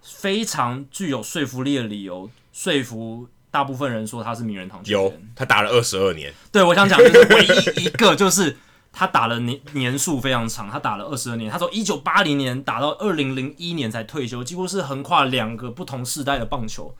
[0.00, 5.02] 非常具有说服力的理由说服大部分人说他是名人堂球员。
[5.02, 6.32] 有，他打了二十二年。
[6.50, 8.56] 对，我想讲就是唯一一个就是。
[8.98, 16.96] 他打了年年数非常长，他打了二十二年，他从一九八零年打到二零零一年才退休，几乎是横跨两个不同世代的棒球。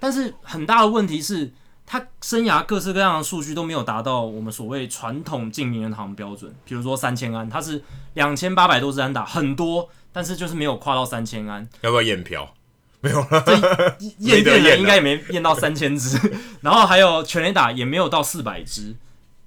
[0.00, 1.52] 但是很大的问题是，
[1.86, 6.52] 他生涯各式各样的数据都没有达到我们所谓传统进名人堂标准。
[6.64, 7.80] 比如说三千安，他是
[8.14, 11.68] 两千八百多支安打，很多，但是就是没有跨到三千安。
[11.82, 12.52] 要不要验票？
[13.00, 16.18] 没有了，验验人应该也没验到三千支。
[16.60, 18.96] 然后还有全垒打也没有到四百支。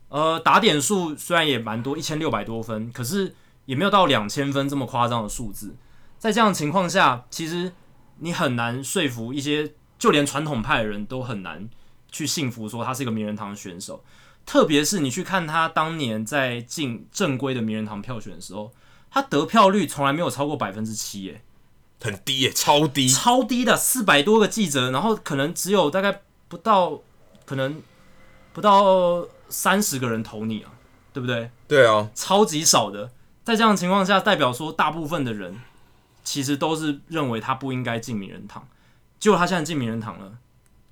[0.09, 5.75] 呃，打点数虽然也蛮多，一千六百多分，可是也没有到两千分这么夸张的数字。
[6.17, 7.71] 在这样的情况下，其实
[8.17, 11.69] 你很难说服一些，就连传统派的人都很难
[12.11, 14.03] 去信服说他是一个名人堂选手。
[14.47, 18.71] 特别是你去看他当年在进正规的名人堂票选的时候，
[19.11, 21.43] 他得票率从来没有超过百分之七，耶，
[22.01, 26.99] 很低耶，超低，超低的，四百多个记者，然后可能只有大概不到，
[27.45, 27.79] 可能
[28.53, 29.27] 不到。
[29.49, 30.71] 三十个人投你啊，
[31.11, 31.49] 对不对？
[31.67, 33.11] 对啊，超级少的。
[33.43, 35.59] 在这样的情况下，代表说大部分的人
[36.23, 38.67] 其实都是认为他不应该进名人堂，
[39.19, 40.33] 结果他现在进名人堂了，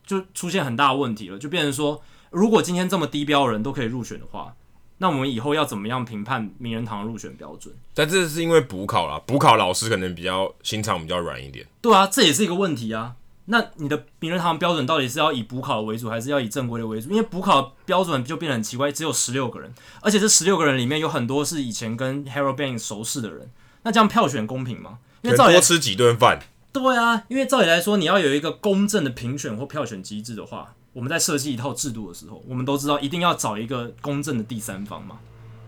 [0.05, 2.01] 就出现很大的问题了，就变成说，
[2.31, 4.55] 如果今天这么低标的人都可以入选的话，
[4.97, 7.71] 那我们以后要怎么样评判名人堂的入选标准？
[7.93, 11.67] 但这是因为补考啦，补考老师可能比较心肠比较软一点。
[11.79, 13.15] 对啊，这也是一个问题啊。
[13.49, 17.09] 那你的名人堂标准到底是要以补考为主，还是要以正规的为主？
[17.09, 23.49] 因为补考标准就变得很奇怪，只有十六个人，而且这十六个人里面有很多是以前跟 Harold b a n k 熟识的人。
[23.83, 24.99] 那这样票选公平吗？
[25.21, 26.41] 因为照多吃几顿饭。
[26.73, 35.19] 对啊，因为照理来说，你要有一个公正的评选或票选机制的话，我们在设计一套制度的时候，我们都知道一定要找一个公正的第三方嘛。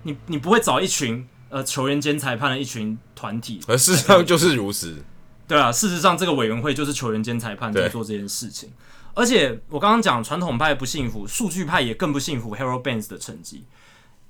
[0.04, 5.04] 你你不会找一群呃球员兼裁判的一群团体，而 事实上就是如此。
[5.50, 8.72] 对啊，事实上这个委员会就是球员兼裁判在做这件事情，
[9.16, 13.66] 而且我刚刚讲传统派不幸福，数据派也更不幸福 Harold Baines 的成绩。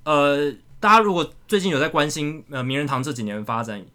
[0.06, 3.86] 呃，大家如果最近有在关心呃名人堂这几年的发展，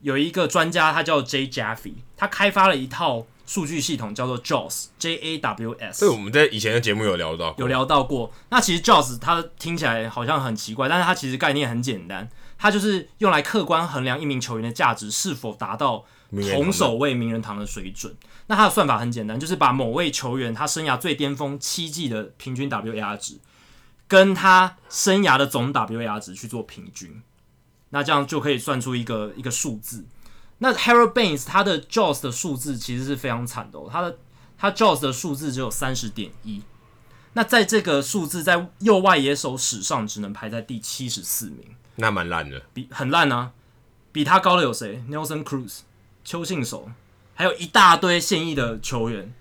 [0.00, 6.06] 有一个专家他叫 Jay Jaffe，他开发了一套数据系统叫做 JAWS，J A W S。
[6.06, 8.32] 这，我们在以前的节目有聊到，有聊到过。
[8.48, 16.06] 那其实 JAWS 它听起来好像很奇怪，但是它其实概念很简单，它就是用来客观衡量一名球员的价值是否达到。
[16.40, 18.14] 同守卫名人堂的水准，
[18.46, 23.38] 那它的算法很简单，就是把某位球员他生涯最巅峰七季的平均 WAR 值，
[24.08, 27.22] 跟他生涯的总 WAR 值去做平均，
[27.90, 30.06] 那这样就可以算出一个一个数字。
[30.58, 34.16] 那 Harold Baines 他的 JAWS 的数字其实是非常惨的，哦，他的
[34.56, 36.62] 他 JAWS 的数字只有三十点一，
[37.34, 43.50] 那在这个数字在右外野手史上只能排在第七十四名，那蛮烂的，比很烂啊，
[44.12, 45.80] 比他高的有谁？Nelson Cruz。
[46.24, 46.88] 邱信守，
[47.34, 49.32] 还有一大堆现役的球员，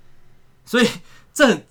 [0.65, 0.87] 所以
[1.33, 1.63] 这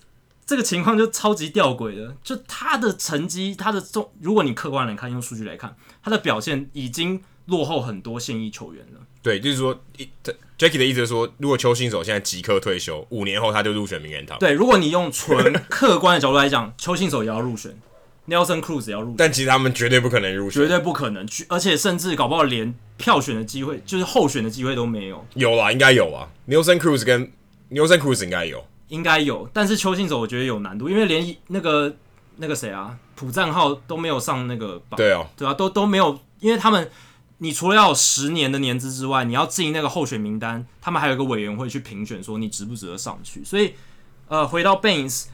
[0.45, 2.15] 这个情况就超级吊诡的。
[2.23, 9.01] 就他的成绩，他的中，如果你客观来看，用数据来看，他的表现已经落后很多现役球员了。
[9.21, 9.79] 对，就是说
[10.57, 14.39] ，Jackie 的意思是说，如果邱信守现在即刻退休，五年后他就入选名人堂。
[14.39, 17.77] 对，如果你用纯客观的角度来讲，邱信守也要入选。
[18.31, 25.25] Nelson Cruz 也要入选，但其实他们绝对不可能入选，绝对不可能，而且甚至搞不好连票选的机会，就是候选的机会都没有。
[25.33, 26.29] 有啦，应该有啊。
[26.47, 27.29] Nelson Cruz 跟
[27.69, 29.49] Nelson Cruz 应该有，应该有。
[29.51, 31.93] 但是邱信守我觉得有难度，因为连那个
[32.37, 36.89] 那个谁啊，普赞浩都没有上那个榜，对啊，对啊，都都没有，因为他们
[37.39, 43.43] 你除了要有十年的年资之外，你要进那个候选名单，他们还有一个委员会去评选，说你值不值得上去。
[43.43, 43.73] 所以，
[44.29, 45.25] 呃，回到 Baines。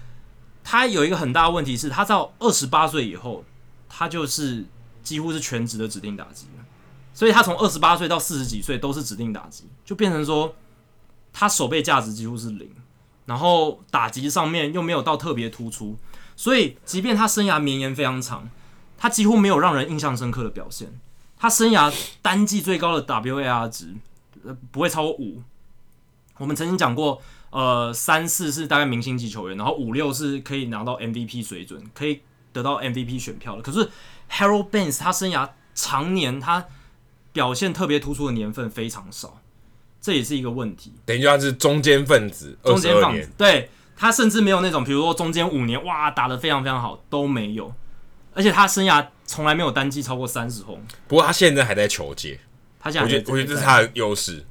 [0.69, 3.45] 他有一个很大的问题是，他到二十八岁以后，
[3.87, 4.65] 他就是
[5.01, 6.65] 几乎是全职的指定打击了。
[7.13, 10.53] 所以他从二十八岁到四十几岁都是指定打击，就变成说
[11.31, 12.69] 他守备价值几乎是零，
[13.27, 15.97] 然后打击上面又没有到特别突出。
[16.35, 18.49] 所以，即便他生涯绵延非常长，
[18.97, 20.99] 他几乎没有让人印象深刻的表现。
[21.37, 21.89] 他生涯
[22.21, 23.95] 单季最高的 WAR 值
[24.71, 25.41] 不会超过五。
[26.39, 27.21] 我们曾经讲过。
[27.49, 32.21] 呃，三四是大概明星级球员，然后五六是可以拿到 MVP 水准，可以
[32.51, 33.61] 得到 MVP 选票的。
[33.61, 33.89] 可是
[34.29, 36.65] Harold Baines 他生涯常年他
[37.31, 39.39] 表现特别突出的年份非常少，
[40.01, 40.91] 这也是一个问题。
[41.05, 47.73] 等于他是中间分子，中间分子，对，他甚至没有那种，比如说中间五年哇打得非常非常好都没有，
[48.33, 50.83] 而且他生涯从来没有单季超过三十轰。
[51.07, 52.39] 不过他现在还在球界，
[52.79, 54.45] 他现在，我觉得我觉得这是他的优势，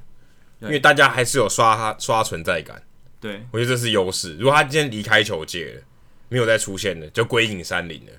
[0.61, 2.81] 因为大家还是有刷他刷存在感。
[3.27, 4.37] 对，我觉得这是优势。
[4.37, 5.81] 如果他今天离开球界了，
[6.29, 8.11] 没有再出现了，就归隐山林了，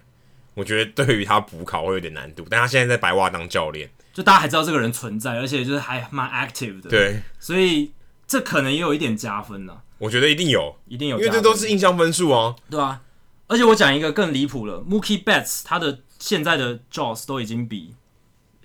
[0.55, 2.47] 我觉得对于他补考会有点难度。
[2.51, 6.91] 但他现在在白袜当教练，就大家还知道这个人存在，而且就是还蛮 active 的。
[6.91, 7.93] 对，所以
[8.27, 9.81] 这可能也有一点加分呢。
[9.99, 13.01] 我觉得一定有，一定有，因为这都是印象分数啊，对啊。
[13.47, 17.95] 而且我讲一个更离谱了，Mookie Betts 他的现在的 JAWS 都已经比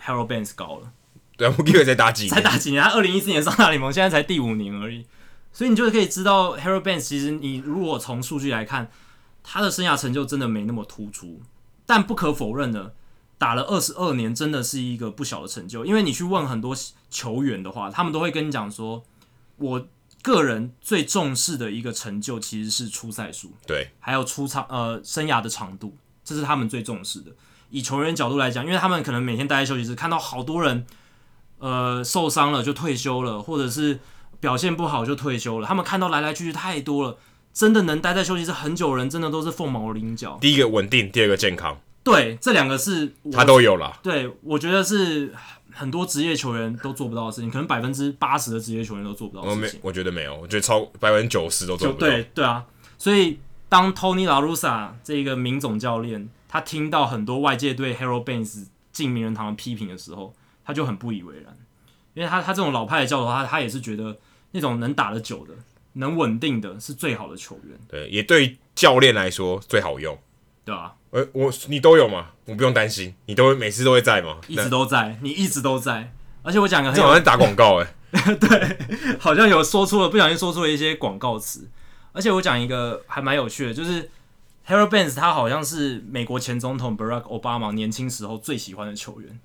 [0.02, 0.91] Harold Baines 高了。
[1.38, 2.30] 对啊，Mookie 才打几年？
[2.36, 2.84] 才打几年？
[2.84, 5.06] 他二零一四年上大联盟，现在才第五年而已。
[5.54, 8.90] 所以你就可以知道，Harold Baines 其实你如果从数据来看，
[9.44, 11.40] 他的生涯成就真的没那么突出。
[11.86, 12.96] 但不可否认的，
[13.38, 15.86] 打了二十二年真的是一个不小的成就。
[15.86, 16.76] 因为你去问很多
[17.12, 19.04] 球员的话，他们都会跟你讲说，
[19.58, 19.88] 我
[20.24, 27.32] 个人最重视的一个成就其实是出赛数，对，还有出场呃生涯的长度，这是他们最重视的。
[27.70, 30.88] 以球员角度来讲，因为他们可能每天待在休息室，看到好多人
[31.60, 34.00] 呃受伤了就退休了，或者是。
[34.44, 37.18] 表现不好就退休了，他们看到来来去去太多了，
[37.53, 40.38] 真的能待在休息室很久的人，真的都是凤毛麟角。
[40.41, 43.98] 第一个稳定，第二个健康，对，这两个是他都有了。
[44.03, 45.34] 对，我觉得是
[45.72, 49.80] 很多职业球员都做不到的事情，可能百分之八十的职业球员都做不到的事情。
[49.82, 51.99] 我觉得没有，我觉得超百分之九十都做不到。
[52.06, 52.65] 对对啊，
[52.98, 53.40] 所以
[53.70, 61.57] 当 Tony La Russa 这个名总教练，他听到很多外界对 Harold Baines 进名人堂的批评的时候，他就很不以为然。
[62.14, 64.15] 因为他他这种老派的教头，他他也是觉得
[64.54, 65.54] 那种能打得久的、
[65.94, 67.78] 能稳定的是最好的球员。
[67.88, 70.18] 对，也对教练来说最好用，
[70.64, 72.32] 对啊，呃，我你都有吗？
[72.46, 74.40] 我不用担心，你都会每次都会在吗？
[74.48, 76.14] 一直都在，你一直都在。
[76.42, 77.94] 而且我讲个很，这好像打广告哎，
[78.36, 81.70] 对，好像有说出了不小心说出了一些广告词。
[82.12, 84.10] 而且我讲一个还蛮有趣的，就是
[84.68, 89.40] Harold Baines 他好像是美国前总统 Barack Obama 年轻时候最喜欢的球员。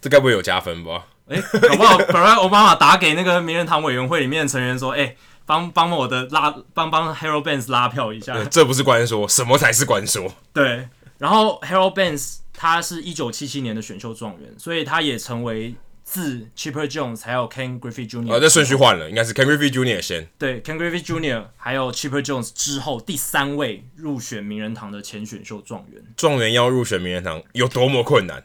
[0.00, 1.06] 这该不会有加分吧？
[1.32, 10.32] 哎、欸，搞不好 Barack Obama 打给那个名人堂委员会里面的成员说：“哎、欸，帮帮我的拉，帮帮 Harold Baines 拉票一下。”这不是官说，什么才是官说？
[10.52, 10.88] 对。
[11.18, 18.34] 然后 Harold Baines 他是一九七七年的选秀状元，所以他也成为自 Chipper Jones 还有 Ken Griffey Jr.
[18.34, 20.02] 啊，这顺序换了，应该是 Ken Griffey Jr.
[20.02, 20.28] 先。
[20.36, 21.44] 对，Ken Griffey Jr.
[21.56, 26.02] 还有 Chipper Jones 之后第三位入选名人堂的前选秀状元。
[26.16, 28.44] 状元要入选名人堂有多么困难？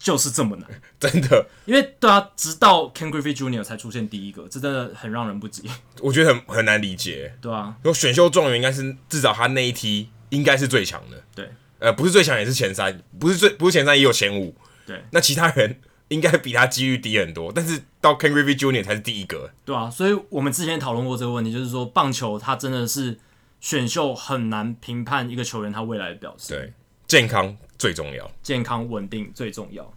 [0.00, 0.66] 就是这么难，
[0.98, 1.46] 真的。
[1.66, 3.62] 因为对啊，直到 Ken Griffey Jr.
[3.62, 5.62] 才出现第一个，这真的很让人不解。
[6.00, 7.34] 我觉得很很难理解。
[7.42, 11.22] 对啊，有选秀状元应该是至少他那一梯应该是最强的。
[11.34, 14.54] 对，呃，不是最强也是前三，不是最不是前三也有前五。
[14.86, 15.78] 对，那其他人
[16.08, 18.82] 应该比他几率低很多，但是到 Ken Griffey Jr.
[18.82, 19.50] 才是第一个。
[19.66, 23.18] 对啊，所以我们之前讨论过这个问题，就是说棒球它真的是
[23.60, 26.56] 选秀很难评判一个球员他未来的表现。
[26.56, 26.72] 对，
[27.06, 29.90] 健康最重要，健康稳定最重要。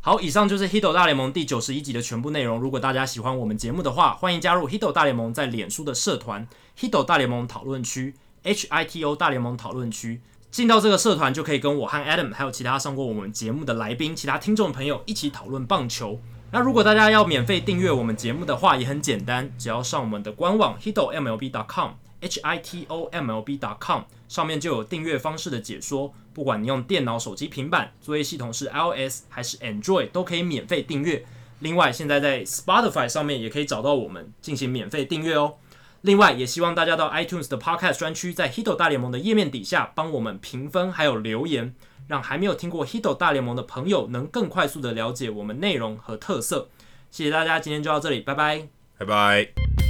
[0.00, 2.58] 好，以上就是 Hito 大联盟第九十一集的全部内容。
[2.58, 6.48] 如果大家喜欢我们节目的话，欢迎加入 Hito 大联盟在脸书的社团
[6.80, 8.14] Hito 大联盟讨论区
[8.44, 10.22] H I T O 大联盟讨论区。
[10.50, 16.18] 进到这个社团就可以跟我和 Adam 还有其他上过我们节目的来宾、其他听众朋友一起讨论棒球。
[16.52, 26.12] 那如果大家要免费订阅我们节目的话，也很简单，只要上我们的官网 Hito MLB dot com H I T O M L B dot com 上面就有订阅方式的解说。
[26.32, 31.24] 不管你用电脑、手机、平板，作业系统是 iOS 还是 Android，都可以免费订阅。
[31.60, 35.54] 另外，现在在 Spotify 上面也可以找到我们进行免费订阅哦。
[36.02, 41.74] 另外，也希望大家到 iTunes 的 Podcast 专区，在 Hito 大联盟的页面底下帮我们评分还有留言，
[42.06, 46.68] 让还没有听过 Hito 大联盟的朋友能更快速的了解我们内容和特色。
[47.10, 48.68] 谢谢大家，今天就到这里，拜拜，
[48.98, 49.85] 拜拜。